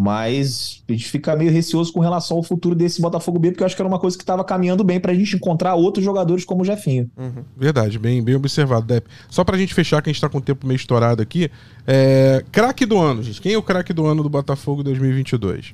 Mas 0.00 0.84
a 0.88 0.92
gente 0.92 1.08
fica 1.10 1.34
meio 1.34 1.50
receoso 1.50 1.92
com 1.92 1.98
relação 1.98 2.36
ao 2.36 2.42
futuro 2.44 2.72
desse 2.72 3.02
Botafogo 3.02 3.36
B, 3.36 3.50
porque 3.50 3.64
eu 3.64 3.66
acho 3.66 3.74
que 3.74 3.82
era 3.82 3.88
uma 3.88 3.98
coisa 3.98 4.16
que 4.16 4.22
estava 4.22 4.44
caminhando 4.44 4.84
bem 4.84 5.00
para 5.00 5.10
a 5.10 5.14
gente 5.14 5.34
encontrar 5.34 5.74
outros 5.74 6.04
jogadores 6.04 6.44
como 6.44 6.62
o 6.62 6.64
Jefinho. 6.64 7.10
Uhum. 7.16 7.42
Verdade, 7.56 7.98
bem, 7.98 8.22
bem 8.22 8.36
observado, 8.36 8.86
Depp. 8.86 9.08
Só 9.28 9.42
para 9.42 9.56
a 9.56 9.58
gente 9.58 9.74
fechar, 9.74 10.00
que 10.00 10.08
a 10.08 10.12
gente 10.12 10.18
está 10.18 10.28
com 10.28 10.38
o 10.38 10.40
tempo 10.40 10.68
meio 10.68 10.76
estourado 10.76 11.20
aqui. 11.20 11.50
É... 11.84 12.44
Craque 12.52 12.86
do 12.86 12.96
ano, 12.96 13.24
gente. 13.24 13.40
Quem 13.40 13.54
é 13.54 13.58
o 13.58 13.62
craque 13.62 13.92
do 13.92 14.06
ano 14.06 14.22
do 14.22 14.28
Botafogo 14.28 14.84
2022? 14.84 15.72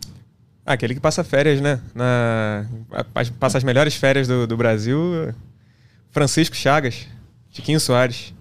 Ah, 0.65 0.73
aquele 0.73 0.95
que 0.95 1.01
passa 1.01 1.23
férias, 1.23 1.61
né? 1.61 1.79
Na... 1.95 2.65
Passa 3.39 3.59
as 3.59 3.65
melhores 3.65 3.95
férias 3.95 4.27
do, 4.27 4.47
do 4.47 4.57
Brasil. 4.57 5.35
Francisco 6.11 6.57
Chagas. 6.57 7.07
Tiquinho 7.51 7.79
Soares. 7.79 8.33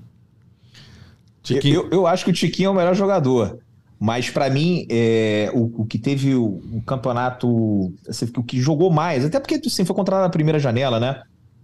Tiquinho. 1.41 1.81
Eu, 1.81 1.89
eu, 1.91 2.07
acho 2.07 2.23
que 2.23 2.31
o 2.31 2.33
Tiquinho 2.33 2.67
é 2.67 2.69
o 2.69 2.73
melhor 2.73 2.95
jogador. 2.95 3.59
Mas 4.05 4.29
para 4.29 4.49
mim, 4.49 4.85
é, 4.89 5.49
o, 5.53 5.83
o, 5.83 5.85
que 5.85 5.97
teve 5.97 6.35
o, 6.35 6.61
o 6.73 6.81
campeonato, 6.85 7.93
assim, 8.05 8.25
o 8.35 8.43
que 8.43 8.59
jogou 8.59 8.91
mais, 8.91 9.23
até 9.23 9.39
porque 9.39 9.61
assim, 9.65 9.85
foi 9.85 9.95
contratado 9.95 10.25
na 10.25 10.29
primeira 10.29 10.59
janela, 10.59 10.99
né? 10.99 11.21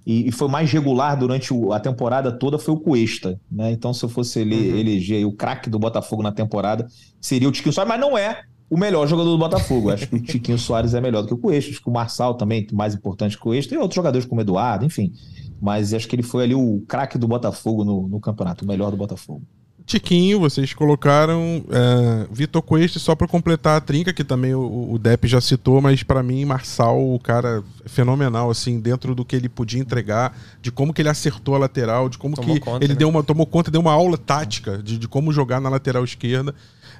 E, 0.07 0.29
e 0.29 0.31
foi 0.31 0.47
mais 0.47 0.71
regular 0.71 1.19
durante 1.19 1.53
o, 1.53 1.73
a 1.73 1.81
temporada 1.81 2.31
toda 2.31 2.57
foi 2.57 2.73
o 2.73 2.79
Cuesta, 2.79 3.37
né? 3.51 3.73
Então, 3.73 3.93
se 3.93 4.05
eu 4.05 4.07
fosse 4.07 4.39
ele, 4.39 4.55
uhum. 4.55 4.77
eleger 4.77 5.25
o 5.25 5.33
craque 5.33 5.69
do 5.69 5.77
Botafogo 5.77 6.23
na 6.23 6.31
temporada, 6.31 6.87
seria 7.19 7.49
o 7.49 7.51
Tiquinho 7.51 7.73
Soares, 7.73 7.89
mas 7.89 7.99
não 7.99 8.17
é 8.17 8.43
o 8.69 8.77
melhor 8.77 9.05
jogador 9.05 9.31
do 9.31 9.37
Botafogo. 9.37 9.89
Acho 9.91 10.07
que 10.07 10.15
o 10.15 10.23
Tiquinho 10.23 10.57
Soares 10.57 10.93
é 10.93 11.01
melhor 11.01 11.23
do 11.23 11.27
que 11.27 11.33
o 11.33 11.37
Cuesta, 11.37 11.71
acho 11.71 11.83
que 11.83 11.89
o 11.89 11.93
Marçal 11.93 12.35
também 12.35 12.65
mais 12.71 12.95
importante 12.95 13.35
que 13.35 13.41
o 13.41 13.51
Cuesta, 13.51 13.75
e 13.75 13.77
outros 13.77 13.97
jogadores 13.97 14.25
como 14.25 14.39
o 14.39 14.43
Eduardo, 14.45 14.85
enfim. 14.85 15.11
Mas 15.61 15.93
acho 15.93 16.07
que 16.07 16.15
ele 16.15 16.23
foi 16.23 16.45
ali 16.45 16.55
o 16.55 16.81
craque 16.87 17.17
do 17.17 17.27
Botafogo 17.27 17.83
no, 17.83 18.07
no 18.07 18.21
campeonato, 18.21 18.63
o 18.63 18.67
melhor 18.67 18.91
do 18.91 18.95
Botafogo. 18.95 19.41
Tiquinho, 19.89 20.39
vocês 20.39 20.71
colocaram 20.71 21.63
é, 21.71 22.27
Vitor 22.31 22.61
Cuesta 22.61 22.99
só 22.99 23.15
para 23.15 23.27
completar 23.27 23.75
a 23.75 23.81
trinca, 23.81 24.13
que 24.13 24.23
também 24.23 24.53
o, 24.53 24.91
o 24.91 24.99
Depp 24.99 25.27
já 25.27 25.41
citou, 25.41 25.81
mas 25.81 26.03
para 26.03 26.21
mim, 26.21 26.45
Marçal, 26.45 26.99
o 26.99 27.19
cara 27.19 27.63
fenomenal, 27.87 28.51
assim, 28.51 28.79
dentro 28.79 29.15
do 29.15 29.25
que 29.25 29.35
ele 29.35 29.49
podia 29.49 29.81
entregar, 29.81 30.37
de 30.61 30.71
como 30.71 30.93
que 30.93 31.01
ele 31.01 31.09
acertou 31.09 31.55
a 31.55 31.57
lateral, 31.57 32.07
de 32.07 32.19
como 32.19 32.35
tomou 32.35 32.53
que 32.53 32.61
conta, 32.61 32.85
ele 32.85 32.93
né? 32.93 32.99
deu 32.99 33.09
uma, 33.09 33.23
tomou 33.23 33.47
conta, 33.47 33.71
deu 33.71 33.81
uma 33.81 33.91
aula 33.91 34.15
tática 34.15 34.77
de, 34.77 34.95
de 34.95 35.07
como 35.07 35.33
jogar 35.33 35.59
na 35.59 35.69
lateral 35.69 36.03
esquerda. 36.03 36.53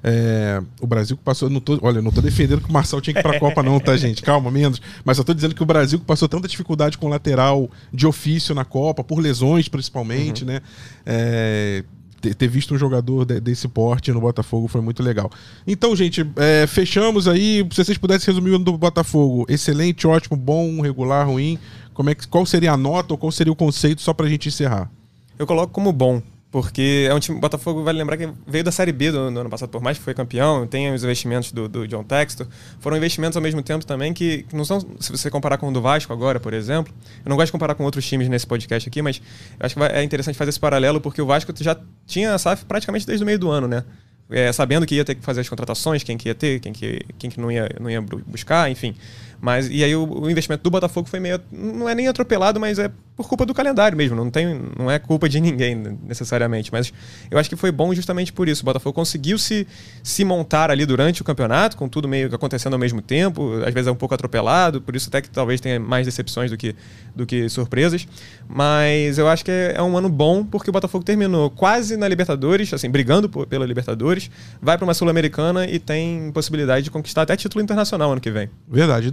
É, 0.04 0.62
o 0.82 0.88
Brasil 0.88 1.16
que 1.16 1.24
passou. 1.24 1.50
Não 1.50 1.60
tô, 1.60 1.78
olha, 1.82 2.02
não 2.02 2.10
tô 2.10 2.22
defendendo 2.22 2.62
que 2.62 2.70
o 2.70 2.74
Marçal 2.74 3.02
tinha 3.02 3.14
que 3.14 3.20
ir 3.20 3.24
pra 3.24 3.38
Copa, 3.38 3.62
não, 3.62 3.80
tá, 3.80 3.96
gente? 3.98 4.24
Calma, 4.24 4.50
menos. 4.50 4.82
Mas 5.04 5.18
só 5.18 5.24
tô 5.24 5.34
dizendo 5.34 5.54
que 5.54 5.62
o 5.62 5.66
Brasil 5.66 6.00
que 6.00 6.06
passou 6.06 6.28
tanta 6.28 6.48
dificuldade 6.48 6.98
com 6.98 7.08
lateral 7.08 7.70
de 7.94 8.08
ofício 8.08 8.56
na 8.56 8.64
Copa, 8.64 9.04
por 9.04 9.20
lesões 9.20 9.68
principalmente, 9.68 10.44
uhum. 10.44 10.52
né? 10.52 10.62
É, 11.06 11.84
ter 12.20 12.48
visto 12.48 12.74
um 12.74 12.78
jogador 12.78 13.26
desse 13.26 13.68
porte 13.68 14.12
no 14.12 14.22
Botafogo 14.22 14.68
foi 14.68 14.82
muito 14.82 15.02
legal. 15.02 15.32
Então, 15.66 15.96
gente, 15.96 16.26
é, 16.36 16.68
fechamos 16.68 17.28
aí. 17.28 17.66
Se 17.72 17.84
vocês 17.84 17.98
pudessem 17.98 18.34
resumir 18.34 18.52
o 18.52 18.56
ano 18.56 18.66
do 18.66 18.78
Botafogo: 18.78 19.46
excelente, 19.50 20.06
ótimo, 20.08 20.38
bom, 20.38 20.82
regular, 20.82 21.28
ruim. 21.28 21.58
Como 21.94 22.10
é 22.10 22.16
que, 22.16 22.28
qual 22.28 22.46
seria 22.46 22.72
a 22.72 22.78
nota 22.78 23.14
ou 23.14 23.18
qual 23.18 23.32
seria 23.32 23.52
o 23.52 23.56
conceito 23.56 24.02
só 24.02 24.14
pra 24.14 24.28
gente 24.28 24.48
encerrar? 24.48 24.90
Eu 25.38 25.48
coloco 25.48 25.74
como 25.74 25.92
bom. 25.92 26.22
Porque 26.52 27.06
é 27.08 27.14
um 27.14 27.20
time. 27.20 27.38
O 27.38 27.41
Botafogo, 27.41 27.84
vale 27.84 28.00
lembrar 28.00 28.18
que 28.18 28.28
veio 28.47 28.64
da 28.64 28.72
Série 28.72 28.91
B 28.91 29.12
do, 29.12 29.30
do, 29.32 29.39
ano 29.39 29.50
passado, 29.50 29.70
por 29.70 29.82
mais 29.82 30.00
que 30.00 30.04
foi 30.04 30.16
campeão, 30.16 30.66
tem 30.66 30.91
os 30.91 31.04
investimentos 31.04 31.52
do, 31.52 31.70
do 31.70 31.88
John 31.88 32.04
Textor. 32.04 32.47
Foram 32.80 32.97
investimentos 32.97 33.38
ao 33.38 33.43
mesmo 33.43 33.62
tempo 33.62 33.86
também 33.86 34.14
que, 34.14 34.43
que, 34.43 34.56
não 34.56 34.66
são. 34.66 34.80
Se 35.00 35.12
você 35.12 35.30
comparar 35.30 35.60
com 35.60 35.70
o 35.70 35.72
do 35.72 35.80
Vasco 35.80 36.12
agora, 36.12 36.39
por 36.39 36.54
exemplo. 36.54 36.91
Eu 37.24 37.30
não 37.30 37.36
gosto 37.36 37.47
de 37.47 37.52
comparar 37.52 37.76
com 37.76 37.84
outros 37.84 38.08
times 38.08 38.28
nesse 38.28 38.47
podcast 38.47 38.89
aqui, 38.89 39.00
mas 39.00 39.22
acho 39.60 39.76
que 39.76 39.84
é 39.84 40.04
interessante 40.04 40.36
fazer 40.36 40.50
esse 40.50 40.60
paralelo, 40.60 41.00
porque 41.00 41.22
o 41.22 41.26
Vasco 41.28 41.54
já 41.60 41.78
tinha 42.08 42.34
a 42.34 42.38
SAF 42.39 42.66
praticamente 42.66 43.06
desde 43.06 43.24
o 43.24 43.26
meio 43.28 43.38
do 43.38 43.52
ano, 43.52 43.68
né? 43.68 43.84
É, 44.32 44.52
sabendo 44.52 44.86
que 44.86 44.95
ia 44.95 45.06
ter 45.06 45.16
que 45.16 45.22
fazer 45.24 45.41
as 45.41 45.50
contratações, 45.50 46.04
quem 46.04 46.16
que 46.18 46.30
ia 46.30 46.36
ter, 46.36 46.60
quem 46.60 46.72
que, 46.72 47.02
quem 47.18 47.30
que 47.30 47.39
não, 47.39 47.52
ia, 47.52 47.70
não 47.80 47.89
ia 47.89 48.02
buscar, 48.02 48.70
enfim. 48.70 48.95
Mas, 49.42 49.70
e 49.70 49.84
aí 49.84 49.96
o, 49.96 50.22
o, 50.22 50.30
investimento 50.30 50.64
do 50.64 50.70
Botafogo 50.70 51.08
foi 51.08 51.20
meio. 51.20 51.40
Não 51.52 51.88
é 51.88 51.96
nem 51.96 52.08
atropelado, 52.08 52.60
mas 52.60 52.78
é 52.78 52.92
por 53.16 53.28
culpa 53.28 53.46
do 53.46 53.54
calendário 53.54 53.98
mesmo. 53.98 54.16
Não, 54.16 54.30
tem, 54.30 54.62
não 54.78 54.92
é 54.92 55.00
culpa 55.00 55.30
de 55.30 55.40
ninguém 55.42 55.76
necessariamente. 56.04 56.72
Mas 56.72 56.92
eu 57.32 57.38
acho 57.38 57.50
que 57.50 57.56
foi 57.56 57.72
bom 57.72 57.94
justamente 57.94 58.34
por 58.34 58.50
isso. 58.50 58.62
O 58.62 58.66
Botafogo 58.66 58.94
conseguiu 58.94 59.38
se, 59.38 59.66
se 60.04 60.26
montar 60.26 60.70
ali 60.70 60.86
durante 60.86 61.22
o 61.22 61.26
campeonato, 61.26 61.78
com 61.78 61.88
tudo 61.88 62.08
meio 62.08 62.34
acontecendo 62.34 62.74
ao 62.74 62.80
mesmo 62.80 63.02
tempo. 63.02 63.54
Às 63.66 63.74
vezes 63.74 63.88
é 63.88 63.92
um 63.92 63.96
pouco 63.96 64.14
atropelado, 64.14 64.82
por 64.82 64.96
isso 64.96 65.08
até 65.08 65.22
que 65.22 65.30
talvez 65.30 65.62
tenha 65.62 65.80
mais 65.80 66.06
decepções 66.06 66.52
do 66.52 66.58
que, 66.58 66.76
do 67.16 67.26
que 67.26 67.48
surpresas. 67.50 68.08
Mas 68.48 69.18
eu 69.18 69.28
acho 69.28 69.46
que 69.46 69.52
é, 69.52 69.76
é 69.78 69.82
um 69.82 69.98
ano 69.98 70.10
bom, 70.10 70.44
porque 70.44 70.70
o 70.70 70.74
Botafogo 70.74 71.04
terminou 71.04 71.50
quase 71.50 71.96
na 71.96 72.08
Libertadores, 72.08 72.74
assim, 72.74 72.90
brigando 72.90 73.30
por, 73.30 73.48
pela 73.48 73.66
Libertadores, 73.66 74.30
vai 74.62 74.78
para 74.78 74.86
uma 74.86 74.94
Sul-Americana 74.94 75.66
e 75.66 75.80
tem 75.80 76.32
possibilidade 76.32 76.84
de 76.84 76.92
conquistar 76.92 77.22
até 77.22 77.38
título 77.38 77.64
internacional 77.64 78.12
ano 78.12 78.22
que 78.22 78.32
vem. 78.32 78.50
Verdade, 78.68 79.12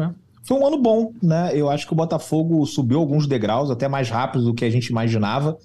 É. 0.00 0.10
Foi 0.42 0.56
um 0.58 0.66
ano 0.66 0.78
bom, 0.78 1.12
né? 1.22 1.50
Eu 1.54 1.68
acho 1.68 1.86
que 1.86 1.92
o 1.92 1.96
Botafogo 1.96 2.64
subiu 2.66 2.98
alguns 2.98 3.26
degraus, 3.26 3.70
até 3.70 3.88
mais 3.88 4.08
rápido 4.08 4.44
do 4.44 4.54
que 4.54 4.64
a 4.64 4.70
gente 4.70 4.86
imaginava. 4.86 5.58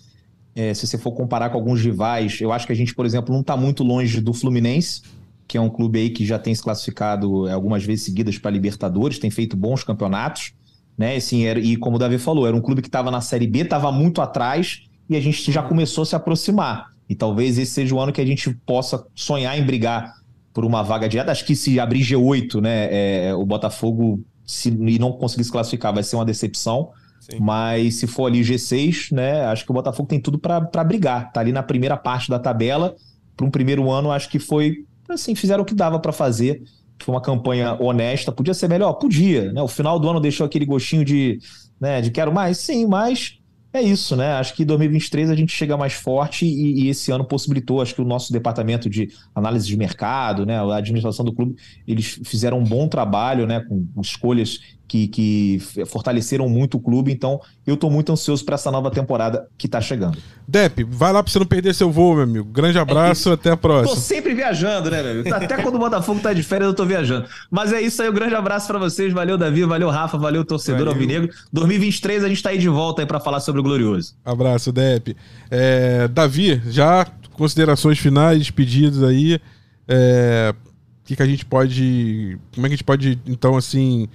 É, 0.56 0.74
se 0.74 0.88
você 0.88 0.98
for 0.98 1.12
comparar 1.12 1.50
com 1.50 1.58
alguns 1.58 1.82
rivais, 1.82 2.42
eu 2.42 2.52
acho 2.52 2.66
que 2.66 2.74
a 2.74 2.76
gente, 2.76 2.94
por 2.94 3.06
exemplo, 3.06 3.34
não 3.34 3.42
está 3.42 3.56
muito 3.56 3.84
longe 3.84 4.20
do 4.20 4.34
Fluminense, 4.34 5.02
que 5.48 5.58
é 5.58 5.62
um 5.62 5.70
clube 5.70 6.00
aí 6.00 6.10
que 6.10 6.26
já 6.26 6.40
tem 6.40 6.56
se 6.56 6.64
classificado 6.64 7.48
é, 7.48 7.54
algumas 7.54 7.84
vezes 7.84 8.06
seguidas 8.06 8.38
para 8.38 8.50
Libertadores, 8.50 9.20
tem 9.20 9.30
feito 9.30 9.56
bons 9.56 9.84
campeonatos, 9.84 10.54
né? 10.98 11.16
Assim, 11.16 11.46
era, 11.46 11.60
e 11.60 11.78
como 11.78 11.98
o 11.98 12.00
Davi 12.00 12.18
falou, 12.18 12.48
era 12.48 12.56
um 12.56 12.62
clube 12.62 12.82
que 12.82 12.88
estava 12.88 13.12
na 13.12 13.22
Série 13.22 13.48
B, 13.48 13.60
estava 13.60 13.92
muito 13.92 14.22
atrás 14.22 14.84
e 15.10 15.16
a 15.16 15.22
gente 15.22 15.52
já 15.52 15.62
começou 15.62 16.04
a 16.04 16.06
se 16.06 16.16
aproximar. 16.16 16.88
E 17.08 17.16
talvez 17.16 17.58
esse 17.58 17.72
seja 17.72 17.94
o 17.94 18.00
ano 18.00 18.12
que 18.12 18.22
a 18.22 18.26
gente 18.26 18.54
possa 18.66 19.06
sonhar 19.14 19.58
em 19.60 19.66
brigar 19.66 20.21
por 20.54 20.66
uma 20.66 20.84
vaga 20.84 21.08
direta. 21.08 21.32
Acho 21.32 21.46
que 21.46 21.56
se 21.56 21.80
abrir 21.80 22.02
G8, 22.02 22.62
né, 22.62 22.88
é, 22.92 23.34
o 23.34 23.46
Botafogo 23.46 24.24
se, 24.46 24.70
e 24.70 25.00
não 25.00 25.12
conseguir 25.12 25.44
se 25.44 25.52
classificar 25.52 25.94
vai 25.94 26.04
ser 26.04 26.16
uma 26.16 26.26
decepção. 26.26 26.90
Sim. 27.20 27.38
Mas 27.40 27.96
se 27.96 28.08
for 28.08 28.26
ali 28.26 28.42
G6, 28.42 29.14
né, 29.14 29.46
acho 29.46 29.64
que 29.64 29.72
o 29.72 29.74
Botafogo 29.74 30.10
tem 30.10 30.20
tudo 30.20 30.40
para 30.40 30.84
brigar. 30.84 31.32
Tá 31.32 31.40
ali 31.40 31.52
na 31.52 31.64
primeira 31.64 31.96
parte 31.96 32.30
da 32.30 32.40
tabela. 32.40 32.96
Para 33.38 33.46
um 33.46 33.52
primeiro 33.52 33.90
ano, 33.90 34.12
acho 34.12 34.30
que 34.30 34.40
foi 34.40 34.86
assim, 35.08 35.36
fizeram 35.36 35.64
o 35.64 35.66
que 35.66 35.74
dava 35.74 36.00
para 36.00 36.12
fazer. 36.12 36.64
Foi 37.04 37.14
uma 37.16 37.22
campanha 37.22 37.76
honesta. 37.80 38.32
Podia 38.32 38.54
ser 38.54 38.68
melhor? 38.68 38.94
Podia. 38.94 39.52
Né? 39.52 39.62
O 39.62 39.68
final 39.68 40.00
do 40.00 40.10
ano 40.10 40.20
deixou 40.20 40.46
aquele 40.46 40.66
gostinho 40.66 41.04
de, 41.04 41.40
né, 41.80 42.02
de 42.02 42.12
quero 42.12 42.32
mais? 42.34 42.58
Sim, 42.58 42.86
mas 42.86 43.41
é 43.74 43.82
isso, 43.82 44.16
né? 44.16 44.34
Acho 44.34 44.54
que 44.54 44.64
em 44.64 44.66
2023 44.66 45.30
a 45.30 45.36
gente 45.36 45.54
chega 45.54 45.78
mais 45.78 45.94
forte 45.94 46.46
e, 46.46 46.84
e, 46.84 46.90
esse 46.90 47.12
ano 47.12 47.24
possibilitou, 47.24 47.82
acho 47.82 47.96
que 47.96 48.02
o 48.02 48.06
nosso 48.06 48.34
departamento 48.34 48.90
de 48.90 49.10
análise 49.34 49.66
de 49.66 49.78
mercado, 49.78 50.46
né, 50.46 50.60
a 50.60 50.76
administração 50.76 51.24
do 51.24 51.34
clube, 51.34 51.56
eles 51.88 52.20
fizeram 52.26 52.60
um 52.60 52.64
bom 52.64 52.88
trabalho, 52.88 53.48
né, 53.48 53.62
com 53.62 53.88
escolhas 54.02 54.60
que, 54.92 55.08
que 55.08 55.62
fortaleceram 55.86 56.50
muito 56.50 56.76
o 56.76 56.80
clube. 56.82 57.14
Então, 57.14 57.40
eu 57.66 57.76
estou 57.76 57.90
muito 57.90 58.12
ansioso 58.12 58.44
para 58.44 58.56
essa 58.56 58.70
nova 58.70 58.92
temporada 58.92 59.48
que 59.58 59.66
está 59.66 59.80
chegando. 59.80 60.18
Dep, 60.46 60.84
vai 60.84 61.14
lá 61.14 61.24
para 61.24 61.32
você 61.32 61.40
não 61.40 61.46
perder 61.46 61.74
seu 61.74 61.90
voo, 61.90 62.16
meu 62.16 62.24
amigo. 62.24 62.44
Grande 62.52 62.78
abraço, 62.78 63.30
é 63.30 63.34
até 63.36 63.52
a 63.52 63.56
próxima. 63.56 63.96
Tô 63.96 64.02
sempre 64.02 64.34
viajando, 64.34 64.92
né, 64.92 65.02
meu 65.02 65.12
amigo? 65.12 65.34
Até 65.34 65.62
quando 65.64 65.76
o 65.76 65.80
Botafogo 65.80 66.20
tá 66.20 66.34
de 66.34 66.44
férias, 66.44 66.68
eu 66.68 66.74
tô 66.74 66.86
viajando. 66.86 67.26
Mas 67.50 67.72
é 67.72 67.80
isso 67.82 68.02
aí, 68.02 68.10
um 68.10 68.14
grande 68.14 68.36
abraço 68.36 68.68
para 68.68 68.78
vocês. 68.80 69.14
Valeu, 69.14 69.38
Davi, 69.38 69.64
valeu, 69.64 69.90
Rafa, 69.90 70.18
valeu, 70.18 70.44
torcedor 70.44 70.80
valeu. 70.80 70.94
alvinegro. 70.94 71.30
2023 71.54 72.26
a 72.26 72.28
gente 72.28 72.44
tá 72.44 72.50
aí 72.50 72.58
de 72.58 72.68
volta 72.68 73.02
aí 73.02 73.06
para 73.06 73.22
falar 73.22 73.40
sobre 73.40 73.62
o 73.62 73.64
Glorioso. 73.64 74.14
Abraço, 74.26 74.74
Dep. 74.74 75.16
É, 75.50 76.10
Davi, 76.10 76.62
já 76.68 77.08
considerações 77.32 77.98
finais, 77.98 78.52
pedidos 78.52 79.04
aí. 79.04 79.40
É, 79.88 80.54
o 80.54 81.08
que, 81.08 81.16
que 81.16 81.24
a 81.24 81.26
gente 81.26 81.46
pode. 81.46 82.38
Como 82.54 82.68
é 82.68 82.70
que 82.70 82.74
a 82.74 82.76
gente 82.76 82.84
pode, 82.84 83.18
então, 83.26 83.56
assim 83.56 84.10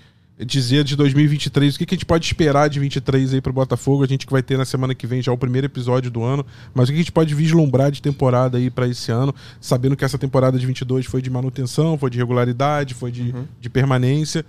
dizer 0.45 0.85
de 0.85 0.97
2023, 0.97 1.75
o 1.75 1.79
que, 1.79 1.87
que 1.87 1.95
a 1.95 1.97
gente 1.97 2.05
pode 2.05 2.27
esperar 2.27 2.69
de 2.69 2.79
23 2.79 3.35
aí 3.35 3.41
pro 3.41 3.53
Botafogo, 3.53 4.05
a 4.05 4.07
gente 4.07 4.27
que 4.27 4.33
vai 4.33 4.43
ter 4.43 4.59
na 4.59 4.65
semana 4.65 4.95
que 4.95 5.07
vem 5.07 5.23
já 5.23 5.33
o 5.33 5.39
primeiro 5.39 5.67
episódio 5.67 6.11
do 6.11 6.23
ano, 6.23 6.45
mas 6.75 6.89
o 6.89 6.93
que 6.93 6.97
a 6.97 7.03
gente 7.03 7.13
pode 7.13 7.35
vislumbrar 7.35 7.91
de 7.91 8.03
temporada 8.03 8.59
aí 8.59 8.69
para 8.69 8.87
esse 8.87 9.11
ano, 9.11 9.35
sabendo 9.61 9.97
que 9.97 10.05
essa 10.05 10.19
temporada 10.19 10.59
de 10.59 10.67
22 10.67 11.07
foi 11.07 11.23
de 11.23 11.31
manutenção, 11.31 11.97
foi 11.97 12.11
de 12.11 12.19
regularidade, 12.19 12.93
foi 12.93 13.11
de, 13.11 13.31
uhum. 13.31 13.47
de 13.59 13.71
permanência, 13.71 14.45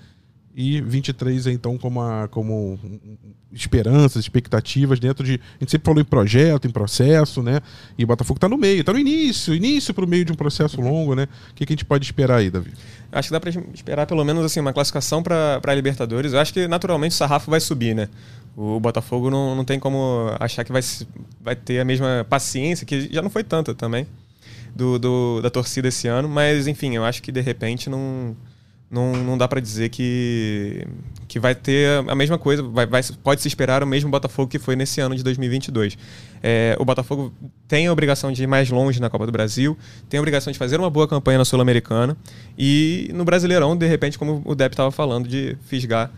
e 0.57 0.81
23 0.81 1.45
então 1.45 1.77
como, 1.77 2.01
a, 2.01 2.27
como 2.27 2.79
esperanças, 3.53 4.23
expectativas 4.23 4.99
dentro 4.99 5.23
de. 5.23 5.33
A 5.33 5.59
gente 5.59 5.69
sempre 5.69 5.85
falou 5.85 6.01
em 6.01 6.05
projeto, 6.05 6.67
em 6.67 6.71
processo, 6.71 7.43
né? 7.43 7.61
E 7.95 8.03
o 8.03 8.07
Botafogo 8.07 8.37
está 8.37 8.49
no 8.49 8.57
meio, 8.57 8.79
está 8.79 8.91
no 8.91 8.97
início, 8.97 9.53
início 9.53 9.93
para 9.93 10.03
o 10.03 10.07
meio 10.07 10.25
de 10.25 10.31
um 10.31 10.35
processo 10.35 10.81
longo, 10.81 11.13
né? 11.13 11.27
O 11.51 11.53
que, 11.53 11.63
que 11.63 11.73
a 11.73 11.75
gente 11.75 11.85
pode 11.85 12.05
esperar 12.05 12.37
aí, 12.37 12.49
Davi? 12.49 12.73
Acho 13.11 13.27
que 13.27 13.33
dá 13.33 13.39
para 13.39 13.51
esperar 13.71 14.07
pelo 14.07 14.25
menos 14.25 14.43
assim 14.43 14.59
uma 14.59 14.73
classificação 14.73 15.21
para 15.21 15.61
a 15.63 15.75
Libertadores. 15.75 16.33
Eu 16.33 16.39
acho 16.39 16.51
que 16.51 16.67
naturalmente 16.67 17.11
o 17.11 17.15
sarrafo 17.15 17.51
vai 17.51 17.59
subir, 17.59 17.95
né? 17.95 18.09
O 18.55 18.79
Botafogo 18.79 19.29
não, 19.29 19.55
não 19.55 19.63
tem 19.63 19.79
como 19.79 20.35
achar 20.39 20.63
que 20.63 20.71
vai, 20.71 20.81
vai 21.39 21.55
ter 21.55 21.79
a 21.79 21.85
mesma 21.85 22.25
paciência, 22.27 22.83
que 22.83 23.13
já 23.13 23.21
não 23.21 23.29
foi 23.29 23.43
tanta 23.43 23.75
também, 23.75 24.07
do, 24.75 24.97
do 24.97 25.39
da 25.39 25.51
torcida 25.51 25.87
esse 25.87 26.07
ano. 26.07 26.27
Mas, 26.27 26.65
enfim, 26.65 26.95
eu 26.95 27.05
acho 27.05 27.21
que 27.21 27.31
de 27.31 27.41
repente 27.41 27.91
não 27.91 28.35
não, 28.89 29.11
não 29.11 29.37
dá 29.37 29.47
para 29.47 29.59
dizer 29.59 29.89
que, 29.89 30.87
que 31.27 31.39
vai 31.39 31.53
ter 31.53 32.03
a 32.07 32.15
mesma 32.15 32.37
coisa, 32.37 32.63
vai, 32.63 32.85
vai, 32.85 33.01
pode 33.21 33.41
se 33.41 33.47
esperar 33.47 33.83
o 33.83 33.87
mesmo 33.87 34.09
Botafogo 34.09 34.49
que 34.49 34.57
foi 34.57 34.75
nesse 34.75 35.01
ano 35.01 35.15
de 35.15 35.23
2022. 35.23 35.97
É, 36.41 36.75
o 36.79 36.85
Botafogo 36.85 37.33
tem 37.67 37.87
a 37.87 37.91
obrigação 37.91 38.31
de 38.31 38.43
ir 38.43 38.47
mais 38.47 38.69
longe 38.69 39.01
na 39.01 39.09
Copa 39.09 39.25
do 39.25 39.31
Brasil, 39.31 39.77
tem 40.09 40.17
a 40.17 40.21
obrigação 40.21 40.53
de 40.53 40.57
fazer 40.57 40.79
uma 40.79 40.89
boa 40.89 41.07
campanha 41.07 41.37
na 41.37 41.45
Sul-Americana 41.45 42.15
e 42.57 43.11
no 43.13 43.25
Brasileirão, 43.25 43.75
de 43.75 43.87
repente, 43.87 44.17
como 44.17 44.41
o 44.45 44.55
Depp 44.55 44.73
estava 44.73 44.91
falando, 44.91 45.27
de 45.27 45.57
fisgar 45.65 46.09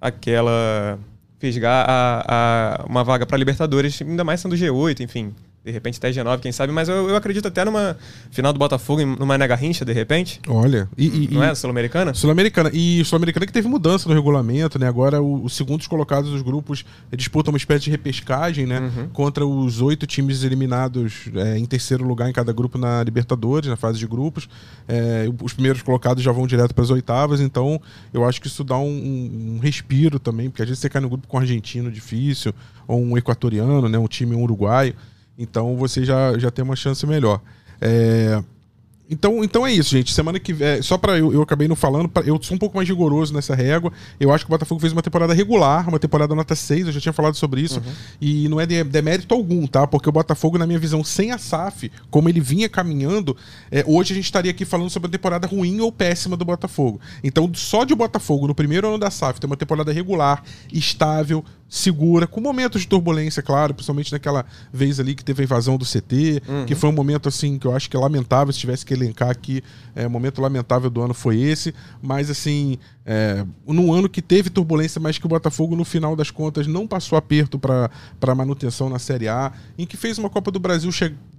aquela. 0.00 0.98
fisgar 1.38 1.86
a, 1.88 2.24
a 2.28 2.84
uma 2.86 3.02
vaga 3.02 3.24
para 3.24 3.38
Libertadores, 3.38 4.02
ainda 4.02 4.22
mais 4.22 4.40
sendo 4.40 4.54
G8, 4.54 5.00
enfim 5.00 5.34
de 5.64 5.70
repente 5.70 5.98
até 5.98 6.10
G9, 6.10 6.40
quem 6.40 6.50
sabe, 6.50 6.72
mas 6.72 6.88
eu, 6.88 7.08
eu 7.08 7.14
acredito 7.14 7.46
até 7.46 7.64
numa 7.64 7.96
final 8.32 8.52
do 8.52 8.58
Botafogo, 8.58 9.04
numa 9.06 9.38
Nega 9.38 9.54
Rincha, 9.54 9.84
de 9.84 9.92
repente. 9.92 10.40
Olha, 10.48 10.88
e, 10.98 11.26
e 11.26 11.28
não 11.30 11.44
é 11.44 11.54
Sul-Americana? 11.54 12.12
Sul-Americana. 12.14 12.68
E 12.72 13.04
Sul-Americana 13.04 13.46
que 13.46 13.52
teve 13.52 13.68
mudança 13.68 14.08
no 14.08 14.14
regulamento, 14.14 14.76
né? 14.76 14.88
Agora 14.88 15.22
o, 15.22 15.44
os 15.44 15.54
segundos 15.54 15.86
colocados 15.86 16.30
dos 16.30 16.42
grupos 16.42 16.84
disputam 17.12 17.52
uma 17.52 17.58
espécie 17.58 17.84
de 17.84 17.90
repescagem, 17.90 18.66
né? 18.66 18.80
Uhum. 18.80 19.08
Contra 19.10 19.46
os 19.46 19.80
oito 19.80 20.04
times 20.04 20.42
eliminados 20.42 21.28
é, 21.34 21.56
em 21.56 21.64
terceiro 21.64 22.04
lugar 22.04 22.28
em 22.28 22.32
cada 22.32 22.52
grupo 22.52 22.76
na 22.76 23.04
Libertadores, 23.04 23.68
na 23.68 23.76
fase 23.76 24.00
de 24.00 24.06
grupos. 24.06 24.48
É, 24.88 25.28
os 25.40 25.52
primeiros 25.52 25.80
colocados 25.80 26.24
já 26.24 26.32
vão 26.32 26.44
direto 26.44 26.74
para 26.74 26.82
as 26.82 26.90
oitavas, 26.90 27.40
então 27.40 27.80
eu 28.12 28.24
acho 28.24 28.40
que 28.40 28.48
isso 28.48 28.64
dá 28.64 28.76
um, 28.78 28.88
um, 28.88 29.54
um 29.54 29.58
respiro 29.60 30.18
também, 30.18 30.50
porque 30.50 30.62
às 30.62 30.68
vezes 30.68 30.80
você 30.80 30.88
cai 30.88 31.00
no 31.00 31.08
grupo 31.08 31.28
com 31.28 31.36
um 31.36 31.40
argentino 31.40 31.88
difícil, 31.88 32.52
ou 32.88 33.00
um 33.00 33.16
equatoriano, 33.16 33.88
né? 33.88 33.96
Um 33.96 34.08
time 34.08 34.34
um 34.34 34.42
uruguaio. 34.42 34.94
Então 35.38 35.76
você 35.76 36.04
já, 36.04 36.38
já 36.38 36.50
tem 36.50 36.64
uma 36.64 36.76
chance 36.76 37.06
melhor. 37.06 37.40
É, 37.80 38.42
então, 39.12 39.44
então 39.44 39.66
é 39.66 39.72
isso, 39.72 39.90
gente. 39.90 40.12
Semana 40.12 40.40
que 40.40 40.54
vem. 40.54 40.80
Só 40.80 40.96
para 40.96 41.18
eu, 41.18 41.34
eu 41.34 41.42
acabei 41.42 41.68
não 41.68 41.76
falando, 41.76 42.08
pra, 42.08 42.22
eu 42.22 42.42
sou 42.42 42.54
um 42.54 42.58
pouco 42.58 42.76
mais 42.76 42.88
rigoroso 42.88 43.34
nessa 43.34 43.54
régua. 43.54 43.92
Eu 44.18 44.32
acho 44.32 44.46
que 44.46 44.50
o 44.50 44.54
Botafogo 44.54 44.80
fez 44.80 44.90
uma 44.90 45.02
temporada 45.02 45.34
regular, 45.34 45.86
uma 45.86 45.98
temporada 45.98 46.34
nota 46.34 46.54
6, 46.56 46.86
eu 46.86 46.92
já 46.92 47.00
tinha 47.00 47.12
falado 47.12 47.34
sobre 47.34 47.60
isso. 47.60 47.78
Uhum. 47.78 47.92
E 48.20 48.48
não 48.48 48.58
é 48.58 48.64
de, 48.64 48.82
demérito 48.84 49.34
algum, 49.34 49.66
tá? 49.66 49.86
Porque 49.86 50.08
o 50.08 50.12
Botafogo, 50.12 50.56
na 50.56 50.66
minha 50.66 50.78
visão, 50.78 51.04
sem 51.04 51.30
a 51.30 51.36
SAF, 51.36 51.92
como 52.10 52.26
ele 52.26 52.40
vinha 52.40 52.70
caminhando, 52.70 53.36
é, 53.70 53.84
hoje 53.86 54.14
a 54.14 54.16
gente 54.16 54.24
estaria 54.24 54.50
aqui 54.50 54.64
falando 54.64 54.88
sobre 54.88 55.08
a 55.08 55.10
temporada 55.10 55.46
ruim 55.46 55.78
ou 55.80 55.92
péssima 55.92 56.34
do 56.34 56.44
Botafogo. 56.44 56.98
Então, 57.22 57.50
só 57.52 57.84
de 57.84 57.94
Botafogo, 57.94 58.46
no 58.46 58.54
primeiro 58.54 58.88
ano 58.88 58.98
da 58.98 59.10
SAF, 59.10 59.38
ter 59.38 59.46
uma 59.46 59.58
temporada 59.58 59.92
regular, 59.92 60.42
estável, 60.72 61.44
segura, 61.72 62.26
com 62.26 62.38
momentos 62.38 62.82
de 62.82 62.86
turbulência, 62.86 63.42
claro, 63.42 63.72
principalmente 63.72 64.12
naquela 64.12 64.44
vez 64.70 65.00
ali 65.00 65.14
que 65.14 65.24
teve 65.24 65.42
a 65.42 65.44
invasão 65.44 65.78
do 65.78 65.86
CT, 65.86 66.42
uhum. 66.46 66.66
que 66.66 66.74
foi 66.74 66.90
um 66.90 66.92
momento 66.92 67.30
assim 67.30 67.58
que 67.58 67.66
eu 67.66 67.74
acho 67.74 67.88
que 67.88 67.96
é 67.96 67.98
lamentável, 68.00 68.52
se 68.52 68.58
tivesse 68.58 68.84
que 68.84 68.92
elencar 69.02 69.30
aqui, 69.30 69.62
é, 69.94 70.06
momento 70.06 70.40
lamentável 70.40 70.88
do 70.88 71.02
ano 71.02 71.14
foi 71.14 71.40
esse, 71.40 71.74
mas 72.00 72.30
assim, 72.30 72.78
é, 73.04 73.44
num 73.66 73.92
ano 73.92 74.08
que 74.08 74.22
teve 74.22 74.50
turbulência, 74.50 75.00
mas 75.00 75.18
que 75.18 75.26
o 75.26 75.28
Botafogo 75.28 75.74
no 75.74 75.84
final 75.84 76.14
das 76.14 76.30
contas 76.30 76.66
não 76.66 76.86
passou 76.86 77.18
aperto 77.18 77.58
para 77.58 78.34
manutenção 78.34 78.88
na 78.88 78.98
Série 78.98 79.28
A, 79.28 79.52
em 79.76 79.86
que 79.86 79.96
fez 79.96 80.18
uma 80.18 80.30
Copa 80.30 80.50
do 80.50 80.60
Brasil 80.60 80.90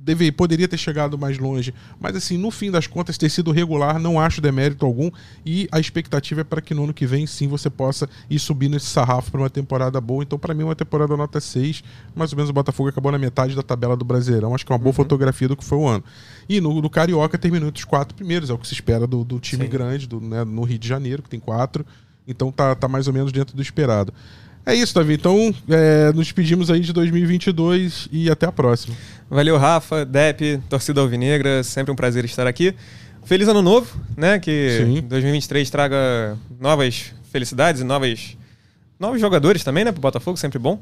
deve, 0.04 0.32
poderia 0.32 0.68
ter 0.68 0.78
chegado 0.78 1.18
mais 1.18 1.38
longe, 1.38 1.74
mas 2.00 2.16
assim, 2.16 2.38
no 2.38 2.52
fim 2.52 2.70
das 2.70 2.88
contas, 2.88 3.18
ter 3.18 3.30
sido 3.30 3.52
regular, 3.52 3.98
não 3.98 4.20
acho 4.20 4.42
demérito 4.42 4.86
algum, 4.86 5.10
e 5.46 5.68
a 5.72 5.80
expectativa 5.80 6.42
é 6.42 6.44
para 6.44 6.62
que 6.62 6.74
no 6.74 6.84
ano 6.84 6.94
que 6.94 7.06
vem 7.06 7.26
sim 7.26 7.48
você 7.48 7.70
possa 7.70 8.10
ir 8.30 8.38
subindo 8.38 8.76
esse 8.76 8.88
sarrafo 8.88 9.32
para 9.32 9.42
uma 9.42 9.50
temporada 9.50 10.00
boa. 10.02 10.22
Então, 10.22 10.38
para 10.38 10.54
mim, 10.54 10.64
uma 10.64 10.76
temporada 10.76 11.16
nota 11.16 11.40
6, 11.40 11.84
mais 12.14 12.34
ou 12.34 12.38
menos 12.38 12.50
o 12.50 12.54
Botafogo 12.54 12.90
acabou 12.90 13.12
na 13.12 13.18
metade 13.18 13.56
da 13.56 13.64
tabela 13.64 13.96
do 13.96 14.04
Brasileirão, 14.04 14.54
acho 14.54 14.66
que 14.66 14.72
é 14.72 14.76
uma 14.76 14.80
boa 14.80 14.90
uhum. 14.90 14.94
fotografia 14.94 15.48
do 15.48 15.56
que 15.56 15.64
foi 15.64 15.78
o 15.78 15.88
ano. 15.88 16.04
E 16.50 16.60
no 16.60 16.82
do 16.82 16.90
Carioca 16.90 17.38
terminou 17.38 17.70
entre 17.70 17.80
os 17.80 17.86
quatro 17.86 18.14
primeiros, 18.14 18.50
é 18.50 18.54
o 18.54 18.58
que 18.58 18.68
se 18.68 18.74
espera 18.74 19.08
do, 19.08 19.24
do 19.24 19.40
time 19.40 19.64
sim. 19.64 19.70
grande, 19.70 20.08
do, 20.08 20.20
né, 20.20 20.44
no 20.44 20.64
Rio 20.64 20.78
de 20.78 20.88
Janeiro, 20.88 21.24
que 21.24 21.30
tem 21.30 21.40
quatro, 21.40 21.86
então 22.28 22.52
tá, 22.52 22.76
tá 22.76 22.88
mais 22.88 23.08
ou 23.08 23.14
menos 23.14 23.32
dentro 23.32 23.56
do 23.56 23.62
esperado. 23.62 24.14
É 24.66 24.74
isso, 24.74 24.96
Davi. 24.96 25.16
Então, 25.16 25.54
é, 25.70 26.08
nos 26.14 26.26
despedimos 26.26 26.72
aí 26.72 26.80
de 26.80 26.94
2022 26.94 28.08
e 28.12 28.30
até 28.30 28.46
a 28.46 28.52
próxima. 28.52 28.96
Valeu, 29.30 29.58
Rafa, 29.58 30.06
Dep, 30.06 30.62
torcida 30.70 31.02
alvinegra, 31.02 31.64
sempre 31.64 31.92
um 31.92 31.96
prazer 31.96 32.24
estar 32.24 32.48
aqui. 32.48 32.74
Feliz 33.26 33.48
ano 33.48 33.62
novo, 33.62 34.00
né? 34.16 34.40
Que 34.40 34.78
Sim. 34.86 35.02
2023 35.02 35.70
traga 35.70 36.38
novas 36.60 37.14
felicidades 37.32 37.82
e 37.82 37.84
novas, 37.84 38.38
novos 38.98 39.20
jogadores 39.20 39.64
também, 39.64 39.84
né? 39.84 39.92
Pro 39.92 40.02
Botafogo, 40.02 40.38
sempre 40.38 40.60
bom. 40.60 40.80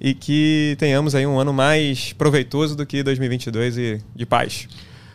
E 0.00 0.14
que 0.14 0.76
tenhamos 0.78 1.14
aí 1.14 1.26
um 1.26 1.38
ano 1.38 1.52
mais 1.52 2.14
proveitoso 2.14 2.76
do 2.76 2.86
que 2.86 3.02
2022 3.02 3.76
e 3.76 4.00
de 4.14 4.24
paz. 4.24 4.68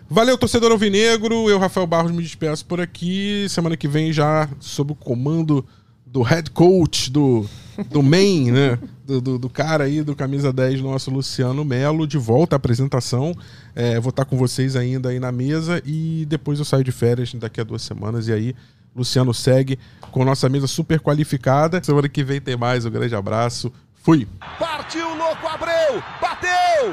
Valeu, 0.08 0.38
torcedor 0.38 0.72
alvinegro. 0.72 1.50
Eu, 1.50 1.58
Rafael 1.58 1.88
Barros, 1.88 2.12
me 2.12 2.22
despeço 2.22 2.66
por 2.66 2.80
aqui. 2.80 3.48
Semana 3.50 3.76
que 3.76 3.88
vem 3.88 4.14
já 4.14 4.48
sob 4.60 4.92
o 4.92 4.96
comando 4.96 5.66
do 6.14 6.22
head 6.22 6.52
coach 6.52 7.10
do, 7.12 7.50
do 7.90 8.04
main, 8.04 8.52
né? 8.52 8.78
Do, 9.04 9.20
do, 9.20 9.40
do, 9.40 9.50
cara 9.50 9.86
aí 9.86 10.04
do 10.04 10.16
camisa 10.16 10.54
10, 10.54 10.80
nosso 10.82 11.10
Luciano 11.10 11.66
Melo, 11.66 12.06
de 12.06 12.20
volta 12.20 12.56
à 12.56 12.58
apresentação. 12.58 13.36
É, 13.76 14.00
vou 14.00 14.12
estar 14.12 14.24
com 14.24 14.38
vocês 14.38 14.76
ainda 14.76 15.10
aí 15.10 15.20
na 15.20 15.32
mesa 15.32 15.82
e 15.84 16.24
depois 16.30 16.60
eu 16.60 16.66
saio 16.66 16.84
de 16.84 16.92
férias 16.92 17.34
daqui 17.34 17.60
a 17.60 17.64
duas 17.64 17.82
semanas. 17.82 18.28
E 18.28 18.32
aí, 18.32 18.56
Luciano 18.96 19.34
segue 19.34 19.80
com 20.12 20.24
nossa 20.24 20.48
mesa 20.48 20.68
super 20.68 21.00
qualificada. 21.00 21.84
Semana 21.84 22.08
que 22.08 22.24
vem 22.24 22.40
tem 22.40 22.56
mais. 22.56 22.86
Um 22.86 22.92
grande 22.92 23.16
abraço. 23.16 23.74
Fui. 23.96 24.28
Partiu, 24.60 25.18
louco, 25.18 25.48
Abreu! 25.48 26.04
Bateu! 26.22 26.92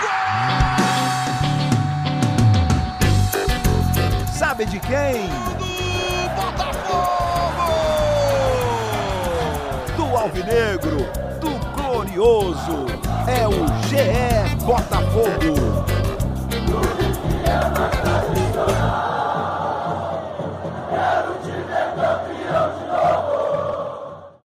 Gol! 0.00 0.78
Sabe 4.32 4.64
de 4.66 4.78
quem? 4.78 5.47
Negro, 10.48 11.06
do 11.42 11.50
glorioso, 11.76 12.86
é 13.26 13.46
o 13.46 13.66
GE 13.86 14.64
Botafogo. 14.64 15.67